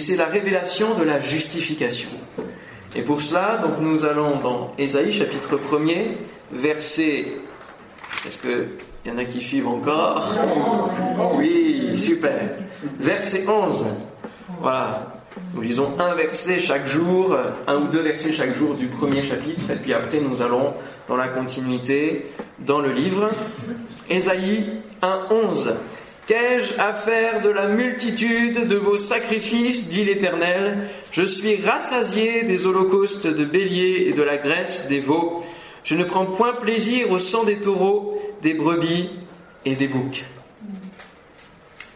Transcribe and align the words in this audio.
et 0.00 0.02
c'est 0.02 0.16
la 0.16 0.24
révélation 0.24 0.94
de 0.94 1.04
la 1.04 1.20
justification. 1.20 2.08
Et 2.96 3.02
pour 3.02 3.20
cela, 3.20 3.58
donc 3.58 3.80
nous 3.80 4.06
allons 4.06 4.38
dans 4.38 4.72
Ésaïe 4.78 5.12
chapitre 5.12 5.58
1er, 5.58 6.12
verset. 6.50 7.26
Est-ce 8.26 8.38
qu'il 8.38 8.68
y 9.04 9.10
en 9.10 9.18
a 9.18 9.26
qui 9.26 9.42
suivent 9.42 9.68
encore? 9.68 10.34
Oui, 11.36 11.90
super. 11.94 12.40
Verset 12.98 13.44
11. 13.46 13.88
Voilà. 14.62 15.12
Nous 15.54 15.60
lisons 15.60 15.92
un 15.98 16.14
verset 16.14 16.60
chaque 16.60 16.86
jour, 16.86 17.36
un 17.66 17.76
ou 17.76 17.88
deux 17.88 18.00
versets 18.00 18.32
chaque 18.32 18.56
jour 18.56 18.76
du 18.76 18.86
premier 18.86 19.22
chapitre, 19.22 19.70
et 19.70 19.76
puis 19.76 19.92
après 19.92 20.20
nous 20.20 20.40
allons 20.40 20.72
dans 21.08 21.16
la 21.16 21.28
continuité 21.28 22.30
dans 22.60 22.78
le 22.78 22.90
livre. 22.90 23.28
Ésaïe 24.08 24.64
1, 25.02 25.26
11. 25.30 25.74
Qu'ai-je 26.30 26.78
à 26.78 26.92
faire 26.92 27.42
de 27.42 27.48
la 27.48 27.66
multitude 27.66 28.68
de 28.68 28.76
vos 28.76 28.98
sacrifices, 28.98 29.88
dit 29.88 30.04
l'Éternel? 30.04 30.86
Je 31.10 31.24
suis 31.24 31.60
rassasié 31.60 32.44
des 32.44 32.66
holocaustes 32.66 33.26
de 33.26 33.44
béliers 33.44 34.06
et 34.06 34.12
de 34.12 34.22
la 34.22 34.36
graisse 34.36 34.86
des 34.86 35.00
veaux. 35.00 35.44
Je 35.82 35.96
ne 35.96 36.04
prends 36.04 36.26
point 36.26 36.52
plaisir 36.52 37.10
au 37.10 37.18
sang 37.18 37.42
des 37.42 37.56
taureaux, 37.56 38.22
des 38.42 38.54
brebis 38.54 39.10
et 39.64 39.74
des 39.74 39.88
boucs. 39.88 40.24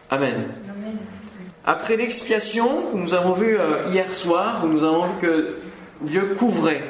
Amen. 0.09 0.43
Après 1.63 1.95
l'expiation 1.95 2.91
que 2.91 2.97
nous 2.97 3.13
avons 3.13 3.35
vu 3.35 3.57
euh, 3.57 3.89
hier 3.93 4.11
soir, 4.11 4.67
nous 4.67 4.83
avons 4.83 5.05
vu 5.05 5.11
que 5.21 5.57
Dieu 6.01 6.35
couvrait, 6.37 6.83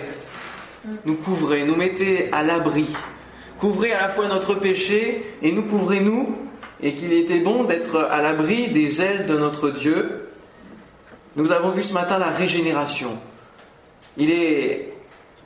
nous 1.06 1.17
couvrait, 1.17 1.63
nous 1.63 1.75
mettait 1.75 2.27
à 2.31 2.41
l'abri, 2.41 2.88
couvrait 3.59 3.91
à 3.91 4.01
la 4.01 4.09
fois 4.09 4.27
notre 4.29 4.56
péché 4.56 5.23
et 5.44 5.51
nous 5.51 5.66
couvrait 5.66 6.00
nous 6.00 6.35
et 6.81 6.94
qu'il 6.94 7.13
était 7.13 7.40
bon 7.40 7.63
d'être 7.63 7.97
à 8.00 8.22
l'abri 8.22 8.68
des 8.69 9.02
ailes 9.02 9.25
de 9.25 9.38
notre 9.38 9.69
Dieu, 9.69 10.30
nous 11.36 11.52
avons 11.52 11.72
vu 11.72 11.84
ce 11.84 11.94
matin 11.94 12.18
la 12.18 12.30
régénération. 12.30 13.18
Il 14.18 14.31
est 14.31 14.94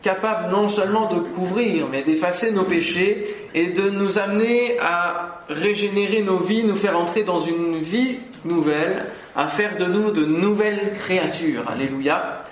capable 0.02 0.52
non 0.52 0.70
seulement 0.70 1.12
de 1.14 1.20
couvrir, 1.20 1.88
mais 1.92 2.04
d'effacer 2.04 2.52
nos 2.52 2.64
péchés 2.64 3.26
et 3.54 3.68
de 3.68 3.90
nous 3.90 4.18
amener 4.18 4.80
à 4.80 5.42
régénérer 5.50 6.22
nos 6.22 6.38
vies, 6.38 6.64
nous 6.64 6.76
faire 6.76 6.98
entrer 6.98 7.24
dans 7.24 7.40
une 7.40 7.80
vie 7.80 8.20
nouvelle, 8.46 9.06
à 9.36 9.48
faire 9.48 9.78
de 9.78 9.86
nous 9.86 10.12
de 10.12 10.26
nouvelles 10.26 10.94
créatures. 10.98 11.70
Alléluia. 11.70 12.44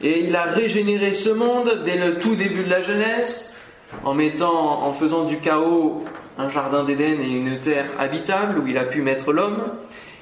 Et 0.00 0.24
il 0.24 0.36
a 0.36 0.44
régénéré 0.44 1.12
ce 1.12 1.30
monde 1.30 1.82
dès 1.84 1.96
le 1.96 2.18
tout 2.18 2.36
début 2.36 2.62
de 2.62 2.70
la 2.70 2.80
jeunesse, 2.80 3.56
en 4.04 4.14
mettant, 4.14 4.84
en 4.84 4.92
faisant 4.92 5.24
du 5.24 5.38
chaos 5.38 6.04
un 6.38 6.48
jardin 6.48 6.84
d'Éden 6.84 7.20
et 7.20 7.28
une 7.28 7.58
terre 7.58 7.86
habitable 7.98 8.60
où 8.60 8.66
il 8.66 8.78
a 8.78 8.84
pu 8.84 9.02
mettre 9.02 9.32
l'homme. 9.32 9.64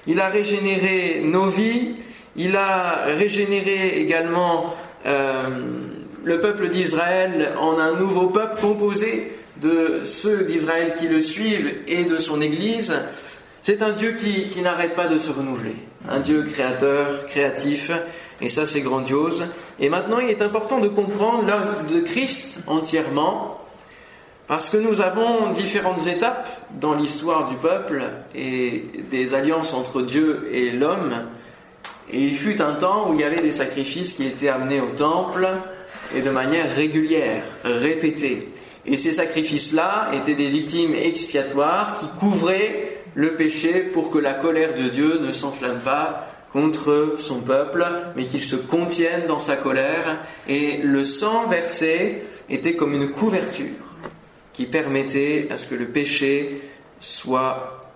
Il 0.07 0.21
a 0.21 0.29
régénéré 0.29 1.23
nos 1.25 1.49
vies. 1.49 1.97
Il 2.37 2.57
a 2.57 3.05
régénéré 3.05 4.01
également 4.01 4.75
euh, 5.05 5.43
le 6.25 6.41
peuple 6.41 6.71
d'Israël 6.71 7.53
en 7.61 7.79
un 7.79 7.95
nouveau 7.95 8.29
peuple 8.29 8.61
composé 8.61 9.33
de 9.61 10.03
ceux 10.05 10.45
d'Israël 10.45 10.95
qui 10.99 11.09
le 11.09 11.21
suivent 11.21 11.75
et 11.87 12.05
de 12.05 12.19
son 12.19 12.41
Église. 12.41 12.95
C'est 13.63 13.83
un 13.83 13.93
Dieu 13.93 14.13
qui, 14.13 14.49
qui 14.49 14.61
n'arrête 14.61 14.95
pas 14.95 15.09
de 15.09 15.19
se 15.19 15.31
renouveler, 15.31 15.75
un 16.09 16.21
Dieu 16.21 16.45
créateur, 16.45 17.27
créatif, 17.27 17.91
et 18.41 18.49
ça 18.49 18.67
c'est 18.67 18.81
grandiose. 18.81 19.47
Et 19.81 19.89
maintenant 19.89 20.19
il 20.19 20.29
est 20.29 20.43
important 20.43 20.79
de 20.79 20.89
comprendre 20.89 21.45
l'œuvre 21.47 21.83
de 21.93 22.01
Christ 22.01 22.63
entièrement, 22.67 23.61
parce 24.47 24.71
que 24.71 24.77
nous 24.77 25.01
avons 25.01 25.51
différentes 25.53 26.07
étapes 26.07 26.49
dans 26.81 26.95
l'histoire 26.95 27.49
du 27.49 27.57
peuple 27.57 28.05
et 28.35 28.85
des 29.11 29.35
alliances 29.35 29.75
entre 29.75 30.03
Dieu 30.03 30.49
et 30.53 30.71
l'homme. 30.71 31.15
Et 32.13 32.21
il 32.21 32.37
fut 32.37 32.63
un 32.63 32.75
temps 32.75 33.11
où 33.11 33.15
il 33.15 33.21
y 33.21 33.25
avait 33.25 33.43
des 33.43 33.53
sacrifices 33.53 34.13
qui 34.13 34.27
étaient 34.27 34.49
amenés 34.49 34.81
au 34.81 34.91
temple 34.97 35.49
et 36.15 36.21
de 36.21 36.31
manière 36.31 36.73
régulière, 36.73 37.43
répétée. 37.65 38.49
Et 38.87 38.97
ces 38.97 39.13
sacrifices-là 39.13 40.11
étaient 40.15 40.35
des 40.35 40.49
victimes 40.49 40.95
expiatoires 40.95 41.99
qui 41.99 42.07
couvraient 42.21 42.99
le 43.15 43.35
péché 43.35 43.81
pour 43.81 44.13
que 44.13 44.19
la 44.19 44.35
colère 44.35 44.77
de 44.77 44.89
Dieu 44.89 45.19
ne 45.19 45.33
s'enflamme 45.33 45.81
pas 45.81 46.29
contre 46.53 47.15
son 47.17 47.41
peuple, 47.41 47.85
mais 48.15 48.27
qu'il 48.27 48.43
se 48.43 48.55
contienne 48.55 49.23
dans 49.27 49.41
sa 49.41 49.57
colère. 49.57 50.19
Et 50.49 50.79
le 50.79 51.03
sang 51.03 51.49
versé 51.49 52.23
était 52.49 52.77
comme 52.77 52.95
une 52.95 53.11
couverture 53.11 53.86
qui 54.57 54.65
permettait 54.65 55.49
à 55.51 55.59
ce 55.59 55.67
que 55.67 55.75
le 55.75 55.87
péché 55.87 56.63
soit 56.99 57.93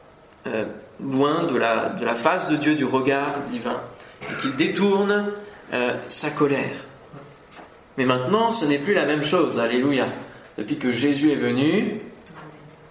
euh, 0.46 0.66
loin 1.02 1.44
de 1.44 1.56
la, 1.56 1.88
de 1.88 2.04
la 2.04 2.14
face 2.14 2.48
de 2.48 2.56
Dieu, 2.56 2.74
du 2.74 2.84
regard 2.84 3.40
divin, 3.50 3.80
et 4.22 4.40
qu'il 4.40 4.54
détourne 4.56 5.32
euh, 5.72 5.94
sa 6.08 6.30
colère. 6.30 6.84
Mais 7.96 8.04
maintenant, 8.04 8.50
ce 8.50 8.66
n'est 8.66 8.78
plus 8.78 8.92
la 8.92 9.06
même 9.06 9.24
chose, 9.24 9.58
alléluia. 9.58 10.06
Depuis 10.58 10.76
que 10.76 10.92
Jésus 10.92 11.32
est 11.32 11.36
venu, 11.36 12.00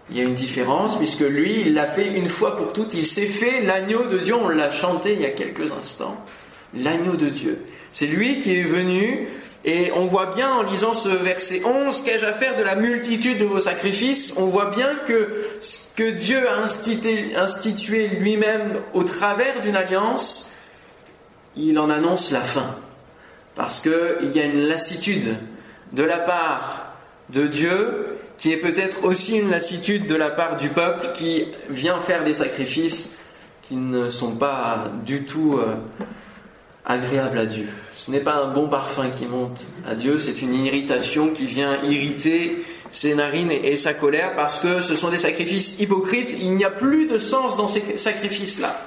il 0.09 0.17
y 0.17 0.21
a 0.21 0.23
une 0.23 0.33
différence, 0.33 0.97
puisque 0.97 1.21
lui, 1.21 1.61
il 1.67 1.75
l'a 1.75 1.85
fait 1.85 2.07
une 2.07 2.29
fois 2.29 2.55
pour 2.55 2.73
toutes, 2.73 2.95
il 2.95 3.05
s'est 3.05 3.27
fait 3.27 3.61
l'agneau 3.61 4.05
de 4.05 4.17
Dieu, 4.17 4.33
on 4.33 4.49
l'a 4.49 4.71
chanté 4.71 5.13
il 5.13 5.21
y 5.21 5.25
a 5.25 5.31
quelques 5.31 5.71
instants, 5.71 6.17
l'agneau 6.73 7.15
de 7.15 7.29
Dieu. 7.29 7.59
C'est 7.91 8.07
lui 8.07 8.39
qui 8.39 8.57
est 8.57 8.63
venu 8.63 9.27
et 9.71 9.91
on 9.91 10.05
voit 10.05 10.25
bien 10.25 10.51
en 10.51 10.63
lisant 10.63 10.95
ce 10.95 11.09
verset 11.09 11.61
11, 11.63 12.01
qu'ai-je 12.01 12.25
à 12.25 12.33
faire 12.33 12.55
de 12.55 12.63
la 12.63 12.73
multitude 12.73 13.37
de 13.37 13.45
vos 13.45 13.59
sacrifices? 13.59 14.33
On 14.35 14.47
voit 14.47 14.71
bien 14.71 14.95
que 15.05 15.29
ce 15.61 15.85
que 15.95 16.09
Dieu 16.09 16.49
a 16.49 16.57
institué, 16.63 18.07
lui-même 18.07 18.81
au 18.95 19.03
travers 19.03 19.61
d'une 19.61 19.75
alliance, 19.75 20.51
il 21.55 21.77
en 21.77 21.91
annonce 21.91 22.31
la 22.31 22.41
fin. 22.41 22.75
Parce 23.53 23.81
qu'il 23.81 24.31
y 24.33 24.39
a 24.39 24.45
une 24.45 24.61
lassitude 24.61 25.37
de 25.91 26.01
la 26.03 26.17
part 26.17 26.93
de 27.29 27.45
Dieu, 27.45 28.17
qui 28.39 28.51
est 28.51 28.57
peut-être 28.57 29.05
aussi 29.05 29.37
une 29.37 29.51
lassitude 29.51 30.07
de 30.07 30.15
la 30.15 30.31
part 30.31 30.57
du 30.57 30.69
peuple 30.69 31.09
qui 31.13 31.45
vient 31.69 31.99
faire 31.99 32.23
des 32.23 32.33
sacrifices 32.33 33.19
qui 33.61 33.75
ne 33.75 34.09
sont 34.09 34.35
pas 34.35 34.85
du 35.05 35.25
tout 35.25 35.59
euh, 35.59 35.75
agréables 36.89 37.37
à 37.37 37.45
Dieu. 37.45 37.67
Ce 37.95 38.11
n'est 38.11 38.19
pas 38.19 38.43
un 38.43 38.47
bon 38.47 38.67
parfum 38.67 39.09
qui 39.17 39.27
monte 39.27 39.65
à 39.87 39.95
Dieu, 39.95 40.17
c'est 40.17 40.41
une 40.41 40.55
irritation 40.55 41.29
qui 41.29 41.45
vient 41.45 41.81
irriter 41.83 42.65
ses 42.89 43.13
narines 43.13 43.51
et 43.51 43.75
sa 43.75 43.93
colère 43.93 44.35
parce 44.35 44.59
que 44.59 44.81
ce 44.81 44.95
sont 44.95 45.09
des 45.09 45.19
sacrifices 45.19 45.79
hypocrites. 45.79 46.35
Il 46.41 46.55
n'y 46.55 46.65
a 46.65 46.71
plus 46.71 47.05
de 47.05 47.19
sens 47.19 47.55
dans 47.55 47.67
ces 47.67 47.97
sacrifices-là. 47.97 48.81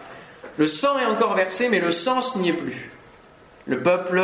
Le 0.59 0.67
sang 0.67 0.99
est 0.99 1.07
encore 1.07 1.35
versé, 1.35 1.69
mais 1.71 1.79
le 1.79 1.93
sens 1.93 2.37
n'y 2.37 2.51
est 2.51 2.55
plus. 2.55 2.91
Le 3.67 3.81
peuple 3.81 4.21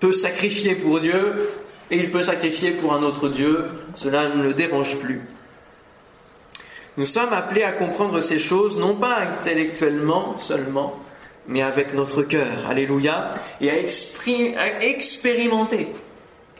peut 0.00 0.14
sacrifier 0.14 0.74
pour 0.74 0.98
Dieu 1.00 1.50
et 1.90 1.98
il 1.98 2.10
peut 2.10 2.22
sacrifier 2.22 2.70
pour 2.70 2.94
un 2.94 3.02
autre 3.02 3.28
Dieu. 3.28 3.66
Cela 3.94 4.30
ne 4.30 4.42
le 4.42 4.54
dérange 4.54 4.98
plus. 4.98 5.20
Nous 6.96 7.04
sommes 7.04 7.32
appelés 7.32 7.62
à 7.62 7.72
comprendre 7.72 8.20
ces 8.20 8.38
choses, 8.38 8.78
non 8.78 8.94
pas 8.94 9.18
intellectuellement 9.18 10.38
seulement, 10.38 10.98
mais 11.48 11.62
avec 11.62 11.94
notre 11.94 12.22
cœur, 12.22 12.66
alléluia, 12.68 13.32
et 13.60 13.70
à, 13.70 13.76
expérimenter 13.76 15.88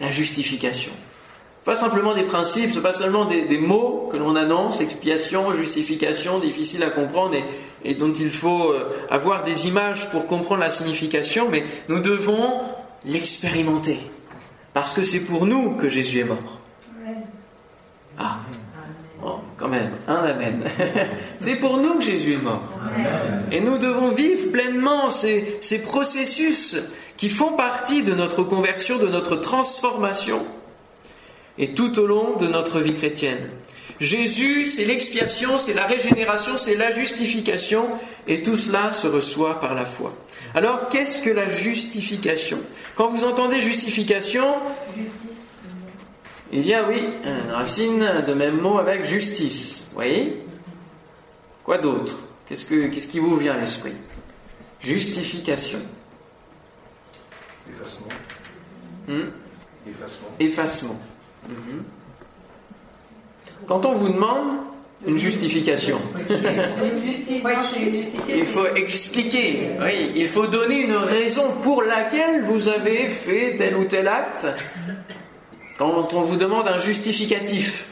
la 0.01 0.11
justification. 0.11 0.91
Pas 1.65 1.77
simplement 1.77 2.15
des 2.15 2.25
principes, 2.25 2.73
ce 2.73 2.81
pas 2.81 2.93
seulement 2.93 3.25
des, 3.25 3.59
mots 3.59 4.09
que 4.11 4.17
l'on 4.17 4.35
annonce, 4.35 4.81
expiation, 4.81 5.53
justification, 5.53 6.41
difficile 6.41 6.83
à 6.83 6.91
comprendre 6.91 7.37
et, 7.37 7.45
et, 7.85 7.95
dont 7.95 8.13
il 8.13 8.33
faut 8.33 8.73
euh, 8.73 8.91
avoir 9.11 9.45
des 9.45 9.69
images 9.69 10.11
pour 10.11 10.27
comprendre 10.27 10.61
la 10.61 10.71
signification, 10.71 11.49
mais 11.49 11.65
nous 11.89 12.01
devons 12.01 12.63
l'expérimenter. 13.05 13.99
Parce 14.75 14.95
que 14.95 15.05
c'est 15.05 15.21
pour 15.21 15.47
nous 15.47 15.77
que 15.77 15.89
Jésus 15.89 16.19
est 16.21 16.25
mort. 16.25 16.59
Ah, 18.19 18.41
quand 19.63 19.69
même, 19.69 19.93
un 20.09 20.17
amen. 20.17 20.65
c'est 21.39 21.55
pour 21.55 21.77
nous 21.77 21.95
que 21.99 22.05
Jésus 22.05 22.35
est 22.35 22.43
mort. 22.43 22.65
Et 23.53 23.61
nous 23.61 23.79
devons 23.79 24.09
vivre 24.09 24.51
pleinement 24.51 25.09
ces, 25.09 25.59
ces 25.61 25.79
processus 25.79 26.77
qui 27.17 27.31
font 27.31 27.53
partie 27.53 28.03
de 28.03 28.13
notre 28.13 28.43
conversion, 28.43 28.99
de 28.99 29.07
notre 29.07 29.37
transformation, 29.37 30.45
et 31.59 31.75
tout 31.75 31.97
au 32.01 32.07
long 32.07 32.37
de 32.39 32.49
notre 32.49 32.81
vie 32.81 32.95
chrétienne. 32.95 33.51
Jésus, 34.01 34.65
c'est 34.65 34.85
l'expiation, 34.85 35.59
c'est 35.59 35.75
la 35.75 35.85
régénération, 35.85 36.57
c'est 36.57 36.75
la 36.75 36.91
justification, 36.91 37.89
et 38.27 38.43
tout 38.43 38.57
cela 38.57 38.91
se 38.91 39.07
reçoit 39.07 39.61
par 39.61 39.77
la 39.77 39.87
foi. 39.87 40.13
Alors, 40.57 40.89
qu'est-ce 40.89 41.19
que 41.23 41.31
la 41.31 41.49
justification? 41.49 42.59
Quand 42.97 43.09
vous 43.09 43.23
entendez 43.23 43.61
justification, 43.61 44.45
il 46.53 46.67
y 46.67 46.75
a, 46.75 46.87
oui, 46.87 47.03
une 47.25 47.51
racine 47.53 48.07
de 48.27 48.35
même 48.35 48.61
mot 48.61 48.79
avec 48.79 49.05
justice. 49.05 49.87
Vous 49.91 49.95
voyez? 49.95 50.45
Quoi 51.65 51.79
d'autre? 51.79 52.19
Qu'est-ce, 52.49 52.67
que, 52.67 52.87
qu'est-ce 52.89 53.09
qui 53.09 53.19
vous 53.19 53.37
vient 53.37 53.55
à 53.55 53.59
l'esprit? 53.59 53.95
Justification. 54.81 55.79
Effacement. 57.71 58.09
Hmm? 59.09 59.31
Effacement. 59.89 60.29
Effacement. 60.39 61.01
Mhm. 61.49 61.83
Quand 63.67 63.87
on 63.87 63.93
vous 63.93 64.13
demande 64.13 64.59
une 65.07 65.19
justification. 65.19 65.99
Il 68.29 68.45
faut 68.45 68.67
expliquer, 68.67 69.71
oui, 69.81 70.13
il 70.15 70.29
faut 70.29 70.47
donner 70.47 70.83
une 70.83 70.95
raison 70.95 71.51
pour 71.63 71.83
laquelle 71.83 72.45
vous 72.45 72.69
avez 72.69 73.09
fait 73.09 73.57
tel 73.57 73.77
ou 73.77 73.85
tel 73.85 74.07
acte. 74.09 74.47
Quand 75.83 76.15
on 76.15 76.21
vous 76.21 76.37
demande 76.37 76.69
un 76.69 76.79
justificatif, 76.79 77.89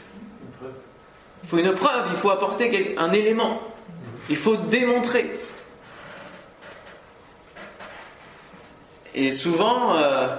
il 1.43 1.49
faut 1.49 1.57
une 1.57 1.73
preuve, 1.73 2.05
il 2.09 2.15
faut 2.15 2.29
apporter 2.29 2.95
un 2.97 3.11
élément, 3.11 3.61
il 4.29 4.37
faut 4.37 4.55
démontrer. 4.55 5.29
Et 9.13 9.33
souvent, 9.33 9.97
euh, 9.97 10.33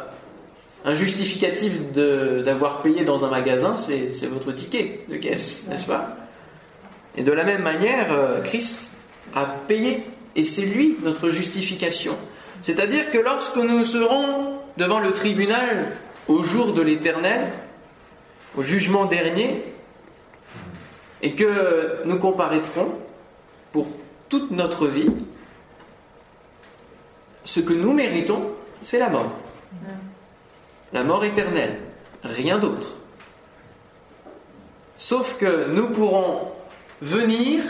un 0.86 0.94
justificatif 0.94 1.92
d'avoir 1.92 2.80
payé 2.80 3.04
dans 3.04 3.26
un 3.26 3.28
magasin, 3.28 3.76
c'est 3.76 4.24
votre 4.28 4.52
ticket 4.52 5.04
de 5.10 5.18
caisse, 5.18 5.66
n'est-ce 5.68 5.84
pas? 5.84 6.16
Et 7.18 7.22
de 7.22 7.32
la 7.32 7.44
même 7.44 7.62
manière, 7.62 8.12
euh, 8.12 8.40
Christ 8.40 8.96
a 9.34 9.44
payé, 9.44 10.04
et 10.36 10.44
c'est 10.44 10.64
lui 10.64 10.96
notre 11.02 11.28
justification. 11.28 12.16
C'est-à-dire 12.62 13.10
que 13.10 13.18
lorsque 13.18 13.58
nous 13.58 13.84
serons 13.84 14.54
devant 14.78 15.00
le 15.00 15.12
tribunal 15.12 15.92
au 16.28 16.42
jour 16.42 16.72
de 16.72 16.82
l'éternel, 16.82 17.50
au 18.56 18.62
jugement 18.62 19.06
dernier, 19.06 19.64
et 21.22 21.34
que 21.34 22.02
nous 22.04 22.18
comparaîtrons 22.18 22.92
pour 23.72 23.86
toute 24.28 24.50
notre 24.50 24.86
vie, 24.86 25.10
ce 27.44 27.60
que 27.60 27.72
nous 27.72 27.92
méritons, 27.92 28.50
c'est 28.82 28.98
la 28.98 29.08
mort. 29.08 29.32
La 30.92 31.02
mort 31.02 31.24
éternelle, 31.24 31.80
rien 32.22 32.58
d'autre. 32.58 32.96
Sauf 34.98 35.38
que 35.38 35.68
nous 35.68 35.90
pourrons 35.90 36.52
venir 37.00 37.64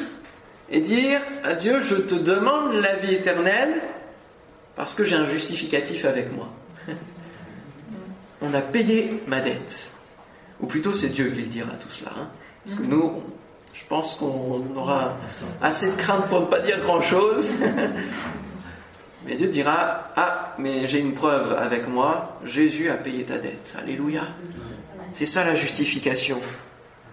et 0.71 0.81
dire 0.81 1.21
à 1.45 1.55
Dieu, 1.55 1.81
je 1.81 1.97
te 1.97 2.15
demande 2.15 2.75
la 2.75 2.97
vie 2.97 3.15
éternelle 3.15 3.81
parce 4.77 4.95
que 4.95 5.05
j'ai 5.05 5.17
un 5.17 5.27
justificatif 5.27 6.05
avec 6.05 6.35
moi. 6.35 6.49
On 8.43 8.53
a 8.55 8.61
payé 8.61 9.23
ma 9.27 9.41
dette. 9.41 9.91
Ou 10.61 10.67
plutôt 10.67 10.93
c'est 10.93 11.09
Dieu 11.09 11.31
qui 11.31 11.43
le 11.43 11.47
dira 11.47 11.73
tout 11.73 11.91
cela. 11.91 12.12
Hein. 12.19 12.29
Parce 12.65 12.77
que 12.77 12.85
nous, 12.85 13.23
je 13.73 13.85
pense 13.89 14.17
qu'on 14.17 14.65
aura 14.77 15.17
assez 15.61 15.91
de 15.91 15.97
crainte 15.97 16.27
pour 16.27 16.43
ne 16.43 16.47
pas 16.47 16.61
dire 16.61 16.81
grand-chose. 16.81 17.53
Mais 19.27 19.37
Dieu 19.37 19.47
dira, 19.49 20.11
ah, 20.17 20.55
mais 20.59 20.87
j'ai 20.89 20.99
une 20.99 21.15
preuve 21.15 21.56
avec 21.56 21.87
moi, 21.87 22.39
Jésus 22.44 22.91
a 22.91 22.94
payé 22.94 23.23
ta 23.23 23.39
dette. 23.39 23.73
Alléluia. 23.81 24.23
C'est 25.12 25.27
ça 25.27 25.44
la 25.44 25.55
justification. 25.55 26.41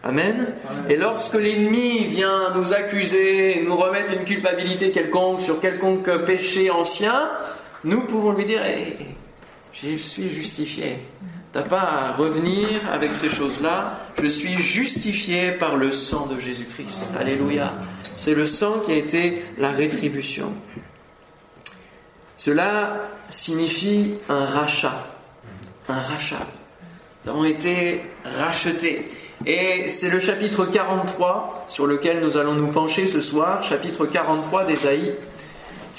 Amen. 0.03 0.47
Et 0.87 0.95
lorsque 0.95 1.35
l'ennemi 1.35 2.05
vient 2.05 2.51
nous 2.55 2.73
accuser, 2.73 3.61
nous 3.63 3.75
remettre 3.75 4.13
une 4.13 4.23
culpabilité 4.23 4.91
quelconque 4.91 5.41
sur 5.41 5.59
quelconque 5.59 6.25
péché 6.25 6.71
ancien, 6.71 7.29
nous 7.83 8.01
pouvons 8.01 8.31
lui 8.31 8.45
dire, 8.45 8.61
eh, 8.65 8.95
je 9.83 9.95
suis 9.97 10.29
justifié. 10.29 10.97
T'as 11.51 11.63
pas 11.63 11.81
à 11.81 12.11
revenir 12.13 12.67
avec 12.91 13.15
ces 13.15 13.29
choses-là. 13.29 13.99
Je 14.21 14.27
suis 14.27 14.57
justifié 14.57 15.51
par 15.51 15.77
le 15.77 15.91
sang 15.91 16.27
de 16.27 16.39
Jésus-Christ. 16.39 17.13
Alléluia. 17.19 17.73
C'est 18.15 18.35
le 18.35 18.45
sang 18.45 18.79
qui 18.85 18.91
a 18.91 18.95
été 18.95 19.45
la 19.57 19.71
rétribution. 19.71 20.53
Cela 22.37 23.07
signifie 23.29 24.15
un 24.27 24.45
rachat. 24.45 25.07
Un 25.87 25.99
rachat. 25.99 26.45
Nous 27.23 27.31
avons 27.31 27.45
été 27.45 28.01
rachetés. 28.23 29.09
Et 29.45 29.89
c'est 29.89 30.09
le 30.09 30.19
chapitre 30.19 30.65
43 30.65 31.65
sur 31.69 31.87
lequel 31.87 32.19
nous 32.21 32.37
allons 32.37 32.53
nous 32.53 32.67
pencher 32.67 33.07
ce 33.07 33.21
soir, 33.21 33.63
chapitre 33.63 34.05
43 34.05 34.65
d'Ésaïe, 34.65 35.15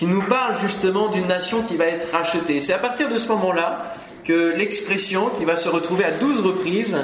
qui 0.01 0.07
nous 0.07 0.23
parle 0.23 0.59
justement 0.59 1.09
d'une 1.09 1.27
nation 1.27 1.63
qui 1.63 1.77
va 1.77 1.85
être 1.85 2.11
rachetée. 2.11 2.63
C'est 2.63 2.73
à 2.73 2.79
partir 2.79 3.11
de 3.11 3.19
ce 3.19 3.29
moment-là 3.29 3.85
que 4.25 4.55
l'expression 4.57 5.29
qui 5.37 5.45
va 5.45 5.57
se 5.57 5.69
retrouver 5.69 6.07
à 6.07 6.11
12 6.13 6.41
reprises 6.41 6.99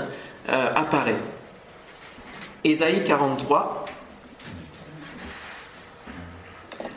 euh, 0.48 0.72
apparaît. 0.74 1.18
Ésaïe 2.64 3.04
43, 3.04 3.84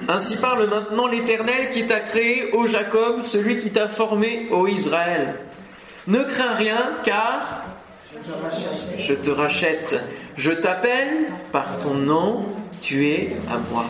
Ainsi 0.08 0.38
parle 0.38 0.70
maintenant 0.70 1.08
l'Éternel 1.08 1.70
qui 1.74 1.86
t'a 1.86 2.00
créé, 2.00 2.50
ô 2.54 2.66
Jacob, 2.66 3.24
celui 3.24 3.60
qui 3.60 3.70
t'a 3.70 3.90
formé, 3.90 4.48
ô 4.52 4.68
Israël. 4.68 5.36
Ne 6.08 6.24
crains 6.24 6.54
rien, 6.54 6.92
car 7.04 7.66
je 8.98 9.14
te 9.16 9.30
rachète. 9.30 10.02
Je 10.38 10.54
t'appelle 10.54 11.28
par 11.52 11.78
ton 11.80 11.96
nom, 11.96 12.46
tu 12.82 13.06
es 13.06 13.36
à 13.52 13.58
moi. 13.70 13.84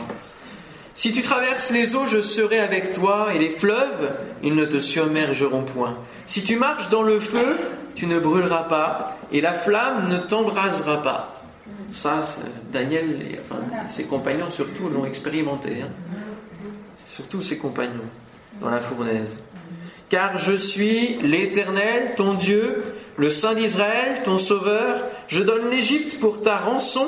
Si 1.00 1.13
tu 1.13 1.22
traverses 1.22 1.72
les 1.72 1.96
eaux, 1.96 2.06
je 2.08 2.20
serai 2.20 2.60
avec 2.60 2.91
toi, 2.91 3.29
et 3.34 3.39
les 3.39 3.51
fleuves, 3.51 4.12
ils 4.44 4.53
ne 4.53 4.65
te 4.65 4.82
submergeront 4.82 5.62
point. 5.62 5.98
Si 6.27 6.44
tu 6.44 6.58
marches 6.58 6.89
dans 6.89 7.03
le 7.03 7.22
feu, 7.22 7.56
tu 7.96 8.06
ne 8.06 8.20
brûleras 8.20 8.63
pas, 8.63 9.18
et 9.32 9.39
la 9.39 9.53
flamme 9.53 10.10
ne 10.10 10.18
t'embrasera 10.18 11.01
pas. 11.01 11.41
Ça, 11.89 12.20
Daniel 12.74 13.12
et 13.22 13.39
ses 13.88 14.08
compagnons 14.08 14.50
surtout 14.50 14.89
l'ont 14.89 15.06
expérimenté. 15.06 15.84
Hein. 15.84 16.68
Surtout 17.08 17.44
ses 17.44 17.58
compagnons 17.58 18.10
dans 18.60 18.70
la 18.70 18.82
fournaise. 18.82 19.38
Car 20.10 20.38
je 20.38 20.58
suis 20.58 21.18
l'Éternel, 21.22 22.15
ton 22.18 22.34
Dieu, 22.34 22.82
le 23.15 23.29
Saint 23.29 23.53
d'Israël, 23.53 24.22
ton 24.25 24.38
Sauveur. 24.38 25.00
Je 25.29 25.44
donne 25.44 25.70
l'Égypte 25.70 26.20
pour 26.20 26.41
ta 26.41 26.58
rançon, 26.58 27.08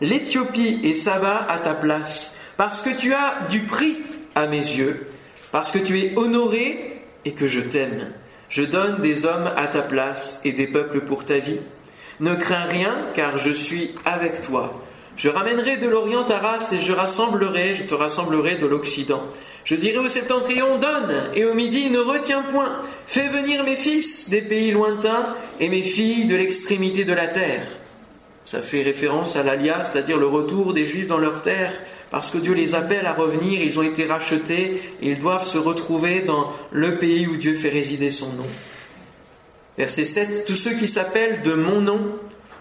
l'Éthiopie 0.00 0.80
et 0.82 0.94
Saba 0.94 1.46
à 1.46 1.58
ta 1.58 1.74
place. 1.74 2.37
Parce 2.58 2.80
que 2.80 2.90
tu 2.90 3.14
as 3.14 3.34
du 3.48 3.60
prix 3.60 3.98
à 4.34 4.48
mes 4.48 4.56
yeux, 4.56 5.06
parce 5.52 5.70
que 5.70 5.78
tu 5.78 6.00
es 6.00 6.12
honoré 6.16 7.00
et 7.24 7.30
que 7.30 7.46
je 7.46 7.60
t'aime. 7.60 8.10
Je 8.48 8.64
donne 8.64 9.00
des 9.00 9.26
hommes 9.26 9.48
à 9.56 9.68
ta 9.68 9.80
place 9.80 10.40
et 10.44 10.50
des 10.50 10.66
peuples 10.66 11.02
pour 11.02 11.24
ta 11.24 11.38
vie. 11.38 11.60
Ne 12.18 12.34
crains 12.34 12.64
rien, 12.64 13.06
car 13.14 13.38
je 13.38 13.52
suis 13.52 13.94
avec 14.04 14.40
toi. 14.40 14.82
Je 15.16 15.28
ramènerai 15.28 15.76
de 15.76 15.86
l'Orient 15.86 16.24
ta 16.24 16.38
race 16.38 16.72
et 16.72 16.80
je 16.80 16.92
rassemblerai, 16.92 17.76
je 17.76 17.84
te 17.84 17.94
rassemblerai 17.94 18.56
de 18.56 18.66
l'Occident. 18.66 19.22
Je 19.62 19.76
dirai 19.76 19.98
au 19.98 20.08
septentrion, 20.08 20.78
donne, 20.78 21.14
et 21.36 21.44
au 21.44 21.54
midi, 21.54 21.90
ne 21.90 22.00
retiens 22.00 22.42
point. 22.42 22.80
Fais 23.06 23.28
venir 23.28 23.62
mes 23.62 23.76
fils 23.76 24.30
des 24.30 24.42
pays 24.42 24.72
lointains 24.72 25.32
et 25.60 25.68
mes 25.68 25.82
filles 25.82 26.26
de 26.26 26.34
l'extrémité 26.34 27.04
de 27.04 27.12
la 27.12 27.28
terre. 27.28 27.62
Ça 28.44 28.62
fait 28.62 28.82
référence 28.82 29.36
à 29.36 29.44
l'Alia, 29.44 29.84
c'est-à-dire 29.84 30.18
le 30.18 30.26
retour 30.26 30.74
des 30.74 30.86
Juifs 30.86 31.06
dans 31.06 31.18
leur 31.18 31.42
terre, 31.42 31.72
parce 32.10 32.30
que 32.30 32.38
Dieu 32.38 32.54
les 32.54 32.74
appelle 32.74 33.06
à 33.06 33.12
revenir, 33.12 33.60
ils 33.60 33.78
ont 33.78 33.82
été 33.82 34.06
rachetés, 34.06 34.82
et 35.02 35.10
ils 35.10 35.18
doivent 35.18 35.46
se 35.46 35.58
retrouver 35.58 36.20
dans 36.20 36.52
le 36.70 36.96
pays 36.96 37.26
où 37.26 37.36
Dieu 37.36 37.58
fait 37.58 37.68
résider 37.68 38.10
son 38.10 38.32
nom. 38.32 38.46
Verset 39.76 40.04
7, 40.04 40.44
Tous 40.44 40.54
ceux 40.54 40.74
qui 40.74 40.88
s'appellent 40.88 41.42
de 41.42 41.54
mon 41.54 41.80
nom 41.80 42.00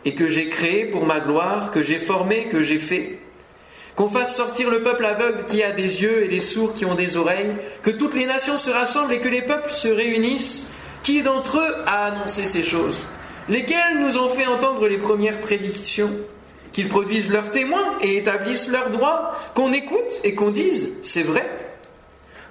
et 0.06 0.14
que 0.14 0.28
j'ai 0.28 0.50
créé 0.50 0.86
pour 0.86 1.06
ma 1.06 1.20
gloire, 1.20 1.72
que 1.72 1.82
j'ai 1.82 1.98
formé, 1.98 2.44
que 2.46 2.62
j'ai 2.62 2.78
fait. 2.78 3.20
Qu'on 3.96 4.10
fasse 4.10 4.36
sortir 4.36 4.70
le 4.70 4.84
peuple 4.84 5.06
aveugle 5.06 5.46
qui 5.46 5.64
a 5.64 5.72
des 5.72 6.04
yeux 6.04 6.24
et 6.24 6.28
les 6.28 6.42
sourds 6.42 6.76
qui 6.76 6.86
ont 6.86 6.94
des 6.94 7.18
oreilles, 7.18 7.56
que 7.82 7.90
toutes 7.90 8.14
les 8.14 8.28
nations 8.28 8.58
se 8.58 8.70
rassemblent 8.70 9.14
et 9.14 9.20
que 9.20 9.28
les 9.28 9.42
peuples 9.42 9.72
se 9.72 9.88
réunissent. 9.88 10.72
Qui 11.02 11.24
d'entre 11.24 11.58
eux 11.58 11.76
a 11.86 12.06
annoncé 12.06 12.46
ces 12.46 12.64
choses? 12.64 13.08
Lesquels 13.50 14.00
nous 14.00 14.18
ont 14.18 14.30
fait 14.30 14.46
entendre 14.46 14.88
les 14.88 14.98
premières 14.98 15.42
prédictions? 15.42 16.12
Qu'ils 16.78 16.90
produisent 16.90 17.32
leurs 17.32 17.50
témoins 17.50 17.98
et 18.02 18.18
établissent 18.18 18.68
leurs 18.68 18.92
droits, 18.92 19.36
qu'on 19.56 19.74
écoute 19.74 20.22
et 20.24 20.36
qu'on 20.36 20.52
dise, 20.52 20.94
c'est 21.02 21.24
vrai. 21.24 21.50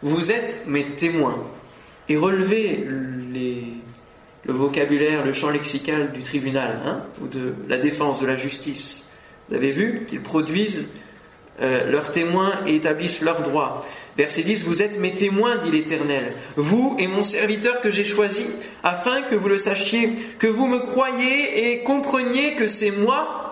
Vous 0.03 0.33
êtes 0.33 0.65
mes 0.67 0.85
témoins. 0.85 1.47
Et 2.09 2.17
relevez 2.17 2.85
le 4.45 4.53
vocabulaire, 4.53 5.25
le 5.25 5.33
champ 5.33 5.51
lexical 5.51 6.11
du 6.11 6.25
tribunal, 6.25 6.81
hein, 6.85 7.05
ou 7.23 7.29
de 7.29 7.55
la 7.69 7.79
défense, 7.79 8.21
de 8.21 8.27
la 8.27 8.35
justice. 8.35 9.11
Vous 9.49 9.55
avez 9.55 9.71
vu 9.71 10.07
qu'ils 10.09 10.23
produisent 10.23 10.89
euh, 11.61 11.89
leurs 11.89 12.11
témoins 12.11 12.55
et 12.67 12.75
établissent 12.75 13.23
leurs 13.23 13.43
droits. 13.43 13.87
Verset 14.17 14.43
10, 14.43 14.65
Vous 14.65 14.83
êtes 14.83 14.99
mes 14.99 15.15
témoins, 15.15 15.57
dit 15.59 15.71
l'Éternel, 15.71 16.33
vous 16.57 16.97
et 16.99 17.07
mon 17.07 17.23
serviteur 17.23 17.81
que 17.81 17.91
j'ai 17.91 18.05
choisi, 18.05 18.49
afin 18.83 19.23
que 19.23 19.37
vous 19.37 19.49
le 19.49 19.59
sachiez, 19.59 20.15
que 20.41 20.49
vous 20.49 20.67
me 20.67 20.81
croyez 20.81 21.71
et 21.71 21.85
compreniez 21.85 22.57
que 22.57 22.67
c'est 22.67 22.91
moi. 22.91 23.46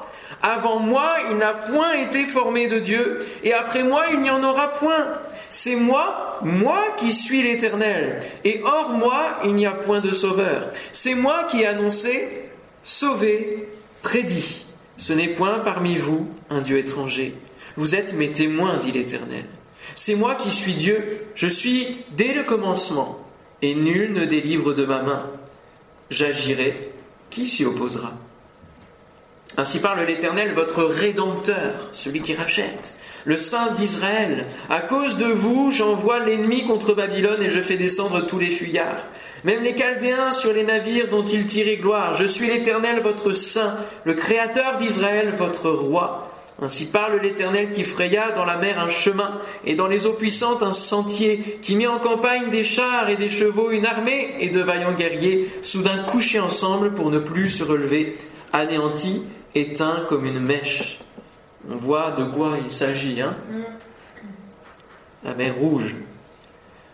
Avant 0.46 0.78
moi, 0.78 1.14
il 1.30 1.38
n'a 1.38 1.54
point 1.54 1.94
été 1.94 2.26
formé 2.26 2.68
de 2.68 2.78
Dieu, 2.78 3.26
et 3.44 3.54
après 3.54 3.82
moi, 3.82 4.08
il 4.12 4.20
n'y 4.20 4.28
en 4.28 4.44
aura 4.44 4.74
point. 4.74 5.06
C'est 5.48 5.74
moi, 5.74 6.38
moi 6.42 6.84
qui 6.98 7.14
suis 7.14 7.42
l'Éternel, 7.42 8.20
et 8.44 8.60
hors 8.62 8.90
moi 8.90 9.38
il 9.42 9.54
n'y 9.54 9.64
a 9.64 9.72
point 9.72 10.00
de 10.00 10.12
sauveur. 10.12 10.68
C'est 10.92 11.14
moi 11.14 11.44
qui 11.44 11.62
ai 11.62 11.66
annoncé, 11.66 12.28
sauvé, 12.82 13.70
prédit. 14.02 14.66
Ce 14.98 15.14
n'est 15.14 15.28
point 15.28 15.60
parmi 15.60 15.96
vous 15.96 16.28
un 16.50 16.60
Dieu 16.60 16.76
étranger. 16.76 17.34
Vous 17.76 17.94
êtes 17.94 18.12
mes 18.12 18.28
témoins, 18.28 18.76
dit 18.76 18.92
l'Éternel. 18.92 19.46
C'est 19.94 20.14
moi 20.14 20.34
qui 20.34 20.50
suis 20.50 20.74
Dieu, 20.74 21.24
je 21.34 21.48
suis 21.48 22.04
dès 22.18 22.34
le 22.34 22.42
commencement, 22.42 23.18
et 23.62 23.74
nul 23.74 24.12
ne 24.12 24.26
délivre 24.26 24.74
de 24.74 24.84
ma 24.84 25.00
main. 25.00 25.30
J'agirai, 26.10 26.92
qui 27.30 27.46
s'y 27.46 27.64
opposera? 27.64 28.12
Ainsi 29.56 29.78
parle 29.78 30.04
l'Éternel, 30.04 30.52
votre 30.52 30.82
Rédempteur, 30.82 31.74
celui 31.92 32.20
qui 32.20 32.34
rachète, 32.34 32.94
le 33.24 33.36
Saint 33.36 33.70
d'Israël. 33.78 34.46
À 34.68 34.80
cause 34.80 35.16
de 35.16 35.26
vous, 35.26 35.70
j'envoie 35.70 36.18
l'ennemi 36.18 36.66
contre 36.66 36.92
Babylone 36.92 37.40
et 37.40 37.50
je 37.50 37.60
fais 37.60 37.76
descendre 37.76 38.26
tous 38.26 38.40
les 38.40 38.50
fuyards, 38.50 39.04
même 39.44 39.62
les 39.62 39.76
Chaldéens 39.76 40.32
sur 40.32 40.52
les 40.52 40.64
navires 40.64 41.08
dont 41.08 41.24
ils 41.24 41.46
tiraient 41.46 41.76
gloire. 41.76 42.16
Je 42.16 42.26
suis 42.26 42.48
l'Éternel, 42.48 42.98
votre 43.00 43.30
Saint, 43.30 43.76
le 44.04 44.14
Créateur 44.14 44.78
d'Israël, 44.78 45.32
votre 45.38 45.70
Roi. 45.70 46.30
Ainsi 46.60 46.86
parle 46.86 47.20
l'Éternel 47.20 47.70
qui 47.70 47.84
fraya 47.84 48.32
dans 48.32 48.44
la 48.44 48.56
mer 48.56 48.80
un 48.80 48.88
chemin 48.88 49.40
et 49.64 49.74
dans 49.76 49.88
les 49.88 50.06
eaux 50.06 50.12
puissantes 50.12 50.64
un 50.64 50.72
sentier, 50.72 51.58
qui 51.62 51.76
mit 51.76 51.86
en 51.86 52.00
campagne 52.00 52.50
des 52.50 52.64
chars 52.64 53.08
et 53.08 53.16
des 53.16 53.28
chevaux, 53.28 53.70
une 53.70 53.86
armée 53.86 54.34
et 54.40 54.48
de 54.48 54.60
vaillants 54.60 54.92
guerriers, 54.92 55.48
soudain 55.62 56.04
couchés 56.10 56.40
ensemble 56.40 56.92
pour 56.92 57.10
ne 57.10 57.18
plus 57.20 57.50
se 57.50 57.64
relever, 57.64 58.16
anéantis, 58.52 59.22
éteints 59.54 60.04
comme 60.08 60.26
une 60.26 60.40
mèche. 60.40 60.98
On 61.70 61.76
voit 61.76 62.12
de 62.12 62.24
quoi 62.24 62.56
il 62.62 62.72
s'agit, 62.72 63.22
hein 63.22 63.36
La 65.22 65.34
mer 65.34 65.54
Rouge. 65.54 65.94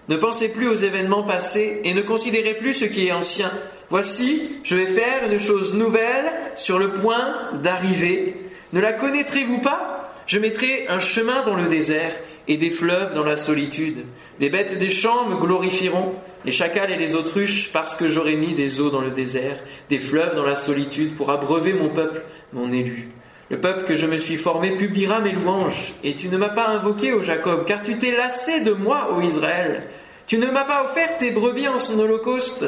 Ne 0.09 0.17
pensez 0.17 0.49
plus 0.49 0.69
aux 0.69 0.75
événements 0.75 1.23
passés 1.23 1.81
et 1.85 1.95
ne 1.95 2.03
considérez 2.03 2.55
plus 2.55 2.75
ce 2.75 2.85
qui 2.85 3.07
est 3.07 3.13
ancien. 3.13 3.51
Voici, 3.91 4.61
je 4.63 4.77
vais 4.77 4.87
faire 4.87 5.31
une 5.31 5.39
chose 5.39 5.75
nouvelle 5.75 6.33
sur 6.57 6.79
le 6.79 6.95
point 6.95 7.35
d'arriver. 7.63 8.37
Ne 8.73 8.81
la 8.81 8.93
connaîtrez-vous 8.93 9.61
pas? 9.61 10.13
Je 10.27 10.39
mettrai 10.39 10.87
un 10.89 11.01
chemin 11.01 11.43
dans 11.43 11.57
le 11.57 11.69
désert 11.69 12.13
et 12.49 12.57
des 12.57 12.71
fleuves 12.71 13.15
dans 13.15 13.25
la 13.25 13.37
solitude. 13.37 14.05
Les 14.39 14.51
bêtes 14.51 14.79
des 14.79 14.91
champs 14.91 15.27
me 15.27 15.37
glorifieront, 15.37 16.15
les 16.45 16.53
chacals 16.53 16.91
et 16.91 16.97
les 16.97 17.15
autruches, 17.15 17.71
parce 17.73 17.95
que 17.95 18.09
j'aurai 18.09 18.37
mis 18.37 18.55
des 18.55 18.81
eaux 18.81 18.91
dans 18.91 19.01
le 19.01 19.11
désert, 19.11 19.59
des 19.89 19.99
fleuves 19.99 20.35
dans 20.37 20.47
la 20.47 20.57
solitude, 20.57 21.15
pour 21.15 21.31
abreuver 21.31 21.73
mon 21.73 21.89
peuple, 21.89 22.23
mon 22.53 22.73
élu. 22.73 23.09
Le 23.51 23.59
peuple 23.59 23.85
que 23.85 23.95
je 23.95 24.07
me 24.07 24.17
suis 24.17 24.37
formé 24.37 24.71
publiera 24.77 25.21
mes 25.21 25.33
louanges, 25.33 25.95
et 26.05 26.15
tu 26.15 26.29
ne 26.29 26.39
m'as 26.39 26.51
pas 26.51 26.69
invoqué, 26.69 27.13
ô 27.13 27.21
Jacob, 27.21 27.65
car 27.67 27.83
tu 27.83 27.99
t'es 27.99 28.17
lassé 28.17 28.61
de 28.61 28.73
moi, 28.73 29.13
ô 29.13 29.21
Israël. 29.21 29.89
Tu 30.27 30.39
ne 30.39 30.47
m'as 30.47 30.65
pas 30.65 30.85
offert 30.85 31.17
tes 31.19 31.33
brebis 31.33 31.69
en 31.69 31.79
son 31.79 31.99
holocauste, 31.99 32.67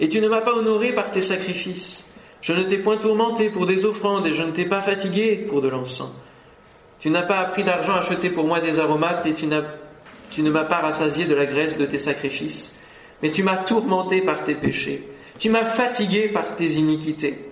et 0.00 0.08
tu 0.08 0.20
ne 0.20 0.28
m'as 0.28 0.40
pas 0.40 0.54
honoré 0.54 0.92
par 0.92 1.12
tes 1.12 1.20
sacrifices. 1.20 2.10
Je 2.42 2.52
ne 2.52 2.64
t'ai 2.64 2.78
point 2.78 2.96
tourmenté 2.96 3.48
pour 3.48 3.64
des 3.64 3.84
offrandes, 3.86 4.26
et 4.26 4.32
je 4.32 4.42
ne 4.42 4.50
t'ai 4.50 4.64
pas 4.64 4.80
fatigué 4.80 5.46
pour 5.48 5.62
de 5.62 5.68
l'encens. 5.68 6.12
Tu 7.04 7.10
n'as 7.10 7.20
pas 7.20 7.40
appris 7.40 7.64
d'argent 7.64 7.92
à 7.92 7.98
acheter 7.98 8.30
pour 8.30 8.46
moi 8.46 8.60
des 8.60 8.80
aromates, 8.80 9.26
et 9.26 9.34
tu, 9.34 9.46
tu 10.30 10.42
ne 10.42 10.50
m'as 10.50 10.64
pas 10.64 10.78
rassasié 10.78 11.26
de 11.26 11.34
la 11.34 11.44
graisse 11.44 11.76
de 11.76 11.84
tes 11.84 11.98
sacrifices, 11.98 12.76
mais 13.22 13.30
tu 13.30 13.42
m'as 13.42 13.58
tourmenté 13.58 14.22
par 14.22 14.42
tes 14.42 14.54
péchés. 14.54 15.06
Tu 15.38 15.50
m'as 15.50 15.66
fatigué 15.66 16.28
par 16.28 16.56
tes 16.56 16.64
iniquités. 16.64 17.50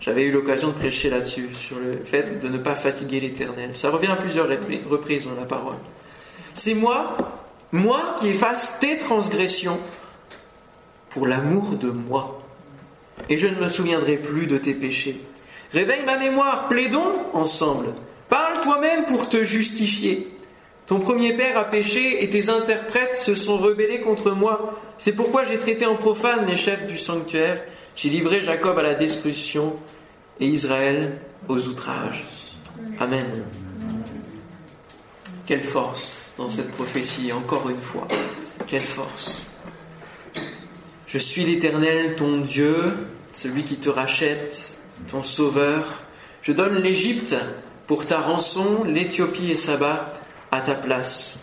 J'avais 0.00 0.24
eu 0.24 0.32
l'occasion 0.32 0.70
de 0.70 0.72
prêcher 0.72 1.08
là-dessus, 1.08 1.50
sur 1.54 1.78
le 1.78 2.04
fait 2.04 2.40
de 2.40 2.48
ne 2.48 2.58
pas 2.58 2.74
fatiguer 2.74 3.20
l'Éternel. 3.20 3.70
Ça 3.74 3.90
revient 3.90 4.08
à 4.08 4.16
plusieurs 4.16 4.48
reprises 4.48 5.28
dans 5.28 5.40
la 5.40 5.46
parole. 5.46 5.78
C'est 6.52 6.74
moi, 6.74 7.16
moi 7.70 8.16
qui 8.18 8.30
efface 8.30 8.80
tes 8.80 8.98
transgressions 8.98 9.78
pour 11.10 11.28
l'amour 11.28 11.76
de 11.80 11.90
moi. 11.90 12.42
Et 13.28 13.36
je 13.36 13.46
ne 13.46 13.54
me 13.54 13.68
souviendrai 13.68 14.16
plus 14.16 14.48
de 14.48 14.58
tes 14.58 14.74
péchés. 14.74 15.20
Réveille 15.72 16.04
ma 16.04 16.18
mémoire, 16.18 16.66
plaidons 16.66 17.14
ensemble. 17.32 17.94
Parle 18.28 18.60
toi-même 18.62 19.04
pour 19.06 19.28
te 19.28 19.44
justifier. 19.44 20.32
Ton 20.86 21.00
premier 21.00 21.32
père 21.32 21.58
a 21.58 21.64
péché 21.64 22.22
et 22.22 22.30
tes 22.30 22.48
interprètes 22.48 23.16
se 23.16 23.34
sont 23.34 23.58
rebellés 23.58 24.00
contre 24.00 24.30
moi. 24.30 24.80
C'est 24.98 25.12
pourquoi 25.12 25.44
j'ai 25.44 25.58
traité 25.58 25.86
en 25.86 25.96
profane 25.96 26.46
les 26.46 26.56
chefs 26.56 26.86
du 26.86 26.96
sanctuaire 26.96 27.58
j'ai 27.96 28.10
livré 28.10 28.42
Jacob 28.42 28.78
à 28.78 28.82
la 28.82 28.94
destruction 28.94 29.74
et 30.38 30.46
Israël 30.46 31.16
aux 31.48 31.66
outrages. 31.66 32.26
Amen. 33.00 33.42
Quelle 35.46 35.62
force 35.62 36.30
dans 36.36 36.50
cette 36.50 36.72
prophétie, 36.72 37.32
encore 37.32 37.70
une 37.70 37.80
fois. 37.80 38.06
Quelle 38.66 38.82
force. 38.82 39.50
Je 41.06 41.16
suis 41.16 41.44
l'Éternel, 41.44 42.16
ton 42.16 42.38
Dieu, 42.38 42.92
celui 43.32 43.64
qui 43.64 43.76
te 43.76 43.88
rachète, 43.88 44.74
ton 45.08 45.22
Sauveur. 45.22 46.02
Je 46.42 46.52
donne 46.52 46.76
l'Égypte 46.82 47.34
pour 47.86 48.06
ta 48.06 48.18
rançon, 48.18 48.84
l'Éthiopie 48.84 49.52
et 49.52 49.56
Saba 49.56 50.12
à 50.50 50.60
ta 50.60 50.74
place. 50.74 51.40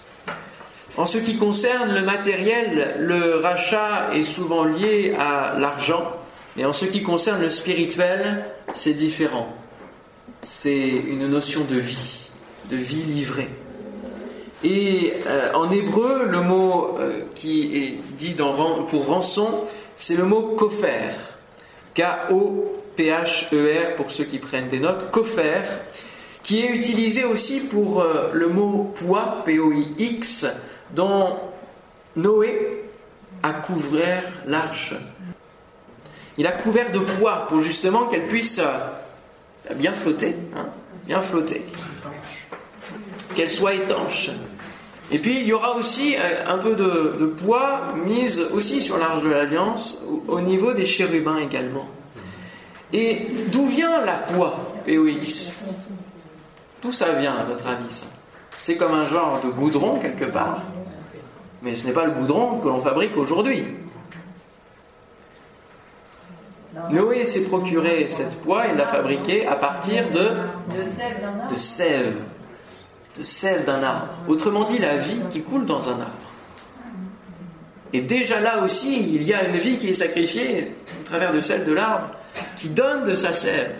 En 0.96 1.06
ce 1.06 1.18
qui 1.18 1.38
concerne 1.38 1.94
le 1.94 2.02
matériel, 2.02 2.98
le 3.00 3.38
rachat 3.38 4.10
est 4.14 4.24
souvent 4.24 4.64
lié 4.64 5.16
à 5.18 5.56
l'argent. 5.58 6.14
Et 6.56 6.66
en 6.66 6.74
ce 6.74 6.86
qui 6.86 7.02
concerne 7.02 7.42
le 7.42 7.50
spirituel, 7.50 8.46
c'est 8.76 8.94
différent. 8.94 9.52
C'est 10.44 10.88
une 10.88 11.28
notion 11.28 11.62
de 11.70 11.80
vie, 11.80 12.30
de 12.70 12.78
vie 12.78 13.04
livrée. 13.04 13.50
Et 14.64 15.14
euh, 15.26 15.52
en 15.54 15.72
hébreu, 15.72 16.28
le 16.30 16.42
mot 16.42 16.96
euh, 17.00 17.26
qui 17.34 17.76
est 17.76 18.16
dit 18.18 18.36
pour 18.88 19.08
rançon, 19.08 19.62
c'est 19.98 20.16
le 20.16 20.26
mot 20.26 20.56
kofer. 20.56 21.10
K-O-P-H-E-R 21.96 23.96
pour 23.98 24.12
ceux 24.12 24.26
qui 24.26 24.38
prennent 24.38 24.70
des 24.70 24.80
notes. 24.80 25.10
Kofer, 25.12 25.62
qui 26.44 26.60
est 26.60 26.70
utilisé 26.70 27.24
aussi 27.24 27.62
pour 27.62 28.02
euh, 28.02 28.32
le 28.34 28.50
mot 28.50 28.94
poids, 28.96 29.44
P-O-I-X, 29.46 30.46
dont 30.94 31.38
Noé 32.18 32.84
a 33.42 33.54
couvert 33.54 34.24
l'arche. 34.46 34.94
Il 36.38 36.46
a 36.46 36.52
couvert 36.52 36.92
de 36.92 37.00
poids 37.00 37.48
pour 37.48 37.62
justement 37.62 38.08
qu'elle 38.08 38.28
puisse 38.28 38.60
euh, 38.60 39.74
bien 39.76 39.94
flotter, 39.94 40.36
hein, 40.56 40.68
bien 41.08 41.22
flotter, 41.22 41.64
qu'elle 43.36 43.52
soit 43.52 43.76
étanche. 43.76 44.30
Et 45.12 45.20
puis 45.20 45.40
il 45.40 45.48
y 45.48 45.54
aura 45.54 45.76
aussi 45.76 46.16
euh, 46.18 46.46
un 46.48 46.58
peu 46.58 46.76
de, 46.76 47.26
poids 47.26 47.94
mise 48.06 48.46
aussi 48.54 48.82
sur 48.82 48.98
l'arche 48.98 49.24
de 49.24 49.30
l'Alliance 49.30 50.02
au, 50.28 50.42
niveau 50.42 50.74
des 50.74 50.86
chérubins 50.86 51.38
également. 51.38 51.88
Et 52.92 53.28
d'où 53.52 53.68
vient 53.68 54.04
la 54.04 54.18
poids, 54.18 54.76
POX 54.86 55.64
D'où 56.84 56.92
ça 56.92 57.14
vient 57.14 57.36
à 57.36 57.46
votre 57.46 57.66
avis 57.66 57.92
ça? 57.92 58.08
C'est 58.58 58.76
comme 58.76 58.94
un 58.94 59.08
genre 59.08 59.40
de 59.42 59.50
goudron 59.50 60.00
quelque 60.00 60.26
part. 60.26 60.64
Mais 61.62 61.76
ce 61.78 61.88
n'est 61.88 61.94
pas 61.94 62.06
le 62.06 62.12
goudron 62.12 62.60
que 62.60 62.68
l'on 62.68 62.82
fabrique 62.82 63.16
aujourd'hui. 63.16 63.66
Noé 66.90 67.26
s'est 67.26 67.44
procuré 67.44 68.08
cette 68.10 68.42
poix, 68.42 68.68
il 68.68 68.76
l'a 68.76 68.88
fabriquée 68.88 69.48
à 69.48 69.56
partir 69.56 70.10
de, 70.10 70.32
de 71.50 71.58
sève, 71.58 72.16
de 73.18 73.24
sève 73.24 73.64
d'un 73.66 73.82
arbre. 73.84 74.10
Autrement 74.28 74.64
dit, 74.66 74.80
la 74.80 74.98
vie 74.98 75.22
qui 75.32 75.42
coule 75.42 75.66
dans 75.66 75.88
un 75.88 75.94
arbre. 75.94 76.12
Et 77.94 78.02
déjà 78.02 78.40
là 78.40 78.64
aussi, 78.64 79.14
il 79.14 79.24
y 79.24 79.34
a 79.34 79.48
une 79.48 79.58
vie 79.58 79.78
qui 79.78 79.90
est 79.90 79.94
sacrifiée 79.94 80.76
au 81.00 81.04
travers 81.06 81.32
de 81.32 81.40
celle 81.40 81.64
de 81.64 81.74
l'arbre, 81.74 82.10
qui 82.58 82.70
donne 82.70 83.04
de 83.04 83.16
sa 83.16 83.34
sève, 83.34 83.76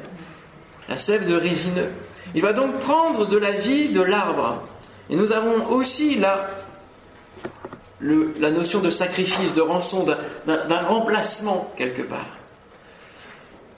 la 0.88 0.98
sève 0.98 1.28
de 1.28 1.36
résineux. 1.36 1.90
Il 2.36 2.42
va 2.42 2.54
donc 2.54 2.80
prendre 2.80 3.28
de 3.28 3.38
la 3.38 3.52
vie 3.52 3.90
de 3.90 4.02
l'arbre. 4.02 4.64
Et 5.10 5.16
nous 5.16 5.32
avons 5.32 5.68
aussi 5.70 6.16
là 6.16 6.50
la 8.02 8.52
notion 8.52 8.82
de 8.82 8.90
sacrifice, 8.90 9.54
de 9.54 9.62
rançon, 9.62 10.06
d'un 10.46 10.82
remplacement 10.82 11.72
quelque 11.78 12.02
part. 12.02 12.38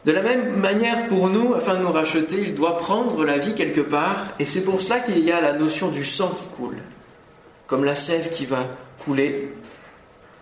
De 0.06 0.12
la 0.12 0.22
même 0.22 0.58
manière, 0.58 1.08
pour 1.08 1.30
nous, 1.30 1.56
afin 1.56 1.76
de 1.76 1.80
nous 1.80 1.92
racheter, 1.92 2.40
il 2.40 2.56
doit 2.56 2.78
prendre 2.78 3.26
la 3.26 3.38
vie 3.38 3.56
quelque 3.56 3.82
part, 3.82 4.26
et 4.38 4.46
c'est 4.46 4.62
pour 4.62 4.80
cela 4.80 5.00
qu'il 5.00 5.20
y 5.20 5.32
a 5.32 5.42
la 5.42 5.54
notion 5.54 5.90
du 5.90 6.06
sang 6.06 6.30
qui 6.30 6.48
coule, 6.56 6.78
comme 7.66 7.84
la 7.84 7.96
sève 7.96 8.30
qui 8.30 8.46
va 8.46 8.68
couler. 9.04 9.52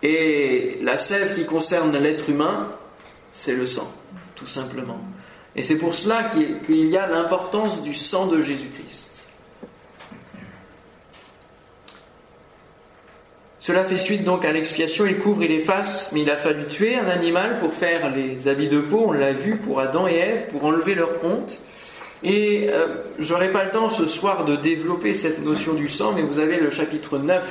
Et 0.02 0.78
la 0.82 0.98
sève 0.98 1.34
qui 1.34 1.46
concerne 1.46 1.96
l'être 1.96 2.28
humain, 2.28 2.68
c'est 3.32 3.54
le 3.54 3.66
sang, 3.66 3.90
tout 4.34 4.46
simplement. 4.46 5.00
Et 5.56 5.62
c'est 5.62 5.76
pour 5.76 5.94
cela 5.94 6.30
qu'il 6.66 6.88
y 6.88 6.96
a 6.96 7.06
l'importance 7.06 7.82
du 7.82 7.94
sang 7.94 8.26
de 8.26 8.40
Jésus-Christ. 8.40 9.14
Cela 13.64 13.82
fait 13.82 13.96
suite 13.96 14.24
donc 14.24 14.44
à 14.44 14.52
l'expiation, 14.52 15.06
il 15.06 15.18
couvre, 15.18 15.42
il 15.42 15.50
efface, 15.50 16.12
mais 16.12 16.20
il 16.20 16.30
a 16.30 16.36
fallu 16.36 16.66
tuer 16.66 16.96
un 16.96 17.08
animal 17.08 17.60
pour 17.60 17.72
faire 17.72 18.14
les 18.14 18.46
habits 18.46 18.68
de 18.68 18.78
peau, 18.78 19.04
on 19.06 19.12
l'a 19.12 19.32
vu 19.32 19.56
pour 19.56 19.80
Adam 19.80 20.06
et 20.06 20.16
Ève, 20.16 20.48
pour 20.50 20.64
enlever 20.66 20.94
leur 20.94 21.08
honte. 21.24 21.60
Et 22.22 22.66
euh, 22.68 22.96
j'aurai 23.18 23.50
pas 23.52 23.64
le 23.64 23.70
temps 23.70 23.88
ce 23.88 24.04
soir 24.04 24.44
de 24.44 24.56
développer 24.56 25.14
cette 25.14 25.42
notion 25.42 25.72
du 25.72 25.88
sang, 25.88 26.12
mais 26.14 26.20
vous 26.20 26.40
avez 26.40 26.58
le 26.58 26.70
chapitre 26.70 27.16
9 27.16 27.42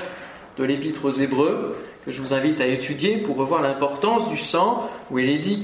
de 0.58 0.64
l'épître 0.64 1.06
aux 1.06 1.12
Hébreux 1.12 1.78
que 2.06 2.12
je 2.12 2.22
vous 2.22 2.36
invite 2.36 2.62
à 2.62 2.68
étudier 2.68 3.18
pour 3.18 3.38
revoir 3.38 3.64
l'importance 3.64 4.30
du 4.30 4.38
sang, 4.38 4.88
où 5.10 5.18
il 5.18 5.30
est 5.30 5.40
dit 5.40 5.62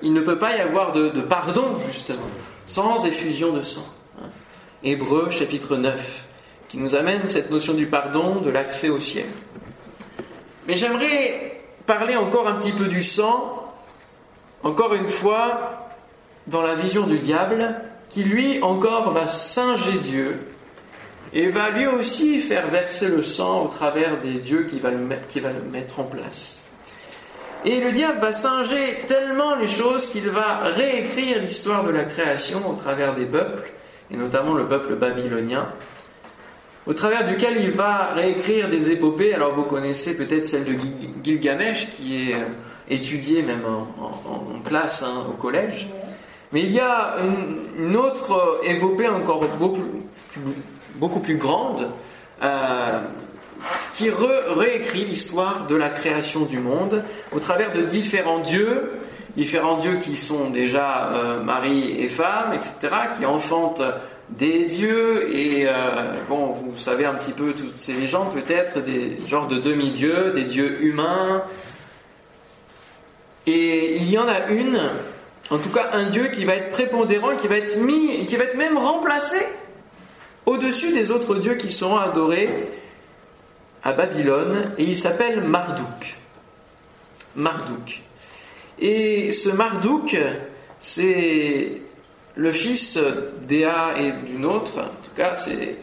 qu'il 0.00 0.12
ne 0.12 0.20
peut 0.20 0.38
pas 0.38 0.56
y 0.56 0.60
avoir 0.60 0.92
de, 0.92 1.08
pardon, 1.20 1.78
justement, 1.78 2.28
sans 2.66 3.04
effusion 3.06 3.52
de 3.52 3.62
sang. 3.62 3.86
Hébreux 4.82 5.30
chapitre 5.30 5.76
9, 5.76 6.24
qui 6.68 6.78
nous 6.78 6.94
amène 6.94 7.26
cette 7.26 7.50
notion 7.50 7.74
du 7.74 7.86
pardon, 7.86 8.40
de 8.40 8.50
l'accès 8.50 8.90
au 8.90 9.00
ciel. 9.00 9.26
Mais 10.66 10.76
j'aimerais 10.76 11.62
parler 11.86 12.16
encore 12.16 12.48
un 12.48 12.54
petit 12.54 12.72
peu 12.72 12.86
du 12.86 13.02
sang, 13.02 13.72
encore 14.62 14.94
une 14.94 15.08
fois, 15.08 15.88
dans 16.46 16.62
la 16.62 16.74
vision 16.74 17.06
du 17.06 17.18
diable, 17.18 17.74
qui 18.10 18.22
lui 18.22 18.62
encore 18.62 19.10
va 19.12 19.26
singer 19.26 19.98
Dieu 19.98 20.38
et 21.32 21.48
va 21.48 21.70
lui 21.70 21.86
aussi 21.86 22.40
faire 22.40 22.68
verser 22.68 23.08
le 23.08 23.22
sang 23.22 23.64
au 23.64 23.68
travers 23.68 24.20
des 24.20 24.34
dieux 24.34 24.64
qui 24.64 24.78
va 24.78 24.90
le, 24.90 24.98
va 24.98 25.52
le 25.52 25.62
mettre 25.70 25.98
en 25.98 26.04
place. 26.04 26.63
Et 27.64 27.80
le 27.80 27.92
diable 27.92 28.20
va 28.20 28.32
singer 28.32 29.04
tellement 29.08 29.54
les 29.54 29.68
choses 29.68 30.10
qu'il 30.10 30.28
va 30.28 30.58
réécrire 30.64 31.40
l'histoire 31.40 31.84
de 31.84 31.92
la 31.92 32.04
création 32.04 32.68
au 32.68 32.74
travers 32.74 33.14
des 33.14 33.24
peuples, 33.24 33.70
et 34.10 34.16
notamment 34.16 34.52
le 34.52 34.66
peuple 34.66 34.96
babylonien, 34.96 35.66
au 36.86 36.92
travers 36.92 37.26
duquel 37.26 37.56
il 37.62 37.70
va 37.70 38.12
réécrire 38.12 38.68
des 38.68 38.90
épopées. 38.90 39.32
Alors 39.32 39.54
vous 39.54 39.62
connaissez 39.62 40.14
peut-être 40.14 40.46
celle 40.46 40.64
de 40.64 40.74
Gilgamesh, 41.22 41.88
qui 41.88 42.30
est 42.30 42.34
euh, 42.34 42.44
étudiée 42.90 43.42
même 43.42 43.62
en, 43.64 44.60
classe 44.60 45.02
hein, 45.02 45.24
au 45.28 45.32
collège. 45.32 45.88
Mais 46.52 46.62
il 46.62 46.72
y 46.72 46.80
a 46.80 47.16
une, 47.78 47.96
autre 47.96 48.60
épopée 48.64 49.08
encore 49.08 49.46
beaucoup 49.58 49.80
plus, 50.30 50.42
beaucoup 50.96 51.20
plus 51.20 51.36
grande, 51.36 51.88
euh, 52.42 53.00
qui 53.94 54.10
réécrit 54.10 55.04
l'histoire 55.04 55.66
de 55.66 55.76
la 55.76 55.88
création 55.88 56.40
du 56.44 56.58
monde 56.58 57.02
au 57.32 57.38
travers 57.38 57.72
de 57.72 57.82
différents 57.82 58.40
dieux, 58.40 58.90
différents 59.36 59.78
dieux 59.78 59.96
qui 59.96 60.16
sont 60.16 60.50
déjà 60.50 61.12
euh, 61.12 61.40
mari 61.40 61.94
et 61.98 62.08
femme, 62.08 62.52
etc., 62.52 62.94
qui 63.18 63.24
enfantent 63.24 63.82
des 64.30 64.64
dieux, 64.64 65.32
et 65.36 65.66
euh, 65.68 65.72
vous 66.28 66.76
savez 66.76 67.04
un 67.04 67.14
petit 67.14 67.32
peu 67.32 67.52
toutes 67.52 67.76
ces 67.76 67.92
légendes 67.92 68.32
peut-être, 68.34 68.82
des 68.82 69.16
genres 69.28 69.46
de 69.46 69.58
demi-dieux, 69.58 70.32
des 70.34 70.44
dieux 70.44 70.82
humains. 70.82 71.44
Et 73.46 73.96
il 73.96 74.10
y 74.10 74.18
en 74.18 74.26
a 74.26 74.48
une, 74.48 74.80
en 75.50 75.58
tout 75.58 75.68
cas 75.68 75.90
un 75.92 76.04
dieu 76.04 76.28
qui 76.28 76.44
va 76.44 76.56
être 76.56 76.72
prépondérant, 76.72 77.36
qui 77.36 77.46
va 77.46 77.58
être 77.58 77.76
mis, 77.76 78.26
qui 78.26 78.36
va 78.36 78.44
être 78.44 78.56
même 78.56 78.76
remplacé 78.76 79.36
au-dessus 80.46 80.92
des 80.94 81.12
autres 81.12 81.36
dieux 81.36 81.54
qui 81.54 81.70
seront 81.70 81.98
adorés 81.98 82.48
à 83.84 83.92
Babylone, 83.92 84.72
et 84.78 84.84
il 84.84 84.98
s'appelle 84.98 85.42
Marduk. 85.42 86.16
Marduk. 87.36 88.02
Et 88.78 89.30
ce 89.30 89.50
Marduk, 89.50 90.16
c'est 90.80 91.82
le 92.34 92.50
fils 92.50 92.98
d'Ea 93.42 93.98
et 93.98 94.12
d'une 94.26 94.46
autre, 94.46 94.78
en 94.78 95.04
tout 95.04 95.14
cas 95.14 95.36
c'est 95.36 95.76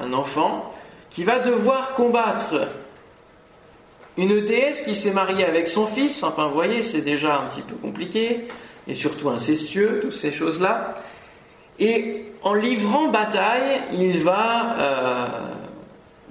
un 0.00 0.12
enfant, 0.12 0.74
qui 1.10 1.24
va 1.24 1.38
devoir 1.38 1.94
combattre 1.94 2.68
une 4.16 4.44
déesse 4.44 4.82
qui 4.82 4.94
s'est 4.94 5.12
mariée 5.12 5.44
avec 5.44 5.68
son 5.68 5.86
fils, 5.86 6.22
enfin 6.22 6.48
vous 6.48 6.54
voyez 6.54 6.82
c'est 6.82 7.00
déjà 7.00 7.38
un 7.38 7.46
petit 7.46 7.62
peu 7.62 7.76
compliqué, 7.76 8.48
et 8.86 8.94
surtout 8.94 9.30
incestueux, 9.30 10.00
toutes 10.02 10.12
ces 10.12 10.32
choses-là. 10.32 10.96
Et 11.78 12.26
en 12.42 12.54
livrant 12.54 13.08
bataille, 13.08 13.80
il 13.92 14.22
va 14.22 14.78
euh, 14.78 15.26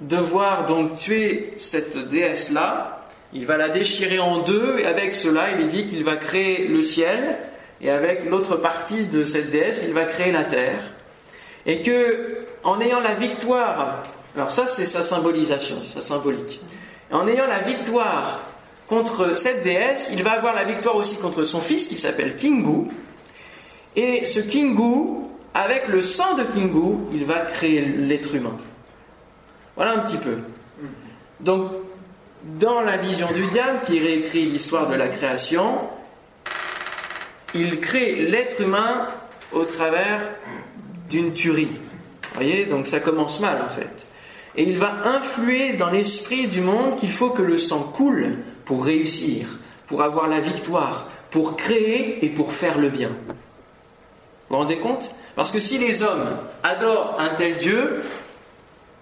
devoir 0.08 0.66
donc 0.66 0.96
tuer 0.96 1.54
cette 1.56 2.08
déesse-là, 2.08 3.06
il 3.32 3.46
va 3.46 3.56
la 3.56 3.68
déchirer 3.68 4.20
en 4.20 4.42
deux, 4.42 4.78
et 4.78 4.86
avec 4.86 5.14
cela, 5.14 5.50
il 5.58 5.66
dit 5.66 5.86
qu'il 5.86 6.04
va 6.04 6.16
créer 6.16 6.68
le 6.68 6.82
ciel, 6.82 7.38
et 7.80 7.90
avec 7.90 8.28
l'autre 8.30 8.56
partie 8.56 9.04
de 9.04 9.24
cette 9.24 9.50
déesse, 9.50 9.82
il 9.86 9.92
va 9.92 10.04
créer 10.04 10.32
la 10.32 10.44
terre. 10.44 10.78
Et 11.66 11.82
que, 11.82 12.46
en 12.62 12.80
ayant 12.80 13.00
la 13.00 13.14
victoire, 13.14 14.02
alors 14.36 14.52
ça 14.52 14.66
c'est 14.66 14.86
sa 14.86 15.02
symbolisation, 15.02 15.76
c'est 15.80 16.00
sa 16.00 16.06
symbolique, 16.06 16.60
en 17.10 17.26
ayant 17.26 17.46
la 17.46 17.60
victoire 17.60 18.40
contre 18.86 19.36
cette 19.36 19.62
déesse, 19.62 20.10
il 20.12 20.22
va 20.22 20.32
avoir 20.32 20.54
la 20.54 20.64
victoire 20.64 20.96
aussi 20.96 21.16
contre 21.16 21.44
son 21.44 21.60
fils 21.60 21.88
qui 21.88 21.96
s'appelle 21.96 22.36
Kingu, 22.36 22.88
et 23.96 24.24
ce 24.24 24.40
Kingu, 24.40 25.24
avec 25.54 25.88
le 25.88 26.02
sang 26.02 26.34
de 26.34 26.42
Kingu, 26.42 26.98
il 27.12 27.24
va 27.24 27.40
créer 27.40 27.80
l'être 27.80 28.34
humain. 28.34 28.56
Voilà 29.76 29.92
un 29.92 29.98
petit 29.98 30.18
peu. 30.18 30.38
Donc, 31.40 31.70
dans 32.44 32.80
la 32.80 32.96
vision 32.96 33.30
du 33.32 33.46
diable, 33.46 33.80
qui 33.86 33.98
réécrit 33.98 34.44
l'histoire 34.44 34.88
de 34.88 34.94
la 34.94 35.08
création, 35.08 35.80
il 37.54 37.80
crée 37.80 38.16
l'être 38.16 38.60
humain 38.60 39.08
au 39.52 39.64
travers 39.64 40.20
d'une 41.08 41.32
tuerie. 41.32 41.70
Vous 42.22 42.34
voyez, 42.34 42.64
donc 42.66 42.86
ça 42.86 43.00
commence 43.00 43.40
mal 43.40 43.62
en 43.64 43.70
fait. 43.70 44.06
Et 44.56 44.64
il 44.64 44.78
va 44.78 44.92
influer 45.04 45.72
dans 45.74 45.90
l'esprit 45.90 46.46
du 46.46 46.60
monde 46.60 46.96
qu'il 46.98 47.12
faut 47.12 47.30
que 47.30 47.42
le 47.42 47.58
sang 47.58 47.80
coule 47.80 48.36
pour 48.64 48.84
réussir, 48.84 49.48
pour 49.86 50.02
avoir 50.02 50.28
la 50.28 50.40
victoire, 50.40 51.08
pour 51.30 51.56
créer 51.56 52.24
et 52.24 52.28
pour 52.28 52.52
faire 52.52 52.78
le 52.78 52.88
bien. 52.88 53.08
Vous 53.08 53.34
vous 54.50 54.56
rendez 54.56 54.78
compte? 54.78 55.14
Parce 55.34 55.50
que 55.50 55.58
si 55.58 55.78
les 55.78 56.02
hommes 56.02 56.26
adorent 56.62 57.16
un 57.18 57.30
tel 57.30 57.56
Dieu, 57.56 58.02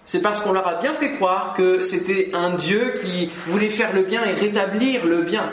c'est 0.05 0.21
parce 0.21 0.43
qu'on 0.43 0.53
leur 0.53 0.67
a 0.67 0.75
bien 0.75 0.95
fait 0.95 1.13
croire 1.13 1.55
que 1.55 1.83
c'était 1.83 2.31
un 2.35 2.51
Dieu 2.51 2.95
qui 3.03 3.31
voulait 3.47 3.71
faire 3.71 3.93
le 3.93 4.03
bien 4.03 4.25
et 4.25 4.33
rétablir 4.33 5.07
le 5.07 5.23
bien. 5.23 5.53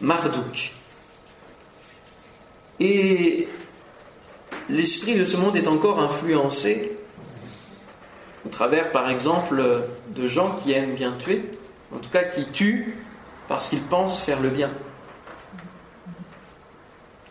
Marduk. 0.00 0.72
Et 2.78 3.48
l'esprit 4.68 5.14
de 5.14 5.24
ce 5.24 5.36
monde 5.36 5.56
est 5.56 5.68
encore 5.68 5.98
influencé 5.98 6.96
au 8.44 8.48
travers, 8.48 8.92
par 8.92 9.10
exemple, 9.10 9.84
de 10.14 10.26
gens 10.26 10.54
qui 10.54 10.72
aiment 10.72 10.94
bien 10.94 11.12
tuer, 11.18 11.42
en 11.92 11.98
tout 11.98 12.10
cas 12.10 12.22
qui 12.22 12.46
tuent 12.46 12.96
parce 13.48 13.68
qu'ils 13.68 13.82
pensent 13.82 14.22
faire 14.22 14.40
le 14.40 14.50
bien. 14.50 14.70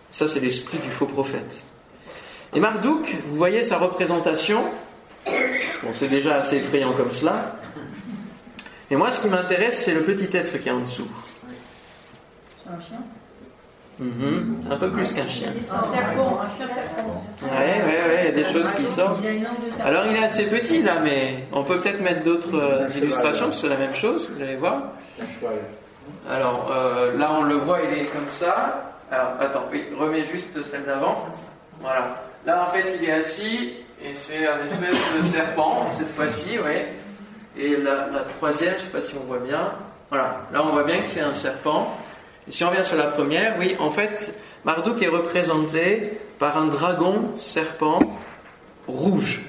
Ça, 0.10 0.28
c'est 0.28 0.40
l'esprit 0.40 0.78
du 0.80 0.90
faux 0.90 1.06
prophète. 1.06 1.66
Et 2.56 2.60
Marduk, 2.62 3.18
vous 3.28 3.36
voyez 3.36 3.64
sa 3.64 3.78
représentation. 3.78 4.64
Bon, 5.26 5.90
c'est 5.92 6.08
déjà 6.08 6.38
assez 6.38 6.56
effrayant 6.56 6.94
comme 6.94 7.12
cela. 7.12 7.58
Et 8.90 8.96
moi, 8.96 9.12
ce 9.12 9.22
qui 9.22 9.28
m'intéresse, 9.28 9.84
c'est 9.84 9.94
le 9.94 10.04
petit 10.04 10.36
être 10.36 10.58
qui 10.58 10.70
est 10.70 10.72
en 10.72 10.80
dessous. 10.80 11.08
C'est 12.64 12.70
un 12.70 12.80
chien 12.80 13.00
mhm. 14.00 14.62
Un 14.72 14.78
peu 14.78 14.90
plus 14.90 15.12
qu'un 15.12 15.28
chien. 15.28 15.50
Un 15.50 15.94
serpent, 15.94 16.40
un 16.40 16.58
chien 16.58 16.74
serpent. 16.74 17.26
Ouais, 17.44 17.84
ouais, 17.84 18.08
ouais, 18.08 18.20
il 18.22 18.26
y 18.26 18.42
a 18.42 18.44
des 18.44 18.50
choses 18.50 18.72
qui 18.72 18.88
sortent. 18.88 19.20
Alors 19.84 20.06
il 20.06 20.16
est 20.16 20.24
assez 20.24 20.46
petit 20.46 20.82
là, 20.82 21.00
mais 21.04 21.44
on 21.52 21.64
peut 21.64 21.80
peut-être 21.80 22.02
mettre 22.02 22.24
d'autres 22.24 22.56
euh, 22.56 22.88
illustrations, 22.96 23.52
c'est 23.52 23.68
la 23.68 23.78
même 23.78 23.94
chose, 23.94 24.32
vous 24.34 24.42
allez 24.42 24.56
voir. 24.56 24.82
Alors 26.30 26.72
euh, 26.72 27.18
là 27.18 27.32
on 27.38 27.44
le 27.44 27.56
voit, 27.56 27.80
il 27.82 28.00
est 28.00 28.06
comme 28.06 28.28
ça. 28.28 28.94
Alors 29.12 29.34
attends, 29.42 29.66
oui, 29.72 29.84
remets 30.00 30.26
juste 30.26 30.66
celle 30.66 30.86
d'avant. 30.86 31.16
Voilà. 31.82 32.25
Là 32.46 32.68
en 32.68 32.74
fait 32.74 32.98
il 33.00 33.10
est 33.10 33.14
assis 33.14 33.74
et 34.04 34.14
c'est 34.14 34.48
un 34.48 34.64
espèce 34.66 34.98
de 35.18 35.24
serpent, 35.24 35.90
cette 35.92 36.10
fois-ci, 36.10 36.60
ouais. 36.60 36.94
Et 37.58 37.78
la, 37.78 38.26
troisième, 38.38 38.74
je 38.74 38.80
ne 38.80 38.82
sais 38.82 38.90
pas 38.90 39.02
si 39.02 39.16
on 39.16 39.26
voit 39.26 39.40
bien. 39.40 39.72
Voilà, 40.10 40.42
là 40.52 40.62
on 40.64 40.72
voit 40.72 40.84
bien 40.84 41.00
que 41.00 41.08
c'est 41.08 41.22
un 41.22 41.34
serpent 41.34 41.96
si 42.48 42.64
on 42.64 42.70
revient 42.70 42.86
sur 42.86 42.98
la 42.98 43.08
première, 43.08 43.58
oui, 43.58 43.76
en 43.80 43.90
fait, 43.90 44.36
Marduk 44.66 45.02
est 45.02 45.08
représenté 45.08 46.14
par 46.38 46.58
un 46.58 46.68
dragon 46.68 47.32
serpent 47.38 48.00
rouge. 48.88 49.42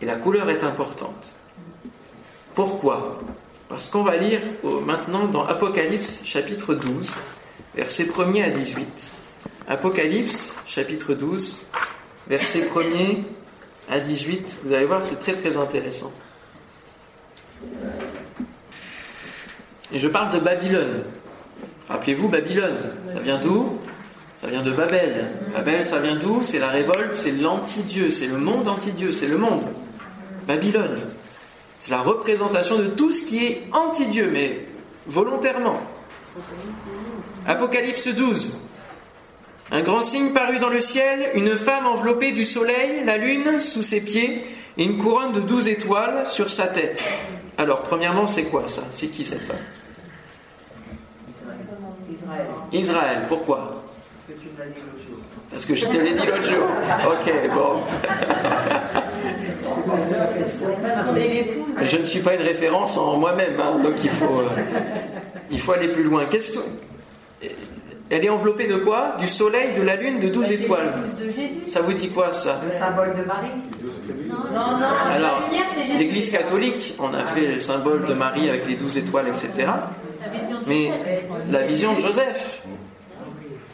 Et 0.00 0.06
la 0.06 0.16
couleur 0.16 0.48
est 0.48 0.64
importante. 0.64 1.34
Pourquoi? 2.54 3.20
Parce 3.68 3.88
qu'on 3.88 4.02
va 4.02 4.16
lire 4.16 4.40
maintenant 4.86 5.26
dans 5.26 5.44
Apocalypse 5.44 6.22
chapitre 6.24 6.74
12, 6.74 7.14
versets 7.74 8.04
1er 8.04 8.44
à 8.44 8.50
18. 8.50 9.10
Apocalypse 9.70 10.54
chapitre 10.66 11.12
12, 11.12 11.66
versets 12.26 12.66
1er 12.74 13.18
à 13.90 14.00
18. 14.00 14.60
Vous 14.64 14.72
allez 14.72 14.86
voir, 14.86 15.04
c'est 15.04 15.20
très 15.20 15.34
très 15.34 15.58
intéressant. 15.58 16.10
Et 19.92 19.98
je 19.98 20.08
parle 20.08 20.32
de 20.32 20.38
Babylone. 20.38 21.04
Rappelez-vous, 21.86 22.28
Babylone, 22.28 22.78
ça 23.12 23.20
vient 23.20 23.38
d'où? 23.38 23.78
Ça 24.40 24.48
vient 24.48 24.62
de 24.62 24.70
Babel. 24.70 25.32
Babel, 25.52 25.84
ça 25.84 25.98
vient 25.98 26.16
d'où? 26.16 26.42
C'est 26.42 26.60
la 26.60 26.68
révolte, 26.68 27.14
c'est 27.14 27.32
l'anti-dieu, 27.32 28.10
c'est 28.10 28.28
le 28.28 28.38
monde 28.38 28.68
anti-dieu, 28.68 29.12
c'est 29.12 29.26
le 29.26 29.36
monde. 29.36 29.66
Babylone. 30.46 30.96
C'est 31.78 31.90
la 31.90 32.00
représentation 32.00 32.78
de 32.78 32.86
tout 32.86 33.12
ce 33.12 33.26
qui 33.26 33.44
est 33.44 33.68
anti-dieu, 33.72 34.30
mais 34.32 34.66
volontairement. 35.06 35.80
Apocalypse 37.46 38.08
12. 38.08 38.60
Un 39.70 39.82
grand 39.82 40.00
signe 40.00 40.30
parut 40.30 40.58
dans 40.58 40.70
le 40.70 40.80
ciel, 40.80 41.30
une 41.34 41.58
femme 41.58 41.86
enveloppée 41.86 42.32
du 42.32 42.46
soleil, 42.46 43.04
la 43.04 43.18
lune 43.18 43.60
sous 43.60 43.82
ses 43.82 44.00
pieds, 44.00 44.42
et 44.78 44.84
une 44.84 44.96
couronne 44.96 45.32
de 45.34 45.40
douze 45.40 45.68
étoiles 45.68 46.26
sur 46.26 46.48
sa 46.48 46.68
tête. 46.68 47.04
Alors, 47.58 47.82
premièrement, 47.82 48.26
c'est 48.26 48.44
quoi 48.44 48.66
ça? 48.66 48.84
C'est 48.90 49.08
qui 49.08 49.24
cette 49.24 49.42
femme? 49.42 49.56
Israël. 52.72 53.22
Pourquoi? 53.28 53.84
Parce 55.50 55.66
que 55.66 55.74
je 55.74 55.86
te 55.86 55.96
l'ai 55.96 56.14
dit 56.14 56.26
l'autre 56.26 56.44
jour. 56.44 56.66
Ok, 57.06 57.32
bon. 57.54 57.82
je 61.84 61.96
ne 61.96 62.04
suis 62.04 62.20
pas 62.20 62.34
une 62.34 62.42
référence 62.42 62.96
en 62.96 63.16
moi-même, 63.16 63.58
hein, 63.60 63.78
donc 63.82 63.94
il 64.04 64.10
faut, 64.10 64.40
euh, 64.40 64.48
il 65.50 65.60
faut 65.60 65.72
aller 65.72 65.88
plus 65.88 66.04
loin. 66.04 66.26
Qu'est-ce 66.26 66.52
que 66.52 66.58
elle 68.10 68.24
est 68.24 68.28
enveloppée 68.28 68.66
de 68.66 68.76
quoi? 68.76 69.16
Du 69.18 69.26
soleil, 69.28 69.74
de 69.76 69.82
la 69.82 69.96
lune, 69.96 70.18
de 70.20 70.28
douze 70.28 70.50
étoiles. 70.52 70.92
Ça 71.66 71.82
vous 71.82 71.92
dit 71.92 72.08
quoi 72.08 72.32
ça? 72.32 72.60
Le 72.64 72.70
symbole 72.72 73.14
de 73.16 73.24
Marie 73.24 73.48
Non, 74.28 74.78
non, 74.78 74.86
Alors, 75.12 75.42
c'est 75.74 75.82
Jésus. 75.84 75.98
l'Église 75.98 76.30
catholique, 76.30 76.94
on 76.98 77.12
a 77.14 77.24
fait 77.26 77.46
le 77.52 77.58
symbole 77.58 78.04
de 78.04 78.14
Marie 78.14 78.48
avec 78.48 78.66
les 78.66 78.76
douze 78.76 78.96
étoiles, 78.98 79.28
etc. 79.28 79.68
Mais 80.66 80.86
Joseph. 80.86 81.50
la 81.52 81.62
vision 81.62 81.94
de 81.94 82.00
Joseph. 82.00 82.62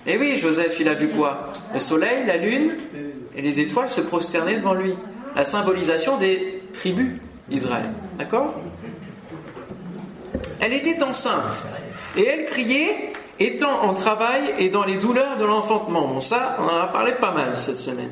Et 0.07 0.19
oui, 0.19 0.37
Joseph, 0.39 0.77
il 0.81 0.89
a 0.89 0.95
vu 0.95 1.09
quoi? 1.09 1.53
Le 1.73 1.81
soleil, 1.81 2.27
la 2.27 2.37
lune 2.37 2.73
et 3.37 3.41
les 3.43 3.61
étoiles 3.61 3.89
se 3.89 4.01
prosterner 4.03 4.57
devant 4.57 4.75
lui. 4.75 4.95
La 5.35 5.45
symbolisation 5.45 6.17
des 6.19 6.63
tribus 6.73 7.13
d'Israël. 7.49 7.87
D'accord? 8.19 8.55
Elle 10.61 10.73
était 10.75 11.03
enceinte 11.03 11.67
et 12.17 12.27
elle 12.27 12.45
criait, 12.47 13.13
étant 13.41 13.83
en 13.83 13.95
travail 13.95 14.43
et 14.59 14.69
dans 14.69 14.85
les 14.85 14.97
douleurs 14.97 15.37
de 15.39 15.45
l'enfantement. 15.45 16.07
Bon, 16.07 16.21
ça, 16.21 16.57
on 16.61 16.65
en 16.65 16.81
a 16.81 16.87
parlé 16.87 17.13
pas 17.13 17.33
mal 17.33 17.59
cette 17.59 17.81
semaine. 17.81 18.11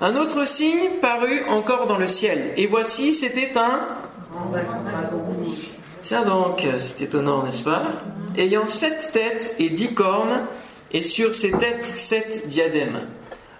Un 0.00 0.16
autre 0.16 0.46
signe 0.46 0.98
parut 1.00 1.42
encore 1.48 1.86
dans 1.86 1.98
le 1.98 2.08
ciel. 2.08 2.52
Et 2.56 2.66
voici, 2.66 3.14
c'était 3.14 3.56
un 3.56 3.80
Tiens 6.00 6.24
donc, 6.24 6.66
c'est 6.78 7.04
étonnant, 7.04 7.44
n'est-ce 7.44 7.64
pas? 7.64 7.82
Ayant 8.36 8.66
sept 8.66 9.10
têtes 9.12 9.54
et 9.58 9.68
dix 9.70 9.94
cornes, 9.94 10.46
et 10.90 11.02
sur 11.02 11.34
ces 11.34 11.52
têtes 11.52 11.86
sept 11.86 12.48
diadèmes. 12.48 13.00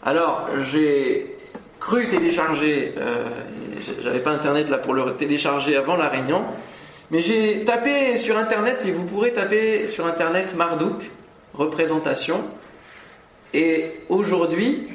Alors, 0.03 0.49
j'ai 0.73 1.39
cru 1.79 2.09
télécharger, 2.09 2.95
euh, 2.99 3.29
j'avais 4.01 4.19
pas 4.21 4.31
internet 4.31 4.69
là 4.69 4.79
pour 4.79 4.95
le 4.95 5.15
télécharger 5.15 5.77
avant 5.77 5.97
la 5.97 6.09
réunion, 6.09 6.43
mais 7.13 7.21
j'ai 7.21 7.65
tapé 7.65 8.17
sur 8.17 8.37
internet, 8.37 8.83
et 8.85 8.91
vous 8.91 9.05
pourrez 9.05 9.33
taper 9.33 9.87
sur 9.87 10.07
internet 10.07 10.57
Marduk, 10.57 11.11
représentation, 11.55 12.41
et 13.55 14.01
aujourd'hui, 14.09 14.89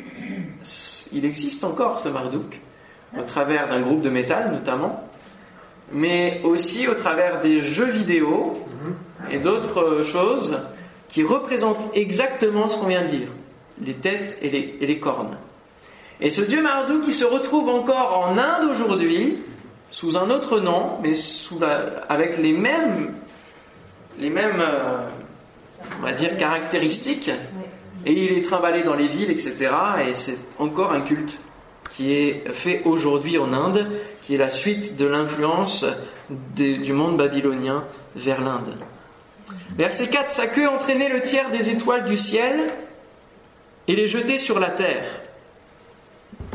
il 1.13 1.23
existe 1.23 1.63
encore 1.63 1.97
ce 1.97 2.09
Marduk, 2.09 2.59
au 3.17 3.21
travers 3.21 3.69
d'un 3.69 3.79
groupe 3.79 4.01
de 4.01 4.09
métal 4.09 4.51
notamment 4.51 5.07
mais 5.91 6.41
aussi 6.43 6.87
au 6.87 6.93
travers 6.93 7.39
des 7.39 7.61
jeux 7.61 7.85
vidéo 7.85 8.53
et 9.31 9.39
d'autres 9.39 10.03
choses 10.03 10.59
qui 11.07 11.23
représentent 11.23 11.91
exactement 11.93 12.67
ce 12.67 12.77
qu'on 12.77 12.87
vient 12.87 13.03
de 13.03 13.07
dire, 13.07 13.27
les 13.83 13.93
têtes 13.93 14.37
et 14.41 14.49
les, 14.49 14.75
et 14.81 14.85
les 14.85 14.99
cornes. 14.99 15.37
Et 16.19 16.29
ce 16.29 16.41
dieu 16.41 16.61
Marduk 16.61 17.03
qui 17.03 17.13
se 17.13 17.25
retrouve 17.25 17.69
encore 17.69 18.19
en 18.19 18.37
Inde 18.37 18.69
aujourd'hui, 18.69 19.37
sous 19.97 20.15
un 20.15 20.29
autre 20.29 20.59
nom, 20.59 20.99
mais 21.01 21.15
sous 21.15 21.57
la- 21.57 22.03
avec 22.07 22.37
les 22.37 22.53
mêmes, 22.53 23.15
les 24.19 24.29
mêmes 24.29 24.59
euh, 24.59 24.99
on 25.99 26.03
va 26.05 26.11
dire, 26.11 26.37
caractéristiques, 26.37 27.31
et 28.05 28.13
il 28.13 28.37
est 28.37 28.41
trimballé 28.43 28.83
dans 28.83 28.93
les 28.93 29.07
villes, 29.07 29.31
etc. 29.31 29.71
Et 30.07 30.13
c'est 30.13 30.37
encore 30.59 30.91
un 30.93 31.01
culte 31.01 31.39
qui 31.95 32.13
est 32.13 32.47
fait 32.51 32.83
aujourd'hui 32.85 33.39
en 33.39 33.51
Inde, 33.53 33.89
qui 34.23 34.35
est 34.35 34.37
la 34.37 34.51
suite 34.51 34.97
de 34.97 35.07
l'influence 35.07 35.83
du 36.55 36.93
monde 36.93 37.17
babylonien 37.17 37.83
vers 38.15 38.39
l'Inde. 38.41 38.77
Verset 39.77 40.07
4, 40.09 40.29
sa 40.29 40.45
queue 40.45 40.67
entraînait 40.69 41.09
le 41.09 41.23
tiers 41.23 41.49
des 41.49 41.69
étoiles 41.71 42.05
du 42.05 42.17
ciel 42.17 42.69
et 43.87 43.95
les 43.95 44.07
jetait 44.07 44.37
sur 44.37 44.59
la 44.59 44.69
terre. 44.69 45.05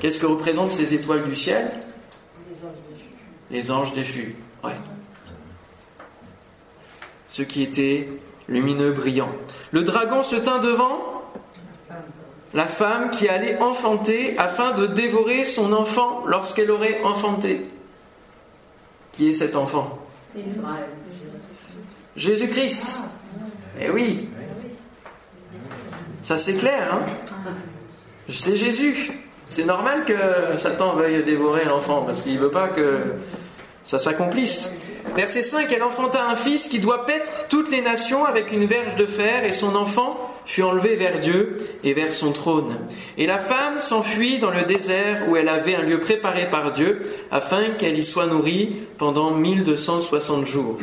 Qu'est-ce 0.01 0.21
que 0.21 0.27
représentent 0.27 0.71
ces 0.71 0.95
étoiles 0.95 1.25
du 1.25 1.35
ciel? 1.35 1.69
Les 3.53 3.71
anges 3.71 3.95
déchus. 3.95 4.35
Ouais. 4.65 4.73
Ceux 7.29 7.45
qui 7.45 7.63
étaient 7.63 8.09
lumineux, 8.49 8.93
brillants. 8.93 9.33
Le 9.71 9.83
dragon 9.83 10.23
se 10.23 10.37
tint 10.37 10.59
devant 10.59 11.23
la 12.55 12.67
femme 12.67 13.11
qui 13.11 13.29
allait 13.29 13.59
enfanter 13.59 14.39
afin 14.39 14.73
de 14.73 14.87
dévorer 14.87 15.45
son 15.45 15.73
enfant 15.73 16.25
lorsqu'elle 16.27 16.71
aurait 16.71 17.03
enfanté. 17.03 17.67
Qui 19.13 19.31
est 19.31 19.35
cet 19.35 19.55
enfant? 19.55 19.99
Jésus-Christ. 22.17 23.01
Eh 23.81 23.91
oui. 23.91 24.29
Ça 26.23 26.39
c'est 26.39 26.55
clair, 26.55 26.95
hein? 26.95 27.53
C'est 28.29 28.57
Jésus. 28.57 29.11
C'est 29.47 29.65
normal 29.65 30.05
que 30.07 30.57
Satan 30.57 30.95
veuille 30.95 31.23
dévorer 31.23 31.65
l'enfant 31.67 32.03
parce 32.03 32.23
qu'il 32.23 32.35
ne 32.35 32.41
veut 32.41 32.51
pas 32.51 32.69
que 32.69 33.17
ça 33.85 33.99
s'accomplisse. 33.99 34.73
Verset 35.17 35.43
5, 35.43 35.71
elle 35.73 35.83
enfanta 35.83 36.25
un 36.27 36.37
fils 36.37 36.69
qui 36.69 36.79
doit 36.79 37.05
paître 37.05 37.47
toutes 37.49 37.71
les 37.71 37.83
nations 37.83 38.25
avec 38.25 38.53
une 38.53 38.67
verge 38.67 38.97
de 38.97 39.05
fer 39.05 39.45
et 39.45 39.53
son 39.53 39.75
enfant 39.75 40.17
fut 40.47 40.63
enlevé 40.63 40.97
vers 40.97 41.19
Dieu 41.19 41.69
et 41.85 41.93
vers 41.93 42.15
son 42.15 42.33
trône. 42.33 42.77
Et 43.19 43.27
la 43.27 43.39
femme 43.39 43.79
s'enfuit 43.79 44.39
dans 44.39 44.51
le 44.51 44.63
désert 44.63 45.29
où 45.29 45.37
elle 45.37 45.49
avait 45.49 45.75
un 45.75 45.83
lieu 45.83 45.99
préparé 45.99 46.49
par 46.49 46.73
Dieu 46.73 47.03
afin 47.31 47.71
qu'elle 47.79 47.99
y 47.99 48.05
soit 48.05 48.27
nourrie 48.27 48.77
pendant 48.97 49.33
1260 49.33 50.47
jours. 50.47 50.79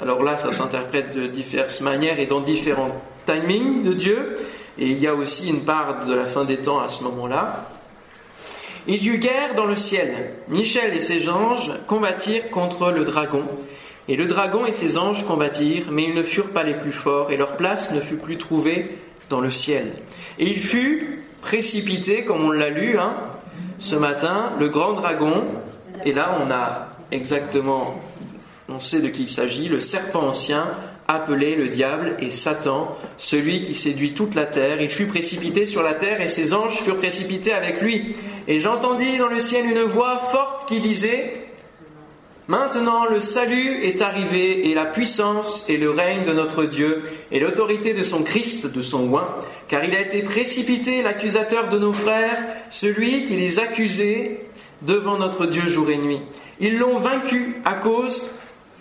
Alors 0.00 0.22
là, 0.22 0.36
ça 0.36 0.52
s'interprète 0.52 1.16
de 1.16 1.26
diverses 1.26 1.80
manières 1.80 2.18
et 2.18 2.26
dans 2.26 2.40
différents 2.40 3.00
timings 3.26 3.82
de 3.82 3.92
Dieu. 3.92 4.38
Et 4.78 4.86
il 4.86 4.98
y 4.98 5.06
a 5.06 5.14
aussi 5.14 5.48
une 5.48 5.64
part 5.64 6.06
de 6.06 6.14
la 6.14 6.26
fin 6.26 6.44
des 6.44 6.58
temps 6.58 6.80
à 6.80 6.88
ce 6.88 7.04
moment-là. 7.04 7.68
Il 8.88 9.02
y 9.02 9.08
eut 9.08 9.18
guerre 9.18 9.54
dans 9.56 9.66
le 9.66 9.74
ciel. 9.74 10.32
Michel 10.48 10.94
et 10.94 11.00
ses 11.00 11.28
anges 11.28 11.72
combattirent 11.88 12.50
contre 12.50 12.92
le 12.92 13.04
dragon. 13.04 13.42
Et 14.08 14.16
le 14.16 14.26
dragon 14.26 14.64
et 14.64 14.72
ses 14.72 14.96
anges 14.96 15.24
combattirent, 15.26 15.90
mais 15.90 16.04
ils 16.04 16.14
ne 16.14 16.22
furent 16.22 16.50
pas 16.50 16.62
les 16.62 16.74
plus 16.74 16.92
forts, 16.92 17.32
et 17.32 17.36
leur 17.36 17.56
place 17.56 17.90
ne 17.90 18.00
fut 18.00 18.16
plus 18.16 18.38
trouvée 18.38 18.98
dans 19.28 19.40
le 19.40 19.50
ciel. 19.50 19.92
Et 20.38 20.48
il 20.48 20.60
fut 20.60 21.24
précipité, 21.42 22.24
comme 22.24 22.44
on 22.44 22.50
l'a 22.50 22.70
lu 22.70 22.96
hein, 22.98 23.14
ce 23.80 23.96
matin, 23.96 24.52
le 24.60 24.68
grand 24.68 24.92
dragon. 24.92 25.44
Et 26.04 26.12
là, 26.12 26.38
on 26.40 26.50
a 26.52 26.88
exactement, 27.10 28.00
on 28.68 28.78
sait 28.78 29.00
de 29.00 29.08
qui 29.08 29.22
il 29.22 29.28
s'agit, 29.28 29.66
le 29.66 29.80
serpent 29.80 30.22
ancien, 30.22 30.68
appelé 31.08 31.54
le 31.54 31.68
diable 31.68 32.16
et 32.20 32.30
Satan, 32.30 32.96
celui 33.16 33.62
qui 33.62 33.74
séduit 33.74 34.12
toute 34.12 34.34
la 34.34 34.46
terre. 34.46 34.80
Il 34.80 34.90
fut 34.90 35.06
précipité 35.06 35.66
sur 35.66 35.82
la 35.82 35.94
terre 35.94 36.20
et 36.20 36.28
ses 36.28 36.52
anges 36.52 36.78
furent 36.82 36.98
précipités 36.98 37.52
avec 37.52 37.80
lui. 37.80 38.16
Et 38.48 38.58
j'entendis 38.58 39.18
dans 39.18 39.28
le 39.28 39.38
ciel 39.38 39.66
une 39.66 39.82
voix 39.82 40.18
forte 40.30 40.68
qui 40.68 40.80
disait, 40.80 41.46
Maintenant 42.48 43.06
le 43.06 43.18
salut 43.18 43.82
est 43.82 44.02
arrivé 44.02 44.70
et 44.70 44.74
la 44.74 44.84
puissance 44.84 45.68
et 45.68 45.76
le 45.76 45.90
règne 45.90 46.24
de 46.24 46.32
notre 46.32 46.62
Dieu 46.62 47.02
et 47.32 47.40
l'autorité 47.40 47.92
de 47.92 48.04
son 48.04 48.22
Christ, 48.22 48.72
de 48.72 48.82
son 48.82 49.12
oint, 49.12 49.34
car 49.66 49.84
il 49.84 49.96
a 49.96 50.00
été 50.00 50.22
précipité 50.22 51.02
l'accusateur 51.02 51.70
de 51.70 51.78
nos 51.78 51.92
frères, 51.92 52.38
celui 52.70 53.24
qui 53.24 53.34
les 53.34 53.58
accusait 53.58 54.42
devant 54.82 55.18
notre 55.18 55.46
Dieu 55.46 55.66
jour 55.66 55.90
et 55.90 55.96
nuit. 55.96 56.20
Ils 56.60 56.78
l'ont 56.78 56.98
vaincu 56.98 57.56
à 57.64 57.74
cause 57.74 58.30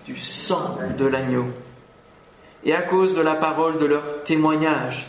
du 0.06 0.16
sang 0.16 0.78
de 1.00 1.06
l'agneau 1.06 1.46
et 2.66 2.74
à 2.74 2.82
cause 2.82 3.16
de 3.16 3.22
la 3.22 3.36
parole 3.36 3.78
de 3.78 3.86
leur 3.86 4.24
témoignage. 4.24 5.08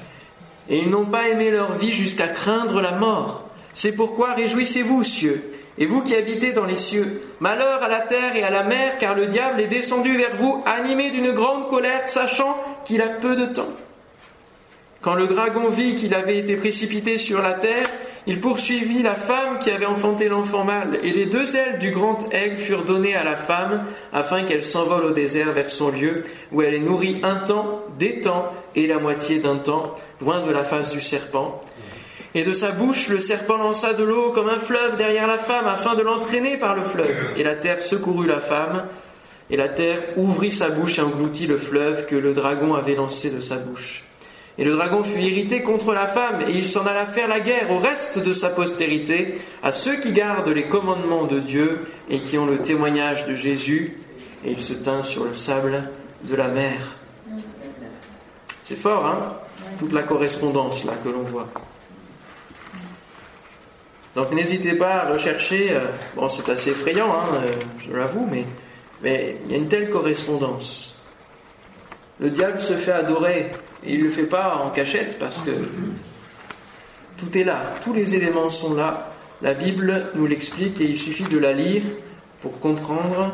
Et 0.68 0.78
ils 0.78 0.90
n'ont 0.90 1.06
pas 1.06 1.28
aimé 1.28 1.50
leur 1.50 1.72
vie 1.72 1.92
jusqu'à 1.92 2.28
craindre 2.28 2.80
la 2.80 2.92
mort. 2.92 3.48
C'est 3.72 3.92
pourquoi 3.92 4.34
réjouissez-vous, 4.34 5.02
cieux, 5.02 5.42
et 5.78 5.86
vous 5.86 6.02
qui 6.02 6.14
habitez 6.14 6.52
dans 6.52 6.64
les 6.64 6.76
cieux. 6.76 7.22
Malheur 7.40 7.82
à 7.82 7.88
la 7.88 8.00
terre 8.00 8.36
et 8.36 8.42
à 8.42 8.50
la 8.50 8.64
mer, 8.64 8.98
car 8.98 9.14
le 9.14 9.26
diable 9.26 9.60
est 9.60 9.68
descendu 9.68 10.16
vers 10.16 10.36
vous, 10.36 10.62
animé 10.66 11.10
d'une 11.10 11.32
grande 11.32 11.68
colère, 11.68 12.08
sachant 12.08 12.58
qu'il 12.84 13.02
a 13.02 13.08
peu 13.08 13.36
de 13.36 13.46
temps. 13.46 13.72
Quand 15.02 15.14
le 15.14 15.26
dragon 15.26 15.68
vit 15.68 15.94
qu'il 15.94 16.14
avait 16.14 16.38
été 16.38 16.56
précipité 16.56 17.16
sur 17.16 17.42
la 17.42 17.52
terre, 17.52 17.86
il 18.26 18.40
poursuivit 18.40 19.02
la 19.02 19.14
femme 19.14 19.58
qui 19.60 19.70
avait 19.70 19.86
enfanté 19.86 20.28
l'enfant 20.28 20.64
mâle, 20.64 20.98
et 21.02 21.10
les 21.10 21.26
deux 21.26 21.54
ailes 21.54 21.78
du 21.78 21.92
grand 21.92 22.18
aigle 22.32 22.58
furent 22.58 22.84
données 22.84 23.14
à 23.14 23.22
la 23.22 23.36
femme, 23.36 23.84
afin 24.12 24.42
qu'elle 24.42 24.64
s'envole 24.64 25.04
au 25.04 25.10
désert 25.12 25.52
vers 25.52 25.70
son 25.70 25.90
lieu, 25.90 26.24
où 26.50 26.62
elle 26.62 26.74
est 26.74 26.80
nourrie 26.80 27.20
un 27.22 27.36
temps, 27.36 27.84
des 27.98 28.20
temps, 28.20 28.52
et 28.74 28.86
la 28.86 28.98
moitié 28.98 29.38
d'un 29.38 29.56
temps, 29.56 29.94
loin 30.20 30.44
de 30.44 30.50
la 30.50 30.64
face 30.64 30.90
du 30.90 31.00
serpent. 31.00 31.62
Et 32.34 32.42
de 32.42 32.52
sa 32.52 32.72
bouche, 32.72 33.08
le 33.08 33.20
serpent 33.20 33.56
lança 33.56 33.92
de 33.92 34.02
l'eau 34.02 34.32
comme 34.32 34.48
un 34.48 34.58
fleuve 34.58 34.96
derrière 34.96 35.26
la 35.26 35.38
femme, 35.38 35.68
afin 35.68 35.94
de 35.94 36.02
l'entraîner 36.02 36.56
par 36.56 36.74
le 36.74 36.82
fleuve. 36.82 37.32
Et 37.36 37.44
la 37.44 37.54
terre 37.54 37.80
secourut 37.80 38.26
la 38.26 38.40
femme, 38.40 38.86
et 39.50 39.56
la 39.56 39.68
terre 39.68 39.98
ouvrit 40.16 40.50
sa 40.50 40.70
bouche 40.70 40.98
et 40.98 41.02
engloutit 41.02 41.46
le 41.46 41.58
fleuve 41.58 42.06
que 42.06 42.16
le 42.16 42.34
dragon 42.34 42.74
avait 42.74 42.96
lancé 42.96 43.30
de 43.30 43.40
sa 43.40 43.56
bouche. 43.56 44.05
Et 44.58 44.64
le 44.64 44.74
dragon 44.74 45.04
fut 45.04 45.20
irrité 45.20 45.62
contre 45.62 45.92
la 45.92 46.06
femme, 46.06 46.40
et 46.40 46.52
il 46.52 46.66
s'en 46.66 46.86
alla 46.86 47.04
faire 47.04 47.28
la 47.28 47.40
guerre 47.40 47.70
au 47.70 47.78
reste 47.78 48.18
de 48.18 48.32
sa 48.32 48.48
postérité, 48.48 49.38
à 49.62 49.70
ceux 49.70 49.96
qui 49.96 50.12
gardent 50.12 50.48
les 50.48 50.64
commandements 50.64 51.24
de 51.24 51.40
Dieu 51.40 51.86
et 52.08 52.20
qui 52.20 52.38
ont 52.38 52.46
le 52.46 52.58
témoignage 52.58 53.26
de 53.26 53.34
Jésus, 53.34 53.98
et 54.44 54.52
il 54.52 54.62
se 54.62 54.72
tint 54.72 55.02
sur 55.02 55.24
le 55.24 55.34
sable 55.34 55.82
de 56.24 56.34
la 56.34 56.48
mer. 56.48 56.96
C'est 58.62 58.78
fort, 58.78 59.04
hein? 59.06 59.36
Toute 59.78 59.92
la 59.92 60.02
correspondance 60.02 60.84
là 60.84 60.92
que 61.04 61.10
l'on 61.10 61.22
voit. 61.22 61.48
Donc 64.14 64.32
n'hésitez 64.32 64.74
pas 64.74 65.02
à 65.02 65.12
rechercher, 65.12 65.72
euh, 65.72 65.88
bon 66.16 66.30
c'est 66.30 66.50
assez 66.50 66.70
effrayant, 66.70 67.12
hein, 67.12 67.34
euh, 67.34 67.50
je 67.86 67.94
l'avoue, 67.94 68.26
mais, 68.32 68.46
mais 69.02 69.36
il 69.44 69.52
y 69.52 69.54
a 69.54 69.58
une 69.58 69.68
telle 69.68 69.90
correspondance. 69.90 70.98
Le 72.18 72.30
diable 72.30 72.58
se 72.60 72.74
fait 72.74 72.92
adorer 72.92 73.52
Et 73.84 73.94
il 73.94 74.00
ne 74.00 74.04
le 74.04 74.10
fait 74.10 74.24
pas 74.24 74.56
en 74.56 74.70
cachette 74.70 75.18
parce 75.18 75.38
que 75.38 75.50
tout 77.16 77.36
est 77.36 77.44
là, 77.44 77.74
tous 77.82 77.92
les 77.92 78.14
éléments 78.14 78.50
sont 78.50 78.74
là. 78.74 79.12
La 79.42 79.54
Bible 79.54 80.10
nous 80.14 80.26
l'explique 80.26 80.80
et 80.80 80.84
il 80.84 80.98
suffit 80.98 81.24
de 81.24 81.38
la 81.38 81.52
lire 81.52 81.82
pour 82.40 82.58
comprendre 82.58 83.32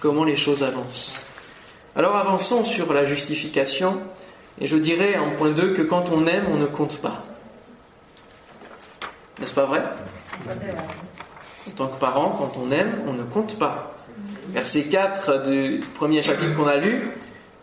comment 0.00 0.24
les 0.24 0.36
choses 0.36 0.62
avancent. 0.62 1.24
Alors 1.94 2.16
avançons 2.16 2.64
sur 2.64 2.92
la 2.92 3.04
justification 3.04 4.00
et 4.60 4.66
je 4.66 4.76
dirais 4.76 5.16
en 5.18 5.30
point 5.30 5.50
2 5.50 5.74
que 5.74 5.82
quand 5.82 6.10
on 6.10 6.26
aime, 6.26 6.46
on 6.50 6.56
ne 6.56 6.66
compte 6.66 6.98
pas. 6.98 7.24
N'est-ce 9.38 9.54
pas 9.54 9.66
vrai? 9.66 9.82
En 11.68 11.70
tant 11.72 11.88
que 11.88 11.98
parent, 11.98 12.36
quand 12.38 12.60
on 12.60 12.70
aime, 12.70 13.02
on 13.06 13.12
ne 13.12 13.22
compte 13.22 13.58
pas. 13.58 13.94
Verset 14.48 14.84
4 14.84 15.48
du 15.48 15.80
premier 15.94 16.22
chapitre 16.22 16.54
qu'on 16.56 16.66
a 16.66 16.76
lu, 16.76 17.10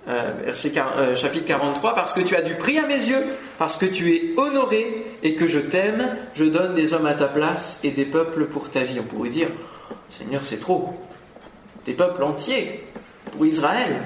verset 0.09 0.73
euh, 0.77 1.15
chapitre 1.15 1.45
43, 1.45 1.95
parce 1.95 2.13
que 2.13 2.21
tu 2.21 2.35
as 2.35 2.41
du 2.41 2.55
prix 2.55 2.79
à 2.79 2.87
mes 2.87 2.95
yeux, 2.95 3.23
parce 3.57 3.77
que 3.77 3.85
tu 3.85 4.15
es 4.15 4.33
honoré 4.37 5.05
et 5.23 5.35
que 5.35 5.47
je 5.47 5.59
t'aime, 5.59 6.15
je 6.35 6.45
donne 6.45 6.73
des 6.75 6.93
hommes 6.93 7.05
à 7.05 7.13
ta 7.13 7.27
place 7.27 7.79
et 7.83 7.91
des 7.91 8.05
peuples 8.05 8.45
pour 8.45 8.69
ta 8.69 8.81
vie. 8.83 8.99
On 8.99 9.03
pourrait 9.03 9.29
dire, 9.29 9.49
Seigneur, 10.09 10.45
c'est 10.45 10.59
trop. 10.59 10.93
Des 11.85 11.93
peuples 11.93 12.23
entiers 12.23 12.83
pour 13.31 13.45
Israël, 13.45 14.01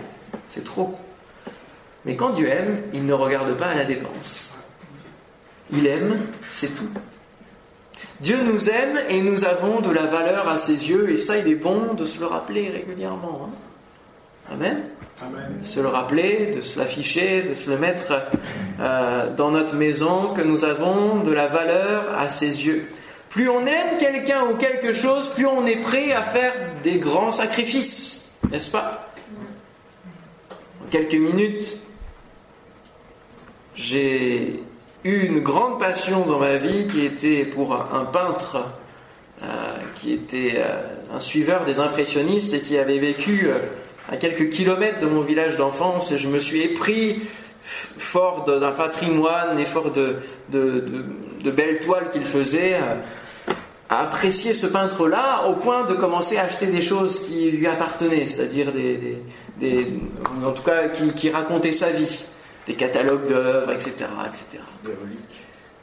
c'est 0.47 0.63
trop. 0.63 0.95
Mais 2.05 2.15
quand 2.15 2.31
Dieu 2.31 2.47
aime, 2.47 2.81
il 2.93 3.05
ne 3.05 3.13
regarde 3.13 3.53
pas 3.57 3.67
à 3.67 3.75
la 3.75 3.85
dépense. 3.85 4.55
Il 5.71 5.87
aime, 5.87 6.19
c'est 6.49 6.75
tout. 6.75 6.89
Dieu 8.19 8.41
nous 8.43 8.69
aime 8.69 8.99
et 9.09 9.21
nous 9.21 9.45
avons 9.45 9.79
de 9.79 9.89
la 9.89 10.05
valeur 10.05 10.47
à 10.47 10.57
ses 10.57 10.89
yeux, 10.89 11.09
et 11.09 11.17
ça, 11.17 11.37
il 11.37 11.47
est 11.47 11.55
bon 11.55 11.93
de 11.93 12.05
se 12.05 12.19
le 12.19 12.25
rappeler 12.25 12.69
régulièrement. 12.69 13.47
Hein. 13.47 14.53
Amen. 14.53 14.83
Se 15.63 15.79
le 15.79 15.87
rappeler, 15.87 16.51
de 16.55 16.61
se 16.61 16.77
l'afficher, 16.79 17.43
de 17.43 17.53
se 17.53 17.69
le 17.69 17.77
mettre 17.77 18.13
euh, 18.79 19.33
dans 19.35 19.51
notre 19.51 19.75
maison, 19.75 20.33
que 20.33 20.41
nous 20.41 20.65
avons 20.65 21.17
de 21.23 21.31
la 21.31 21.47
valeur 21.47 22.17
à 22.17 22.29
ses 22.29 22.65
yeux. 22.65 22.87
Plus 23.29 23.49
on 23.49 23.65
aime 23.65 23.97
quelqu'un 23.99 24.43
ou 24.43 24.55
quelque 24.55 24.93
chose, 24.93 25.29
plus 25.29 25.47
on 25.47 25.65
est 25.65 25.81
prêt 25.81 26.11
à 26.11 26.21
faire 26.21 26.53
des 26.83 26.99
grands 26.99 27.31
sacrifices, 27.31 28.29
n'est-ce 28.51 28.71
pas? 28.71 29.09
En 30.83 30.89
quelques 30.89 31.13
minutes, 31.13 31.77
j'ai 33.75 34.59
eu 35.03 35.19
une 35.25 35.39
grande 35.39 35.79
passion 35.79 36.25
dans 36.25 36.39
ma 36.39 36.57
vie 36.57 36.87
qui 36.87 37.05
était 37.05 37.45
pour 37.45 37.73
un 37.73 38.05
peintre 38.05 38.69
euh, 39.43 39.77
qui 39.99 40.13
était 40.13 40.53
euh, 40.57 40.77
un 41.13 41.19
suiveur 41.19 41.65
des 41.65 41.79
impressionnistes 41.79 42.53
et 42.53 42.61
qui 42.61 42.77
avait 42.77 42.99
vécu 42.99 43.49
à 44.11 44.17
quelques 44.17 44.49
kilomètres 44.49 44.99
de 44.99 45.05
mon 45.05 45.21
village 45.21 45.57
d'enfance 45.57 46.11
et 46.11 46.17
je 46.17 46.27
me 46.27 46.39
suis 46.39 46.61
épris 46.61 47.21
fort 47.63 48.43
d'un 48.43 48.71
patrimoine 48.71 49.59
et 49.59 49.65
fort 49.65 49.91
de, 49.91 50.17
de, 50.49 51.51
belles 51.51 51.79
toiles 51.79 52.09
qu'il 52.11 52.25
faisait 52.25 52.75
à 53.89 53.99
apprécier 54.01 54.53
ce 54.53 54.67
peintre-là 54.67 55.47
au 55.47 55.53
point 55.53 55.85
de 55.85 55.93
commencer 55.93 56.37
à 56.37 56.43
acheter 56.43 56.65
des 56.65 56.81
choses 56.81 57.25
qui 57.25 57.51
lui 57.51 57.67
appartenaient, 57.67 58.25
c'est-à-dire 58.25 58.71
des, 58.71 59.87
en 60.43 60.51
tout 60.51 60.63
cas 60.63 60.89
qui, 60.89 61.13
qui 61.13 61.29
racontaient 61.29 61.71
sa 61.71 61.89
vie 61.89 62.25
des 62.65 62.73
catalogues 62.73 63.27
d'œuvres, 63.27 63.71
etc., 63.71 63.91
etc. 64.25 64.63
Des 64.83 64.91
reliques. 64.91 65.19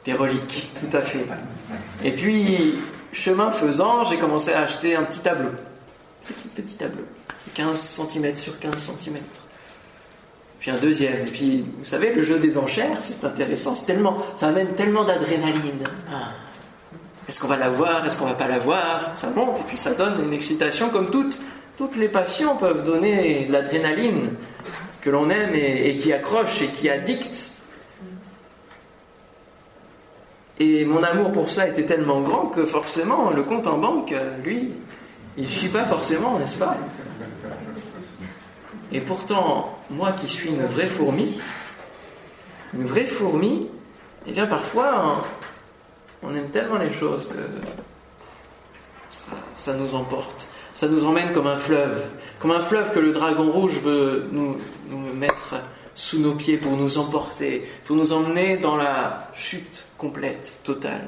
Des 0.05 0.13
reliques, 0.13 0.71
tout 0.79 0.97
à 0.97 1.01
fait. 1.01 1.25
Et 2.03 2.11
puis, 2.11 2.79
chemin 3.13 3.51
faisant, 3.51 4.03
j'ai 4.05 4.17
commencé 4.17 4.51
à 4.51 4.61
acheter 4.61 4.95
un 4.95 5.03
petit 5.03 5.19
tableau. 5.19 5.51
Petit, 6.27 6.47
petit 6.47 6.75
tableau. 6.75 7.03
15 7.53 7.79
cm 7.79 8.35
sur 8.35 8.59
15 8.59 8.75
cm. 8.75 9.17
Puis 10.59 10.69
un 10.69 10.77
deuxième. 10.77 11.21
Et 11.21 11.31
puis, 11.31 11.65
vous 11.79 11.85
savez, 11.85 12.13
le 12.13 12.21
jeu 12.21 12.37
des 12.37 12.57
enchères, 12.57 12.99
c'est 13.01 13.23
intéressant. 13.23 13.75
C'est 13.75 13.87
tellement, 13.87 14.17
ça 14.35 14.49
amène 14.49 14.75
tellement 14.75 15.03
d'adrénaline. 15.03 15.83
Ah. 16.11 16.29
Est-ce 17.27 17.39
qu'on 17.39 17.47
va 17.47 17.57
la 17.57 17.69
voir 17.69 18.05
Est-ce 18.05 18.17
qu'on 18.17 18.25
va 18.25 18.33
pas 18.33 18.47
la 18.47 18.59
voir? 18.59 19.11
Ça 19.15 19.29
monte 19.31 19.59
et 19.59 19.63
puis 19.63 19.77
ça 19.77 19.93
donne 19.93 20.23
une 20.23 20.33
excitation 20.33 20.89
comme 20.89 21.09
toutes. 21.09 21.39
Toutes 21.77 21.95
les 21.95 22.09
passions 22.09 22.57
peuvent 22.57 22.83
donner 22.83 23.45
de 23.45 23.51
l'adrénaline 23.51 24.35
que 25.01 25.09
l'on 25.09 25.29
aime 25.31 25.55
et, 25.55 25.97
qui 25.97 26.13
accroche 26.13 26.61
et 26.61 26.67
qui 26.67 26.89
addicte. 26.89 27.53
Et 30.59 30.85
mon 30.85 31.01
amour 31.01 31.31
pour 31.31 31.49
cela 31.49 31.69
était 31.69 31.85
tellement 31.85 32.21
grand 32.21 32.47
que 32.47 32.65
forcément, 32.65 33.31
le 33.31 33.41
compte 33.41 33.65
en 33.65 33.79
banque, 33.79 34.13
lui, 34.43 34.73
il 35.37 35.43
ne 35.43 35.49
suit 35.49 35.69
pas 35.69 35.85
forcément, 35.85 36.37
n'est-ce 36.37 36.59
pas? 36.59 36.77
Et 38.91 39.01
pourtant, 39.01 39.77
moi 39.89 40.11
qui 40.13 40.27
suis 40.27 40.49
une 40.49 40.65
vraie 40.65 40.87
fourmi, 40.87 41.39
une 42.73 42.85
vraie 42.85 43.07
fourmi, 43.07 43.69
eh 44.27 44.31
bien 44.31 44.47
parfois, 44.47 45.21
on 46.23 46.35
aime 46.35 46.49
tellement 46.49 46.77
les 46.77 46.91
choses 46.91 47.33
que 47.33 49.31
ça 49.55 49.73
nous 49.73 49.95
emporte 49.95 50.51
ça 50.81 50.87
nous 50.87 51.05
emmène 51.05 51.31
comme 51.31 51.45
un 51.45 51.57
fleuve, 51.57 52.05
comme 52.39 52.49
un 52.49 52.59
fleuve 52.61 52.91
que 52.91 52.99
le 52.99 53.11
dragon 53.11 53.51
rouge 53.51 53.77
veut 53.83 54.27
nous, 54.31 54.57
mettre 55.13 55.55
sous 55.93 56.19
nos 56.19 56.33
pieds 56.33 56.57
pour 56.57 56.75
nous 56.75 56.97
emporter, 56.97 57.69
pour 57.85 57.95
nous 57.95 58.13
emmener 58.13 58.57
dans 58.57 58.77
la 58.77 59.27
chute 59.35 59.85
complète, 59.99 60.53
totale. 60.63 61.07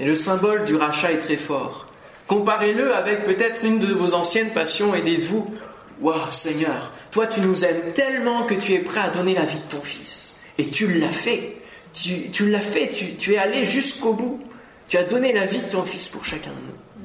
Et 0.00 0.04
le 0.04 0.16
symbole 0.16 0.64
du 0.64 0.74
rachat 0.74 1.12
est 1.12 1.18
très 1.18 1.36
fort. 1.36 1.86
Comparez-le 2.30 2.94
avec 2.94 3.24
peut-être 3.24 3.64
une 3.64 3.80
de 3.80 3.92
vos 3.92 4.14
anciennes 4.14 4.50
passions 4.50 4.94
et 4.94 5.02
dites-vous 5.02 5.52
Waouh, 6.00 6.30
Seigneur, 6.30 6.92
toi 7.10 7.26
tu 7.26 7.40
nous 7.40 7.64
aimes 7.64 7.92
tellement 7.92 8.44
que 8.44 8.54
tu 8.54 8.72
es 8.72 8.78
prêt 8.78 9.00
à 9.00 9.08
donner 9.08 9.34
la 9.34 9.44
vie 9.44 9.58
de 9.58 9.64
ton 9.64 9.82
fils. 9.82 10.38
Et 10.56 10.68
tu 10.68 10.86
l'as 11.00 11.08
fait. 11.08 11.56
Tu, 11.92 12.48
l'as 12.48 12.60
fait, 12.60 13.16
tu, 13.18 13.32
es 13.32 13.36
allé 13.36 13.64
jusqu'au 13.64 14.12
bout. 14.12 14.40
Tu 14.88 14.96
as 14.96 15.02
donné 15.02 15.32
la 15.32 15.44
vie 15.44 15.58
de 15.58 15.64
ton 15.64 15.82
fils 15.82 16.06
pour 16.06 16.24
chacun 16.24 16.50
de 16.50 16.66
nous. 16.68 17.04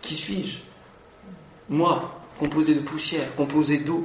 Qui 0.00 0.16
suis-je? 0.16 0.56
Moi, 1.68 2.12
composé 2.40 2.74
de 2.74 2.80
poussière, 2.80 3.32
composé 3.36 3.78
d'eau. 3.78 4.04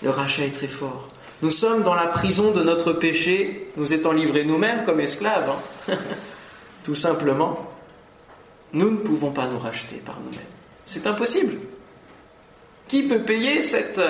Le 0.00 0.08
rachat 0.08 0.46
est 0.46 0.56
très 0.56 0.66
fort. 0.66 1.10
Nous 1.42 1.50
sommes 1.50 1.82
dans 1.82 1.94
la 1.94 2.06
prison 2.06 2.52
de 2.52 2.62
notre 2.62 2.94
péché, 2.94 3.68
nous 3.76 3.92
étant 3.92 4.12
livrés 4.12 4.46
nous-mêmes 4.46 4.84
comme 4.84 5.00
esclaves. 5.00 5.52
Hein. 5.90 5.98
Tout 6.84 6.96
simplement, 6.96 7.71
nous 8.72 8.90
ne 8.90 8.96
pouvons 8.96 9.30
pas 9.30 9.48
nous 9.48 9.58
racheter 9.58 9.96
par 9.96 10.18
nous-mêmes. 10.20 10.40
C'est 10.86 11.06
impossible. 11.06 11.54
Qui 12.88 13.04
peut 13.04 13.20
payer 13.20 13.62
cette 13.62 14.00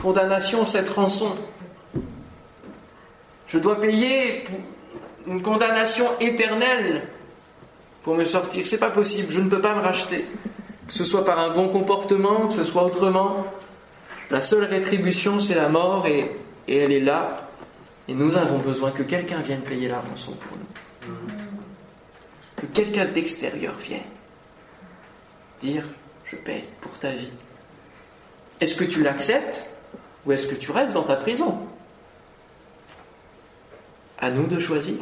condamnation, 0.00 0.64
cette 0.64 0.88
rançon? 0.88 1.36
Je 3.48 3.58
dois 3.58 3.80
payer 3.80 4.44
une 5.26 5.42
condamnation 5.42 6.06
éternelle 6.20 7.08
pour 8.02 8.16
me 8.16 8.24
sortir. 8.24 8.66
C'est 8.66 8.78
pas 8.78 8.90
possible, 8.90 9.32
je 9.32 9.40
ne 9.40 9.48
peux 9.48 9.60
pas 9.60 9.74
me 9.74 9.80
racheter. 9.80 10.24
Que 10.86 10.92
ce 10.92 11.04
soit 11.04 11.24
par 11.24 11.38
un 11.38 11.50
bon 11.50 11.68
comportement, 11.68 12.46
que 12.46 12.54
ce 12.54 12.64
soit 12.64 12.84
autrement. 12.84 13.46
La 14.30 14.40
seule 14.40 14.64
rétribution, 14.64 15.38
c'est 15.40 15.54
la 15.54 15.68
mort 15.68 16.06
et, 16.06 16.36
et, 16.68 16.76
elle 16.78 16.92
est 16.92 17.00
là. 17.00 17.48
Et 18.08 18.14
nous 18.14 18.36
avons 18.36 18.58
besoin 18.58 18.90
que 18.90 19.02
quelqu'un 19.02 19.38
vienne 19.38 19.60
payer 19.60 19.88
la 19.88 20.00
rançon 20.00 20.32
pour 20.32 20.56
nous. 20.56 21.35
Que 22.56 22.66
quelqu'un 22.66 23.04
d'extérieur 23.04 23.74
vienne 23.78 24.00
dire 25.60 25.84
Je 26.24 26.36
paye 26.36 26.64
pour 26.80 26.92
ta 26.98 27.10
vie. 27.10 27.32
Est-ce 28.60 28.74
que 28.74 28.84
tu 28.84 29.02
l'acceptes 29.02 29.70
ou 30.24 30.32
est-ce 30.32 30.46
que 30.46 30.54
tu 30.54 30.70
restes 30.70 30.94
dans 30.94 31.02
ta 31.02 31.16
prison? 31.16 31.58
À 34.18 34.30
nous 34.30 34.46
de 34.46 34.58
choisir. 34.58 34.96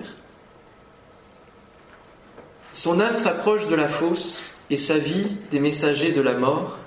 Son 2.73 3.01
âme 3.01 3.17
s'approche 3.17 3.69
de 3.69 3.77
la 3.77 3.89
fosse 3.89 4.57
et 4.69 4.77
sa 4.77 4.99
vie 4.99 5.37
des 5.51 5.61
messagers 5.61 6.13
de 6.13 6.21
la 6.21 6.35
mort. 6.35 6.79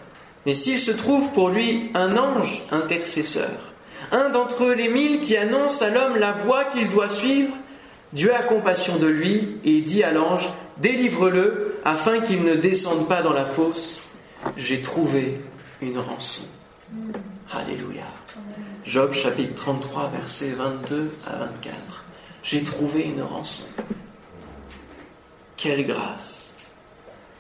Mais 0.46 0.54
s'il 0.54 0.80
se 0.80 0.92
trouve 0.92 1.34
pour 1.34 1.50
lui 1.50 1.92
un 1.94 2.18
ange 2.18 2.64
intercesseur, 2.72 3.74
un 4.12 4.30
d'entre 4.30 4.66
les 4.68 4.90
mille 4.90 5.22
qui 5.22 5.36
annonce 5.36 5.82
à 5.82 5.90
l'homme 5.90 6.18
la 6.18 6.34
voie 6.34 6.66
qu'il 6.66 6.90
doit 6.90 7.10
suivre, 7.10 7.54
Dieu 8.18 8.34
a 8.34 8.42
compassion 8.42 8.98
de 8.98 9.06
lui 9.06 9.58
et 9.64 9.82
dit 9.82 10.04
à 10.04 10.12
l'ange, 10.12 10.50
délivre-le 10.78 11.78
afin 11.86 12.20
qu'il 12.22 12.44
ne 12.44 12.56
descende 12.56 13.08
pas 13.08 13.22
dans 13.22 13.32
la 13.32 13.46
fosse. 13.46 14.10
J'ai 14.58 14.82
trouvé 14.82 15.40
une 15.84 16.00
rançon. 16.00 16.42
Alléluia. 17.52 18.08
Job 18.86 19.14
chapitre 19.14 19.54
33 19.54 20.10
versets 20.10 20.50
22 20.50 21.12
à 21.28 21.36
24. 21.36 22.06
J'ai 22.42 22.64
trouvé 22.64 23.04
une 23.04 23.22
rançon. 23.22 23.68
Quelle 25.56 25.86
grâce 25.86 26.56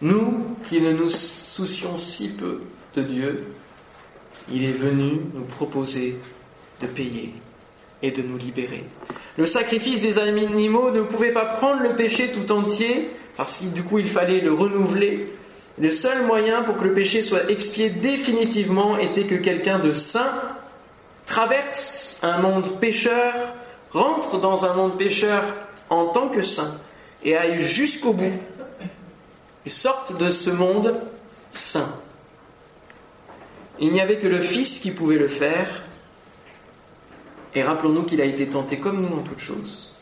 Nous 0.02 0.58
qui 0.70 0.80
ne 0.80 0.92
nous 0.92 1.10
soucions 1.10 1.98
si 1.98 2.30
peu 2.34 2.62
de 2.94 3.02
Dieu, 3.02 3.48
il 4.52 4.64
est 4.64 4.78
venu 4.78 5.22
nous 5.34 5.46
proposer 5.46 6.20
de 6.82 6.86
payer 6.86 7.34
et 8.02 8.12
de 8.12 8.22
nous 8.22 8.38
libérer. 8.38 8.84
Le 9.38 9.46
sacrifice 9.46 10.02
des 10.02 10.20
animaux 10.20 10.92
ne 10.92 11.02
pouvait 11.02 11.32
pas 11.32 11.46
prendre 11.46 11.82
le 11.82 11.96
péché 11.96 12.32
tout 12.32 12.52
entier, 12.52 13.10
parce 13.36 13.58
que 13.58 13.66
du 13.66 13.84
coup 13.84 14.00
il 14.00 14.10
fallait 14.10 14.42
le 14.42 14.54
renouveler. 14.54 15.34
Le 15.80 15.92
seul 15.92 16.26
moyen 16.26 16.64
pour 16.64 16.78
que 16.78 16.86
le 16.86 16.94
péché 16.94 17.22
soit 17.22 17.50
expié 17.50 17.90
définitivement 17.90 18.98
était 18.98 19.26
que 19.26 19.36
quelqu'un 19.36 19.80
de 19.80 19.94
saint 19.94 20.32
traverse 21.28 22.18
un 22.24 22.40
monde 22.40 22.80
pécheur, 22.80 23.34
rentre 23.92 24.40
dans 24.40 24.66
un 24.66 24.74
monde 24.74 24.98
pécheur 24.98 25.44
en 25.90 26.08
tant 26.08 26.30
que 26.30 26.42
saint 26.42 26.74
et 27.24 27.38
aille 27.38 27.60
jusqu'au 27.60 28.14
bout 28.14 28.34
et 29.66 29.70
sorte 29.70 30.18
de 30.18 30.30
ce 30.30 30.50
monde 30.50 30.96
saint. 31.52 31.90
Il 33.80 33.92
n'y 33.92 34.02
avait 34.02 34.18
que 34.18 34.28
le 34.28 34.42
Fils 34.42 34.80
qui 34.80 34.92
pouvait 34.92 35.18
le 35.18 35.28
faire. 35.28 35.68
Et 37.56 37.64
rappelons-nous 37.64 38.04
qu'il 38.04 38.22
a 38.22 38.26
été 38.26 38.48
tenté 38.48 38.78
comme 38.78 39.02
nous 39.02 39.18
en 39.18 39.22
toutes 39.22 39.40
choses. 39.40 39.94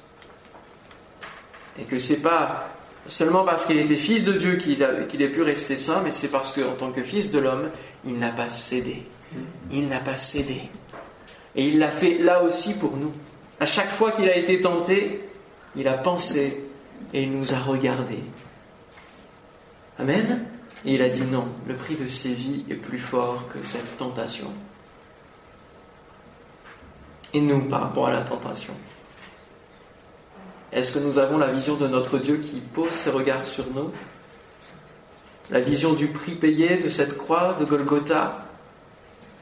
Et 1.80 1.84
que 1.84 2.00
c'est 2.00 2.22
pas 2.22 2.70
seulement 3.08 3.44
parce 3.44 3.66
qu'il 3.66 3.80
était 3.80 3.96
fils 3.96 4.24
de 4.24 4.34
Dieu 4.34 4.56
qu'il 4.56 4.84
a, 4.84 5.02
ait 5.02 5.30
pu 5.30 5.42
rester 5.42 5.78
saint, 5.78 6.02
mais 6.02 6.12
c'est 6.12 6.30
parce 6.30 6.54
qu'en 6.54 6.74
tant 6.74 6.92
que 6.92 7.04
fils 7.04 7.32
de 7.32 7.40
l'homme, 7.40 7.70
il 8.06 8.18
n'a 8.18 8.32
pas 8.32 8.50
cédé. 8.50 9.04
Il 9.72 9.88
n'a 9.88 10.00
pas 10.00 10.18
cédé. 10.18 10.62
Et 11.56 11.68
il 11.68 11.80
l'a 11.80 11.90
fait 11.90 12.18
là 12.18 12.44
aussi 12.44 12.78
pour 12.78 12.98
nous. 12.98 13.14
À 13.60 13.66
chaque 13.66 13.90
fois 13.90 14.12
qu'il 14.12 14.28
a 14.28 14.36
été 14.36 14.60
tenté, 14.62 15.22
il 15.76 15.88
a 15.88 15.98
pensé 15.98 16.64
et 17.14 17.24
il 17.24 17.32
nous 17.32 17.54
a 17.54 17.60
regardés. 17.60 18.24
Amen. 20.00 20.46
Et 20.86 20.94
il 20.94 21.02
a 21.02 21.10
dit 21.10 21.24
non, 21.24 21.48
le 21.68 21.76
prix 21.76 21.96
de 21.96 22.08
ses 22.08 22.34
vies 22.34 22.66
est 22.70 22.76
plus 22.76 23.00
fort 23.00 23.48
que 23.48 23.66
cette 23.66 23.98
tentation. 23.98 24.48
Et 27.36 27.42
nous, 27.42 27.60
par 27.64 27.82
rapport 27.82 28.08
à 28.08 28.14
la 28.14 28.22
tentation, 28.22 28.74
est-ce 30.72 30.98
que 30.98 31.04
nous 31.04 31.20
avons 31.20 31.38
la 31.38 31.52
vision 31.52 31.76
de 31.76 31.86
notre 31.86 32.18
Dieu 32.18 32.38
qui 32.38 32.62
pose 32.62 32.92
ses 32.92 33.10
regards 33.10 33.46
sur 33.46 33.70
nous? 33.74 33.92
La 35.50 35.60
vision 35.60 35.92
du 35.92 36.08
prix 36.08 36.36
payé 36.36 36.78
de 36.78 36.88
cette 36.88 37.18
croix 37.18 37.58
de 37.60 37.66
Golgotha, 37.66 38.46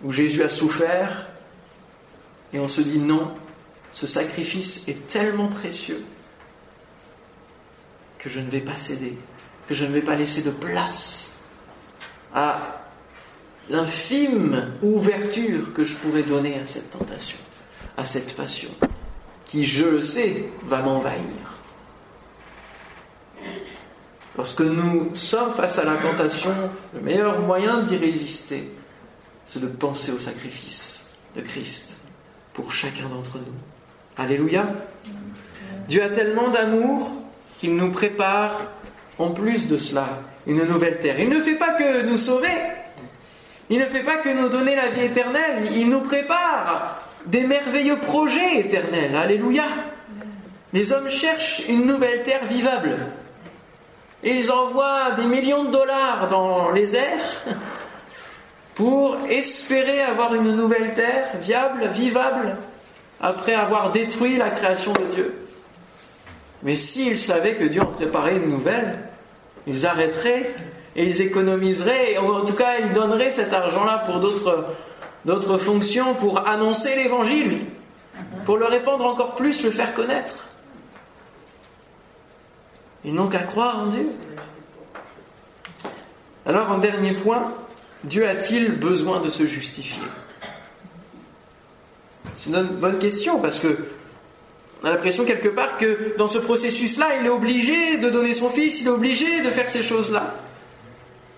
où 0.04 0.12
Jésus 0.12 0.42
a 0.42 0.50
souffert, 0.50 1.28
et 2.52 2.60
on 2.60 2.68
se 2.68 2.82
dit 2.82 2.98
non, 2.98 3.32
ce 3.92 4.08
sacrifice 4.08 4.88
est 4.88 5.08
tellement 5.08 5.50
précieux 5.50 6.04
que 8.18 8.28
je 8.28 8.40
ne 8.40 8.50
vais 8.50 8.62
pas 8.62 8.76
céder, 8.76 9.16
que 9.68 9.76
je 9.76 9.86
ne 9.86 9.92
vais 9.92 10.02
pas 10.02 10.16
laisser 10.16 10.42
de 10.42 10.50
place 10.50 11.42
à 12.34 12.82
l'infime 13.70 14.74
ouverture 14.82 15.76
que 15.76 15.86
je 15.86 15.94
pourrais 15.94 16.24
donner 16.24 16.60
à 16.60 16.66
cette 16.66 16.90
tentation, 16.90 17.38
à 17.98 18.06
cette 18.06 18.36
passion, 18.36 18.70
qui, 19.46 19.64
je 19.64 19.86
le 19.86 20.02
sais, 20.02 20.46
va 20.64 20.82
m'envahir. 20.82 21.22
Lorsque 24.36 24.62
nous 24.62 25.16
sommes 25.16 25.54
face 25.54 25.78
à 25.78 25.84
la 25.84 25.98
tentation, 25.98 26.54
le 26.96 27.02
meilleur 27.02 27.40
moyen 27.42 27.84
d'y 27.84 27.98
résister, 27.98 28.72
c'est 29.46 29.62
de 29.62 29.68
penser 29.68 30.12
au 30.12 30.18
sacrifice 30.18 31.12
de 31.36 31.42
Christ 31.42 31.98
pour 32.54 32.72
chacun 32.72 33.08
d'entre 33.10 33.38
nous. 33.38 33.54
Alléluia. 34.18 34.66
Dieu 35.88 36.02
a 36.02 36.10
tellement 36.10 36.50
d'amour 36.50 37.12
qu'il 37.60 37.76
nous 37.76 37.92
prépare, 37.92 38.60
en 39.20 39.32
plus 39.32 39.68
de 39.68 39.78
cela, 39.78 40.08
une 40.48 40.64
nouvelle 40.64 41.00
terre. 41.00 41.20
Il 41.20 41.30
ne 41.30 41.42
fait 41.42 41.58
pas 41.58 41.76
que 41.76 42.04
nous 42.04 42.18
sauver, 42.18 42.58
il 43.70 43.80
ne 43.80 43.86
fait 43.86 44.04
pas 44.04 44.18
que 44.18 44.30
nous 44.30 44.50
donner 44.50 44.76
la 44.76 44.90
vie 44.90 45.06
éternelle, 45.06 45.70
il 45.76 45.90
nous 45.90 46.02
prépare 46.02 47.03
des 47.26 47.44
merveilleux 47.48 47.98
projets 47.98 48.60
éternels. 48.60 49.16
Alléluia. 49.16 49.66
Les 50.74 50.92
hommes 50.92 51.10
cherchent 51.10 51.68
une 51.70 51.86
nouvelle 51.86 52.24
terre 52.24 52.46
vivable. 52.46 52.98
Et 54.24 54.36
ils 54.36 54.52
envoient 54.52 55.12
des 55.18 55.26
millions 55.26 55.66
de 55.66 55.72
dollars 55.72 56.30
dans 56.30 56.72
les 56.72 56.96
airs 56.96 57.44
pour 58.76 59.18
espérer 59.30 60.02
avoir 60.02 60.34
une 60.34 60.56
nouvelle 60.56 60.94
terre 60.94 61.28
viable, 61.42 61.88
vivable, 61.94 62.58
après 63.22 63.54
avoir 63.54 63.92
détruit 63.92 64.38
la 64.38 64.50
création 64.50 64.94
de 64.94 65.14
Dieu. 65.14 65.36
Mais 66.64 66.78
s'ils 66.78 67.20
savaient 67.20 67.56
que 67.56 67.66
Dieu 67.66 67.82
en 67.82 67.86
préparait 67.86 68.38
une 68.38 68.50
nouvelle, 68.50 68.98
ils 69.68 69.86
arrêteraient 69.86 70.54
et 70.96 71.04
ils 71.04 71.22
économiseraient, 71.22 72.14
et 72.14 72.18
en 72.18 72.46
tout 72.46 72.54
cas 72.54 72.80
ils 72.80 72.94
donneraient 72.94 73.32
cet 73.32 73.54
argent-là 73.54 74.04
pour 74.06 74.20
d'autres, 74.20 74.66
d'autres 75.26 75.58
fonctions, 75.58 76.16
pour 76.16 76.48
annoncer 76.48 76.96
l'évangile, 76.96 77.60
pour 78.46 78.58
le 78.58 78.66
répandre 78.66 79.06
encore 79.06 79.36
plus, 79.36 79.64
le 79.64 79.72
faire 79.72 79.94
connaître. 79.94 80.38
Ils 83.06 83.14
n'ont 83.14 83.28
qu'à 83.28 83.40
croire 83.40 83.80
en 83.80 83.88
Dieu. 83.88 84.08
Alors, 86.46 86.72
en 86.72 86.78
dernier 86.78 87.14
point, 87.14 87.54
Dieu 88.04 88.28
a-t-il 88.28 88.72
besoin 88.72 89.22
de 89.22 89.30
se 89.30 89.46
justifier? 89.46 90.04
C'est 92.36 92.50
une 92.50 92.64
bonne 92.64 93.00
question 93.00 93.40
parce 93.40 93.60
que 93.60 93.86
on 94.82 94.88
a 94.88 94.90
l'impression 94.90 95.24
quelque 95.24 95.48
part 95.48 95.78
que 95.78 96.18
dans 96.18 96.28
ce 96.28 96.40
processus-là, 96.40 97.18
il 97.20 97.26
est 97.26 97.30
obligé 97.30 97.98
de 97.98 98.10
donner 98.10 98.34
son 98.34 98.50
fils, 98.50 98.82
il 98.82 98.88
est 98.88 98.92
obligé 98.92 99.42
de 99.42 99.50
faire 99.50 99.70
ces 99.70 99.82
choses-là. 99.82 100.36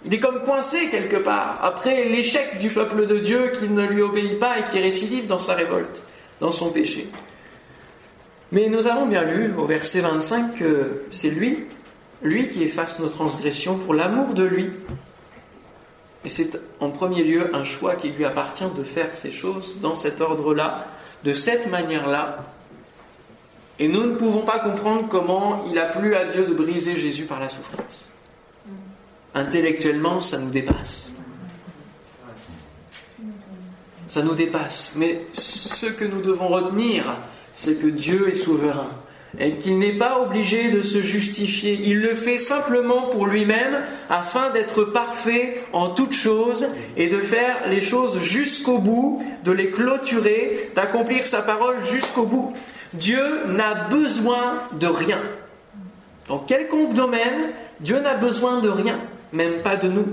Il 0.06 0.14
est 0.14 0.20
comme 0.20 0.42
coincé 0.42 0.90
quelque 0.90 1.16
part, 1.16 1.60
après 1.64 2.06
l'échec 2.06 2.60
du 2.60 2.70
peuple 2.70 3.08
de 3.08 3.18
Dieu 3.18 3.52
qui 3.58 3.68
ne 3.68 3.86
lui 3.86 4.04
obéit 4.04 4.40
pas 4.40 4.60
et 4.60 4.64
qui 4.72 4.80
récidive 4.80 5.26
dans 5.26 5.40
sa 5.40 5.56
révolte, 5.56 6.04
dans 6.40 6.52
son 6.52 6.70
péché. 6.70 7.08
Mais 8.52 8.70
nous 8.70 8.86
avons 8.86 9.08
bien 9.08 9.24
lu 9.24 9.52
au 9.58 9.66
verset 9.66 10.02
25 10.02 10.60
que 10.60 11.04
c'est 11.10 11.32
lui, 11.32 11.66
lui 12.22 12.50
qui 12.50 12.64
efface 12.64 13.00
nos 13.00 13.10
transgressions 13.10 13.78
pour 13.80 13.96
l'amour 13.96 14.36
de 14.36 14.44
lui. 14.44 14.70
Et 16.24 16.30
c'est 16.30 16.60
en 16.80 16.92
premier 16.92 17.24
lieu 17.24 17.56
un 17.56 17.64
choix 17.64 17.96
qui 17.96 18.10
lui 18.10 18.26
appartient 18.26 18.70
de 18.78 18.84
faire 18.84 19.16
ces 19.16 19.32
choses 19.32 19.80
dans 19.82 19.96
cet 19.96 20.22
ordre-là, 20.22 20.86
de 21.24 21.34
cette 21.34 21.68
manière-là. 21.68 22.46
Et 23.80 23.88
nous 23.88 24.04
ne 24.04 24.16
pouvons 24.16 24.42
pas 24.42 24.60
comprendre 24.60 25.08
comment 25.10 25.66
il 25.70 25.80
a 25.80 25.86
plu 25.86 26.16
à 26.16 26.26
Dieu 26.26 26.46
de 26.46 26.54
briser 26.54 27.00
Jésus 27.00 27.26
par 27.26 27.40
la 27.40 27.50
souffrance. 27.50 28.06
Intellectuellement, 29.36 30.22
ça 30.22 30.40
nous 30.40 30.50
dépasse. 30.50 31.14
Ça 34.08 34.24
nous 34.24 34.34
dépasse. 34.34 34.94
Mais 34.96 35.22
ce 35.34 35.88
que 35.88 36.06
nous 36.06 36.22
devons 36.22 36.48
retenir, 36.48 37.04
c'est 37.54 37.82
que 37.82 37.88
Dieu 37.88 38.30
est 38.30 38.36
souverain 38.36 38.88
et 39.40 39.58
qu'il 39.58 39.80
n'est 39.80 39.98
pas 39.98 40.22
obligé 40.22 40.72
de 40.72 40.82
se 40.82 41.02
justifier. 41.02 41.78
Il 41.84 42.00
le 42.00 42.16
fait 42.16 42.38
simplement 42.38 43.10
pour 43.10 43.26
lui-même 43.26 43.82
afin 44.10 44.52
d'être 44.52 44.86
parfait 44.86 45.62
en 45.74 45.90
toutes 45.90 46.14
choses 46.14 46.68
et 46.96 47.08
de 47.08 47.18
faire 47.18 47.68
les 47.68 47.82
choses 47.82 48.22
jusqu'au 48.22 48.78
bout, 48.78 49.22
de 49.44 49.52
les 49.52 49.72
clôturer, 49.72 50.72
d'accomplir 50.76 51.26
sa 51.26 51.42
parole 51.42 51.84
jusqu'au 51.84 52.24
bout. 52.24 52.54
Dieu 52.94 53.46
n'a 53.48 53.74
besoin 53.90 54.60
de 54.80 54.88
rien. 54.88 55.20
Dans 56.30 56.40
quelconque 56.40 56.94
domaine, 56.94 57.52
Dieu 57.82 58.00
n'a 58.00 58.16
besoin 58.16 58.62
de 58.62 58.70
rien, 58.70 58.98
même 59.34 59.62
pas 59.62 59.76
de 59.76 59.90
nous. 59.90 60.08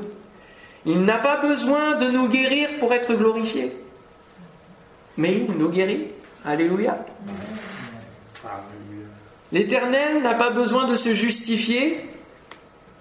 Il 0.84 1.02
n'a 1.02 1.18
pas 1.18 1.36
besoin 1.36 1.96
de 1.96 2.06
nous 2.06 2.28
guérir 2.28 2.68
pour 2.80 2.92
être 2.92 3.14
glorifié. 3.14 3.72
Mais 5.16 5.34
il 5.34 5.52
nous 5.56 5.68
guérit. 5.68 6.08
Alléluia. 6.44 6.98
L'Éternel 9.52 10.22
n'a 10.22 10.34
pas 10.34 10.50
besoin 10.50 10.86
de 10.86 10.96
se 10.96 11.14
justifier, 11.14 12.00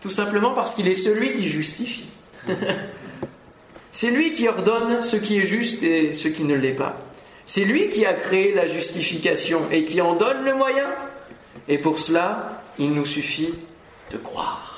tout 0.02 0.10
simplement 0.10 0.52
parce 0.52 0.76
qu'il 0.76 0.88
est 0.88 0.96
celui 0.96 1.34
qui 1.34 1.48
justifie. 1.48 2.08
C'est 3.94 4.12
lui 4.12 4.34
qui 4.34 4.48
ordonne 4.48 5.02
ce 5.02 5.16
qui 5.16 5.40
est 5.40 5.46
juste 5.46 5.84
et 5.84 6.14
ce 6.14 6.28
qui 6.28 6.44
ne 6.44 6.56
l'est 6.56 6.74
pas. 6.74 6.96
C'est 7.46 7.66
lui 7.66 7.90
qui 7.90 8.06
a 8.06 8.14
créé 8.14 8.54
la 8.54 8.68
justification 8.68 9.62
et 9.72 9.84
qui 9.84 10.02
en 10.02 10.14
donne 10.14 10.46
le 10.46 10.54
moyen. 10.56 10.90
Et 11.68 11.78
pour 11.78 12.00
cela, 12.00 12.62
il 12.80 12.92
nous 12.92 13.06
suffit 13.06 13.54
de 14.12 14.18
croire. 14.18 14.71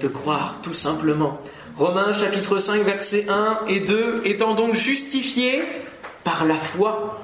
De 0.00 0.08
croire, 0.08 0.56
tout 0.62 0.74
simplement. 0.74 1.38
Romains 1.76 2.12
chapitre 2.12 2.58
5, 2.58 2.82
versets 2.82 3.26
1 3.28 3.66
et 3.68 3.80
2, 3.80 4.22
étant 4.24 4.54
donc 4.54 4.74
justifiés 4.74 5.62
par 6.24 6.46
la 6.46 6.54
foi, 6.54 7.20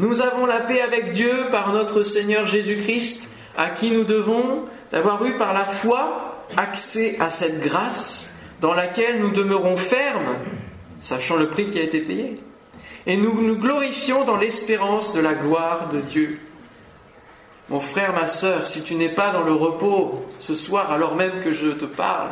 nous 0.00 0.22
avons 0.22 0.46
la 0.46 0.60
paix 0.60 0.80
avec 0.80 1.12
Dieu 1.12 1.32
par 1.50 1.72
notre 1.72 2.02
Seigneur 2.02 2.46
Jésus-Christ, 2.46 3.28
à 3.56 3.70
qui 3.70 3.90
nous 3.90 4.04
devons 4.04 4.64
d'avoir 4.90 5.24
eu 5.24 5.32
par 5.32 5.52
la 5.52 5.64
foi 5.64 6.46
accès 6.56 7.16
à 7.20 7.30
cette 7.30 7.60
grâce 7.60 8.34
dans 8.60 8.74
laquelle 8.74 9.20
nous 9.20 9.30
demeurons 9.30 9.76
fermes, 9.76 10.34
sachant 11.00 11.36
le 11.36 11.48
prix 11.48 11.68
qui 11.68 11.78
a 11.78 11.82
été 11.82 12.00
payé. 12.00 12.38
Et 13.06 13.16
nous 13.16 13.40
nous 13.40 13.56
glorifions 13.56 14.24
dans 14.24 14.36
l'espérance 14.36 15.14
de 15.14 15.20
la 15.20 15.34
gloire 15.34 15.90
de 15.92 16.00
Dieu. 16.00 16.40
Mon 17.68 17.80
frère, 17.80 18.12
ma 18.12 18.26
sœur, 18.26 18.66
si 18.66 18.82
tu 18.82 18.94
n'es 18.94 19.08
pas 19.08 19.30
dans 19.30 19.42
le 19.44 19.52
repos 19.52 20.24
ce 20.38 20.54
soir 20.54 20.90
alors 20.90 21.14
même 21.14 21.40
que 21.42 21.52
je 21.52 21.68
te 21.68 21.84
parle, 21.84 22.30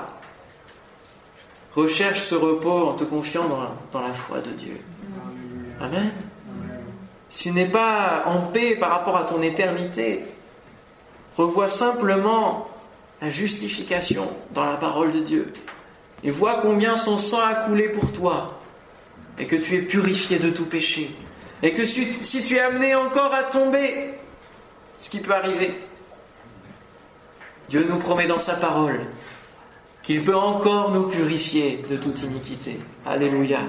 recherche 1.77 2.21
ce 2.21 2.35
repos 2.35 2.89
en 2.89 2.95
te 2.95 3.05
confiant 3.05 3.47
dans 3.47 3.61
la, 3.61 3.71
dans 3.93 4.01
la 4.01 4.15
foi 4.15 4.39
de 4.39 4.51
Dieu. 4.51 4.81
Amen. 5.81 6.11
Si 7.31 7.45
tu 7.45 7.51
n'es 7.53 7.67
pas 7.67 8.25
en 8.27 8.41
paix 8.41 8.75
par 8.75 8.91
rapport 8.91 9.17
à 9.17 9.25
ton 9.25 9.43
éternité, 9.43 10.25
revois 11.37 11.69
simplement 11.69 12.69
la 13.21 13.31
justification 13.31 14.29
dans 14.55 14.65
la 14.65 14.77
parole 14.77 15.13
de 15.13 15.21
Dieu. 15.21 15.53
et 16.25 16.31
vois 16.31 16.61
combien 16.63 16.97
son 16.97 17.19
sang 17.19 17.41
a 17.41 17.55
coulé 17.55 17.89
pour 17.91 18.13
toi, 18.13 18.59
et 19.39 19.47
que 19.47 19.57
tu 19.57 19.77
es 19.77 19.83
purifié 19.83 20.39
de 20.39 20.51
tout 20.51 20.65
péché, 20.65 21.11
et 21.63 21.73
que 21.75 21.85
si, 21.85 22.13
si 22.23 22.43
tu 22.43 22.57
es 22.57 22.61
amené 22.61 22.95
encore 22.95 23.33
à 23.35 23.45
tomber, 23.45 24.15
ce 25.01 25.11
qui 25.11 25.21
peut 25.21 25.35
arriver, 25.35 25.75
Dieu 27.69 27.87
nous 27.89 27.99
promet 27.99 28.27
dans 28.27 28.39
sa 28.39 28.55
parole 28.55 29.01
qu'il 30.03 30.25
peut 30.25 30.37
encore 30.37 30.91
nous 30.91 31.09
purifier 31.09 31.83
de 31.91 31.97
toute 31.97 32.23
iniquité. 32.23 32.81
Alléluia. 33.05 33.61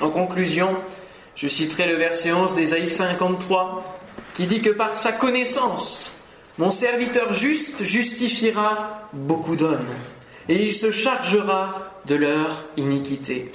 En 0.00 0.10
conclusion, 0.10 0.76
je 1.36 1.46
citerai 1.46 1.86
le 1.86 1.96
verset 1.96 2.32
11 2.32 2.54
d'Ésaïe 2.54 2.88
53 2.88 4.00
qui 4.34 4.46
dit 4.46 4.60
que 4.60 4.70
par 4.70 4.96
sa 4.96 5.12
connaissance, 5.12 6.16
mon 6.58 6.70
serviteur 6.70 7.32
juste 7.32 7.84
justifiera 7.84 9.08
beaucoup 9.12 9.56
d'hommes 9.56 9.86
et 10.48 10.66
il 10.66 10.74
se 10.74 10.90
chargera 10.90 11.92
de 12.06 12.16
leur 12.16 12.64
iniquité. 12.76 13.52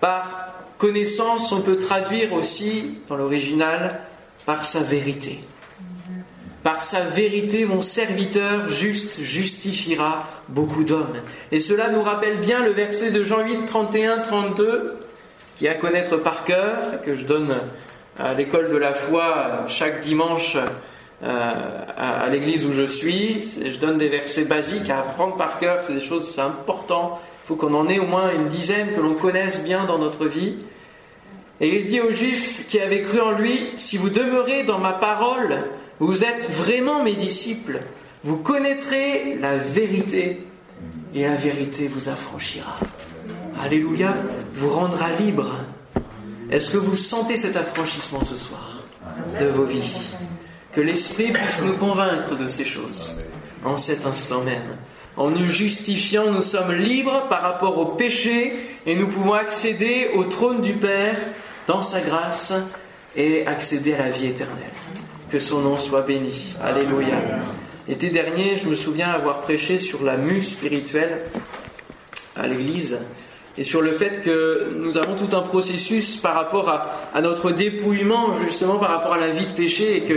Par 0.00 0.54
connaissance, 0.78 1.52
on 1.52 1.60
peut 1.60 1.78
traduire 1.78 2.32
aussi, 2.32 2.98
dans 3.08 3.16
l'original, 3.16 4.00
par 4.46 4.64
sa 4.64 4.80
vérité. 4.80 5.40
Par 6.62 6.82
sa 6.82 7.00
vérité, 7.00 7.64
mon 7.64 7.82
serviteur 7.82 8.68
juste 8.68 9.20
justifiera 9.20 10.28
beaucoup 10.48 10.84
d'hommes. 10.84 11.16
Et 11.50 11.58
cela 11.58 11.90
nous 11.90 12.02
rappelle 12.02 12.38
bien 12.38 12.64
le 12.64 12.70
verset 12.70 13.10
de 13.10 13.24
Jean 13.24 13.44
8, 13.44 13.66
31, 13.66 14.18
32, 14.18 14.98
qui 15.56 15.66
est 15.66 15.70
à 15.70 15.74
connaître 15.74 16.16
par 16.18 16.44
cœur, 16.44 17.02
que 17.04 17.16
je 17.16 17.24
donne 17.24 17.56
à 18.18 18.34
l'école 18.34 18.70
de 18.70 18.76
la 18.76 18.94
foi 18.94 19.64
chaque 19.66 20.00
dimanche 20.00 20.56
euh, 21.24 21.84
à 21.96 22.28
l'église 22.28 22.66
où 22.66 22.72
je 22.72 22.86
suis. 22.86 23.40
Je 23.64 23.78
donne 23.78 23.98
des 23.98 24.08
versets 24.08 24.44
basiques 24.44 24.90
à 24.90 25.00
apprendre 25.00 25.36
par 25.36 25.58
cœur, 25.58 25.82
c'est 25.82 25.94
des 25.94 26.00
choses, 26.00 26.30
c'est 26.32 26.40
important. 26.40 27.20
Il 27.44 27.48
faut 27.48 27.56
qu'on 27.56 27.74
en 27.74 27.88
ait 27.88 27.98
au 27.98 28.06
moins 28.06 28.32
une 28.32 28.48
dizaine, 28.48 28.92
que 28.94 29.00
l'on 29.00 29.14
connaisse 29.14 29.64
bien 29.64 29.84
dans 29.84 29.98
notre 29.98 30.26
vie. 30.26 30.58
Et 31.62 31.78
il 31.78 31.86
dit 31.86 32.00
aux 32.00 32.10
Juifs 32.10 32.66
qui 32.66 32.80
avaient 32.80 33.02
cru 33.02 33.20
en 33.20 33.30
lui, 33.30 33.70
si 33.76 33.96
vous 33.96 34.10
demeurez 34.10 34.64
dans 34.64 34.78
ma 34.78 34.92
parole, 34.92 35.62
vous 36.00 36.24
êtes 36.24 36.50
vraiment 36.50 37.04
mes 37.04 37.14
disciples, 37.14 37.80
vous 38.24 38.38
connaîtrez 38.38 39.36
la 39.36 39.58
vérité, 39.58 40.40
et 41.14 41.22
la 41.22 41.36
vérité 41.36 41.86
vous 41.86 42.08
affranchira. 42.08 42.80
Alléluia, 43.60 44.12
vous 44.54 44.70
rendra 44.70 45.12
libre. 45.12 45.50
Est-ce 46.50 46.72
que 46.72 46.78
vous 46.78 46.96
sentez 46.96 47.36
cet 47.36 47.56
affranchissement 47.56 48.24
ce 48.24 48.36
soir 48.36 48.82
de 49.38 49.46
vos 49.46 49.64
vies? 49.64 50.10
Que 50.72 50.80
l'Esprit 50.80 51.30
puisse 51.30 51.62
nous 51.62 51.76
convaincre 51.76 52.36
de 52.36 52.48
ces 52.48 52.64
choses 52.64 53.22
en 53.64 53.76
cet 53.76 54.04
instant 54.04 54.42
même. 54.42 54.78
En 55.16 55.30
nous 55.30 55.46
justifiant, 55.46 56.32
nous 56.32 56.42
sommes 56.42 56.72
libres 56.72 57.26
par 57.28 57.42
rapport 57.42 57.78
au 57.78 57.84
péché 57.84 58.52
et 58.84 58.96
nous 58.96 59.06
pouvons 59.06 59.34
accéder 59.34 60.10
au 60.14 60.24
trône 60.24 60.60
du 60.60 60.72
Père 60.72 61.16
dans 61.66 61.82
sa 61.82 62.00
grâce 62.00 62.52
et 63.16 63.46
accéder 63.46 63.94
à 63.94 64.06
la 64.06 64.10
vie 64.10 64.26
éternelle. 64.26 64.64
Que 65.30 65.38
son 65.38 65.60
nom 65.60 65.76
soit 65.76 66.02
béni. 66.02 66.54
Alléluia. 66.62 67.16
L'été 67.88 68.10
dernier, 68.10 68.56
je 68.56 68.68
me 68.68 68.74
souviens 68.74 69.10
avoir 69.10 69.42
prêché 69.42 69.78
sur 69.78 70.02
la 70.02 70.16
mue 70.16 70.42
spirituelle 70.42 71.22
à 72.36 72.46
l'église 72.46 72.98
et 73.58 73.64
sur 73.64 73.82
le 73.82 73.92
fait 73.92 74.22
que 74.22 74.72
nous 74.76 74.96
avons 74.96 75.14
tout 75.14 75.36
un 75.36 75.42
processus 75.42 76.16
par 76.16 76.34
rapport 76.34 76.68
à, 76.70 77.20
notre 77.20 77.50
dépouillement, 77.50 78.34
justement 78.36 78.78
par 78.78 78.90
rapport 78.90 79.14
à 79.14 79.18
la 79.18 79.30
vie 79.30 79.44
de 79.44 79.52
péché, 79.52 79.98
et 79.98 80.04
que 80.04 80.14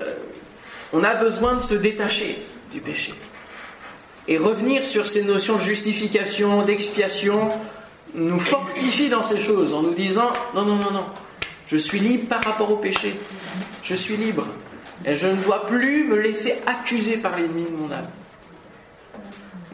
euh, 0.00 0.14
on 0.92 1.04
a 1.04 1.14
besoin 1.14 1.54
de 1.54 1.62
se 1.62 1.74
détacher 1.74 2.38
du 2.72 2.80
péché 2.80 3.14
et 4.28 4.36
revenir 4.36 4.84
sur 4.84 5.06
ces 5.06 5.24
notions 5.24 5.56
de 5.56 5.62
justification, 5.62 6.62
d'expiation, 6.62 7.48
nous 8.14 8.38
fortifie 8.38 9.08
dans 9.08 9.22
ces 9.22 9.38
choses 9.38 9.74
en 9.74 9.82
nous 9.82 9.94
disant 9.94 10.30
non, 10.54 10.64
non, 10.64 10.76
non, 10.76 10.90
non, 10.90 11.04
je 11.66 11.76
suis 11.76 12.00
libre 12.00 12.28
par 12.28 12.42
rapport 12.42 12.70
au 12.70 12.76
péché, 12.76 13.18
je 13.82 13.94
suis 13.94 14.16
libre 14.16 14.46
et 15.04 15.14
je 15.14 15.28
ne 15.28 15.36
dois 15.36 15.66
plus 15.66 16.04
me 16.04 16.16
laisser 16.16 16.54
accuser 16.66 17.18
par 17.18 17.36
l'ennemi 17.36 17.64
de 17.64 17.76
mon 17.76 17.90
âme. 17.92 18.08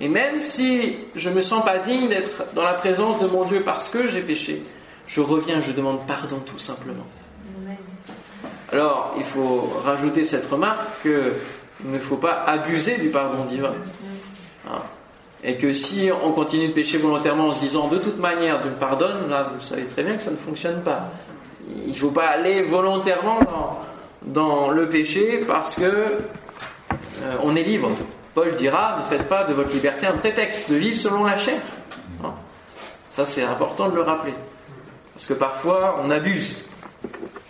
Et 0.01 0.09
même 0.09 0.41
si 0.41 0.97
je 1.15 1.31
ne 1.31 1.37
me 1.37 1.41
sens 1.41 1.65
pas 1.65 1.79
digne 1.79 2.09
d'être 2.09 2.53
dans 2.55 2.65
la 2.65 2.75
présence 2.75 3.21
de 3.21 3.27
mon 3.27 3.45
Dieu 3.45 3.63
parce 3.65 3.89
que 3.89 4.09
j'ai 4.09 4.23
péché, 4.23 4.63
je 5.07 5.21
reviens, 5.21 5.61
je 5.61 5.73
demande 5.73 6.07
pardon 6.07 6.41
tout 6.45 6.59
simplement. 6.59 7.07
Alors, 8.73 9.15
il 9.17 9.25
faut 9.25 9.73
rajouter 9.85 10.25
cette 10.25 10.47
remarque 10.47 11.03
qu'il 11.03 11.13
ne 11.85 11.99
faut 11.99 12.17
pas 12.17 12.43
abuser 12.45 12.99
du 12.99 13.09
pardon 13.09 13.45
divin. 13.45 13.75
Hein. 14.69 14.83
Et 15.45 15.57
que 15.57 15.75
si 15.75 16.09
on 16.25 16.33
continue 16.33 16.69
de 16.69 16.73
pécher 16.73 16.97
volontairement 16.97 17.49
en 17.49 17.53
se 17.53 17.61
disant 17.61 17.89
de 17.89 17.99
toute 17.99 18.19
manière 18.19 18.61
Dieu 18.61 18.71
me 18.71 18.77
pardonne, 18.77 19.29
là 19.29 19.51
vous 19.55 19.61
savez 19.61 19.85
très 19.85 20.03
bien 20.03 20.17
que 20.17 20.23
ça 20.23 20.31
ne 20.31 20.37
fonctionne 20.37 20.83
pas. 20.83 21.11
Il 21.69 21.91
ne 21.91 21.95
faut 21.95 22.11
pas 22.11 22.29
aller 22.29 22.63
volontairement 22.63 23.39
dans, 24.23 24.71
le 24.71 24.89
péché 24.89 25.45
parce 25.47 25.75
que 25.75 25.85
euh, 25.85 27.37
on 27.43 27.55
est 27.57 27.63
libre. 27.63 27.91
Paul 28.35 28.55
dira, 28.55 28.99
ne 28.99 29.05
faites 29.05 29.29
pas 29.29 29.45
de 29.45 29.53
votre 29.53 29.73
liberté 29.73 30.07
un 30.07 30.13
prétexte 30.17 30.71
de 30.71 30.77
vivre 30.77 30.99
selon 30.99 31.25
la 31.25 31.37
chair. 31.37 31.61
Hein? 32.25 32.33
Ça, 33.11 33.27
c'est 33.27 33.45
important 33.45 33.91
de 33.91 33.95
le 33.95 34.03
rappeler. 34.03 34.35
Parce 35.13 35.27
que 35.27 35.35
parfois, 35.35 36.01
on 36.03 36.11
abuse. 36.11 36.69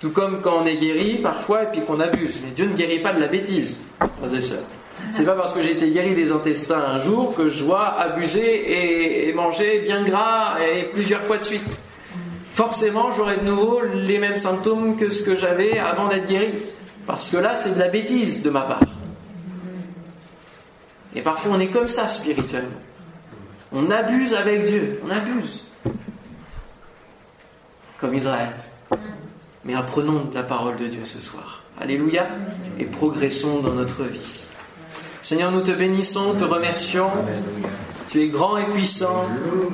Tout 0.01 0.11
comme 0.11 0.43
quand 0.43 0.59
on 0.63 0.67
est 0.67 0.77
guéri, 0.77 1.21
parfois, 1.23 1.63
et 1.63 1.67
puis 1.73 1.81
qu'on 1.81 2.01
abuse. 2.01 2.41
Mais 2.45 2.51
Dieu 2.51 2.67
ne 2.67 2.75
guérit 2.75 2.99
pas 2.99 3.15
de 3.15 3.21
la 3.21 3.29
bêtise, 3.29 3.87
frères 3.99 4.35
et 4.35 4.43
sœurs. 4.43 4.67
C'est 5.15 5.25
pas 5.25 5.35
parce 5.35 5.53
que 5.53 5.63
j'ai 5.63 5.73
été 5.73 5.91
guéri 5.93 6.15
des 6.15 6.33
intestins 6.33 6.81
un 6.81 6.99
jour 6.99 7.37
que 7.37 7.49
je 7.49 7.63
dois 7.63 8.01
abuser 8.01 9.29
et, 9.29 9.33
manger 9.33 9.83
bien 9.83 10.03
gras 10.03 10.57
et 10.61 10.85
plusieurs 10.93 11.23
fois 11.23 11.39
de 11.39 11.45
suite. 11.45 11.81
Forcément, 12.53 13.13
j'aurai 13.13 13.37
de 13.37 13.45
nouveau 13.45 13.81
les 13.83 14.19
mêmes 14.19 14.37
symptômes 14.37 14.97
que 14.97 15.11
ce 15.11 15.23
que 15.23 15.37
j'avais 15.37 15.79
avant 15.79 16.09
d'être 16.09 16.27
guéri. 16.27 16.53
Parce 17.07 17.31
que 17.31 17.37
là, 17.37 17.57
c'est 17.57 17.75
de 17.75 17.79
la 17.79 17.89
bêtise 17.89 18.43
de 18.43 18.51
ma 18.51 18.63
part. 18.63 18.81
Et 21.15 21.23
parfois 21.23 21.53
on 21.55 21.61
est 21.61 21.69
comme 21.69 21.89
ça 21.89 22.09
spirituellement. 22.09 22.81
On 23.73 23.91
abuse 23.93 24.35
avec 24.35 24.65
Dieu, 24.65 25.01
on 25.07 25.11
abuse. 25.11 25.73
Comme 27.99 28.15
Israël. 28.15 28.51
Mais 29.65 29.75
apprenons 29.75 30.29
la 30.35 30.43
parole 30.43 30.77
de 30.77 30.87
Dieu 30.89 31.05
ce 31.05 31.23
soir. 31.23 31.63
Alléluia. 31.81 32.27
Et 32.81 32.85
progressons 32.85 33.61
dans 33.61 33.73
notre 33.73 34.03
vie. 34.03 34.44
Seigneur, 35.25 35.51
nous 35.51 35.63
te 35.63 35.71
bénissons, 35.71 36.35
te 36.35 36.45
remercions. 36.45 37.09
Tu 38.11 38.21
es 38.21 38.29
grand 38.29 38.59
et 38.59 38.67
puissant. 38.67 39.25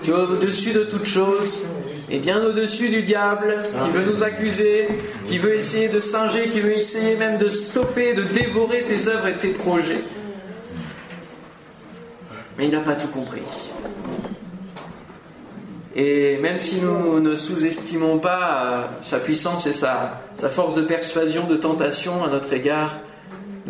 Tu 0.05 0.11
es 0.11 0.15
au-dessus 0.15 0.71
de 0.71 0.85
toutes 0.85 1.07
choses. 1.07 1.67
Et 2.09 2.21
bien 2.21 2.41
au-dessus 2.41 2.89
du 2.89 3.03
diable 3.03 3.57
qui 3.83 3.91
veut 3.91 4.05
nous 4.05 4.23
accuser, 4.23 4.87
qui 5.25 5.39
veut 5.39 5.57
essayer 5.57 5.89
de 5.89 5.99
singer, 5.99 6.51
qui 6.51 6.61
veut 6.61 6.77
essayer 6.77 7.17
même 7.17 7.37
de 7.37 7.49
stopper, 7.49 8.15
de 8.15 8.23
dévorer 8.23 8.85
tes 8.85 9.09
œuvres 9.09 9.27
et 9.27 9.37
tes 9.37 9.49
projets. 9.49 10.05
Mais 12.57 12.67
il 12.67 12.71
n'a 12.71 12.83
pas 12.83 12.95
tout 12.95 13.09
compris. 13.09 13.43
Et 15.97 16.39
même 16.39 16.61
si 16.61 16.81
nous 16.81 17.19
ne 17.19 17.35
sous-estimons 17.35 18.21
pas 18.21 18.63
euh, 18.63 18.83
sa 19.03 19.19
puissance 19.19 19.67
et 19.67 19.73
sa, 19.73 20.21
sa, 20.37 20.49
force 20.49 20.77
de 20.77 20.83
persuasion, 20.83 21.49
de 21.49 21.57
tentation 21.57 22.23
à 22.23 22.29
notre 22.29 22.53
égard, 22.53 22.95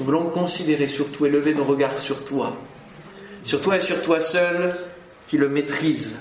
nous 0.00 0.06
voulons 0.06 0.30
considérer 0.30 0.88
surtout 0.88 1.26
et 1.26 1.28
lever 1.28 1.54
nos 1.54 1.64
regards 1.64 1.98
sur 1.98 2.24
toi. 2.24 2.56
Sur 3.42 3.60
toi 3.60 3.76
et 3.76 3.80
sur 3.80 4.00
toi 4.00 4.18
seul 4.18 4.74
qui 5.28 5.36
le 5.36 5.50
maîtrise. 5.50 6.20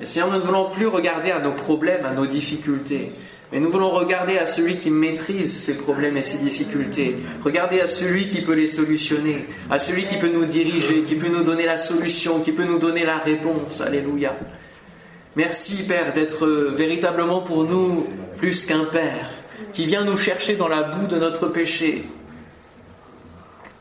Et 0.00 0.06
Seigneur, 0.06 0.30
nous 0.30 0.38
ne 0.38 0.42
voulons 0.42 0.70
plus 0.70 0.86
regarder 0.86 1.30
à 1.30 1.38
nos 1.38 1.52
problèmes, 1.52 2.06
à 2.06 2.12
nos 2.12 2.24
difficultés, 2.24 3.12
mais 3.52 3.60
nous 3.60 3.70
voulons 3.70 3.90
regarder 3.90 4.38
à 4.38 4.46
celui 4.46 4.78
qui 4.78 4.90
maîtrise 4.90 5.54
ces 5.54 5.76
problèmes 5.76 6.16
et 6.16 6.22
ces 6.22 6.38
difficultés. 6.38 7.18
Regarder 7.44 7.82
à 7.82 7.86
celui 7.86 8.28
qui 8.30 8.40
peut 8.40 8.54
les 8.54 8.68
solutionner, 8.68 9.46
à 9.70 9.78
celui 9.78 10.06
qui 10.06 10.16
peut 10.16 10.30
nous 10.32 10.46
diriger, 10.46 11.02
qui 11.02 11.16
peut 11.16 11.28
nous 11.28 11.44
donner 11.44 11.66
la 11.66 11.76
solution, 11.76 12.40
qui 12.40 12.52
peut 12.52 12.64
nous 12.64 12.78
donner 12.78 13.04
la 13.04 13.18
réponse. 13.18 13.82
Alléluia. 13.82 14.34
Merci 15.36 15.86
Père 15.86 16.14
d'être 16.14 16.46
véritablement 16.46 17.42
pour 17.42 17.64
nous 17.64 18.06
plus 18.38 18.64
qu'un 18.64 18.86
Père, 18.86 19.28
qui 19.74 19.84
vient 19.84 20.04
nous 20.04 20.16
chercher 20.16 20.56
dans 20.56 20.68
la 20.68 20.84
boue 20.84 21.06
de 21.06 21.16
notre 21.16 21.48
péché. 21.48 22.06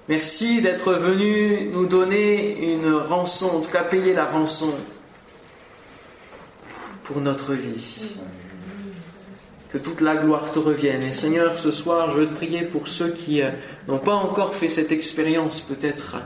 Merci 0.09 0.61
d'être 0.61 0.91
venu 0.93 1.69
nous 1.71 1.85
donner 1.85 2.73
une 2.73 2.93
rançon, 2.93 3.45
en 3.45 3.59
tout 3.61 3.71
cas 3.71 3.85
payer 3.85 4.13
la 4.13 4.25
rançon 4.25 4.73
pour 7.03 7.21
notre 7.21 7.53
vie 7.53 8.11
que 9.69 9.77
toute 9.77 10.01
la 10.01 10.17
gloire 10.17 10.51
te 10.51 10.59
revienne. 10.59 11.03
Et 11.03 11.13
Seigneur, 11.13 11.57
ce 11.57 11.71
soir, 11.71 12.09
je 12.11 12.17
veux 12.17 12.27
te 12.27 12.35
prier 12.35 12.63
pour 12.63 12.89
ceux 12.89 13.11
qui 13.11 13.41
euh, 13.41 13.49
n'ont 13.87 13.97
pas 13.97 14.13
encore 14.13 14.53
fait 14.53 14.67
cette 14.67 14.91
expérience 14.91 15.61
peut-être, 15.61 16.17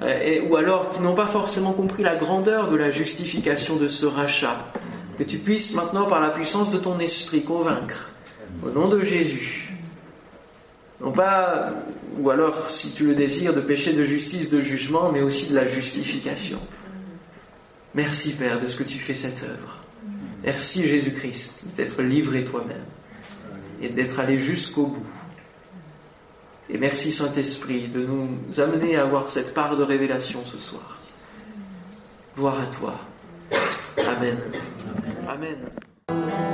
euh, 0.00 0.40
ou 0.48 0.56
alors 0.56 0.92
qui 0.92 1.02
n'ont 1.02 1.16
pas 1.16 1.26
forcément 1.26 1.72
compris 1.72 2.04
la 2.04 2.14
grandeur 2.14 2.70
de 2.70 2.76
la 2.76 2.90
justification 2.90 3.76
de 3.76 3.88
ce 3.88 4.06
rachat. 4.06 4.72
Que 5.18 5.24
tu 5.24 5.38
puisses 5.38 5.74
maintenant, 5.74 6.06
par 6.06 6.20
la 6.20 6.30
puissance 6.30 6.70
de 6.70 6.78
ton 6.78 7.00
esprit, 7.00 7.42
convaincre, 7.42 8.10
au 8.64 8.70
nom 8.70 8.88
de 8.88 9.02
Jésus, 9.02 9.67
non 11.00 11.12
pas, 11.12 11.72
ou 12.18 12.30
alors, 12.30 12.70
si 12.70 12.92
tu 12.92 13.06
le 13.06 13.14
désires, 13.14 13.54
de 13.54 13.60
péché 13.60 13.92
de 13.92 14.04
justice, 14.04 14.50
de 14.50 14.60
jugement, 14.60 15.12
mais 15.12 15.20
aussi 15.22 15.48
de 15.48 15.54
la 15.54 15.64
justification. 15.64 16.58
Merci 17.94 18.34
Père 18.34 18.60
de 18.60 18.68
ce 18.68 18.76
que 18.76 18.82
tu 18.82 18.98
fais 18.98 19.14
cette 19.14 19.44
œuvre. 19.44 19.78
Merci 20.42 20.86
Jésus-Christ 20.86 21.66
d'être 21.76 22.02
livré 22.02 22.44
toi-même 22.44 22.84
et 23.80 23.88
d'être 23.88 24.18
allé 24.20 24.38
jusqu'au 24.38 24.86
bout. 24.86 25.06
Et 26.70 26.78
merci 26.78 27.12
Saint-Esprit 27.12 27.88
de 27.88 28.04
nous 28.04 28.60
amener 28.60 28.96
à 28.96 29.02
avoir 29.02 29.30
cette 29.30 29.54
part 29.54 29.76
de 29.76 29.82
révélation 29.82 30.44
ce 30.44 30.58
soir. 30.58 30.98
Gloire 32.36 32.60
à 32.60 32.66
toi. 32.66 33.00
Amen. 34.06 34.38
Amen. 35.28 36.47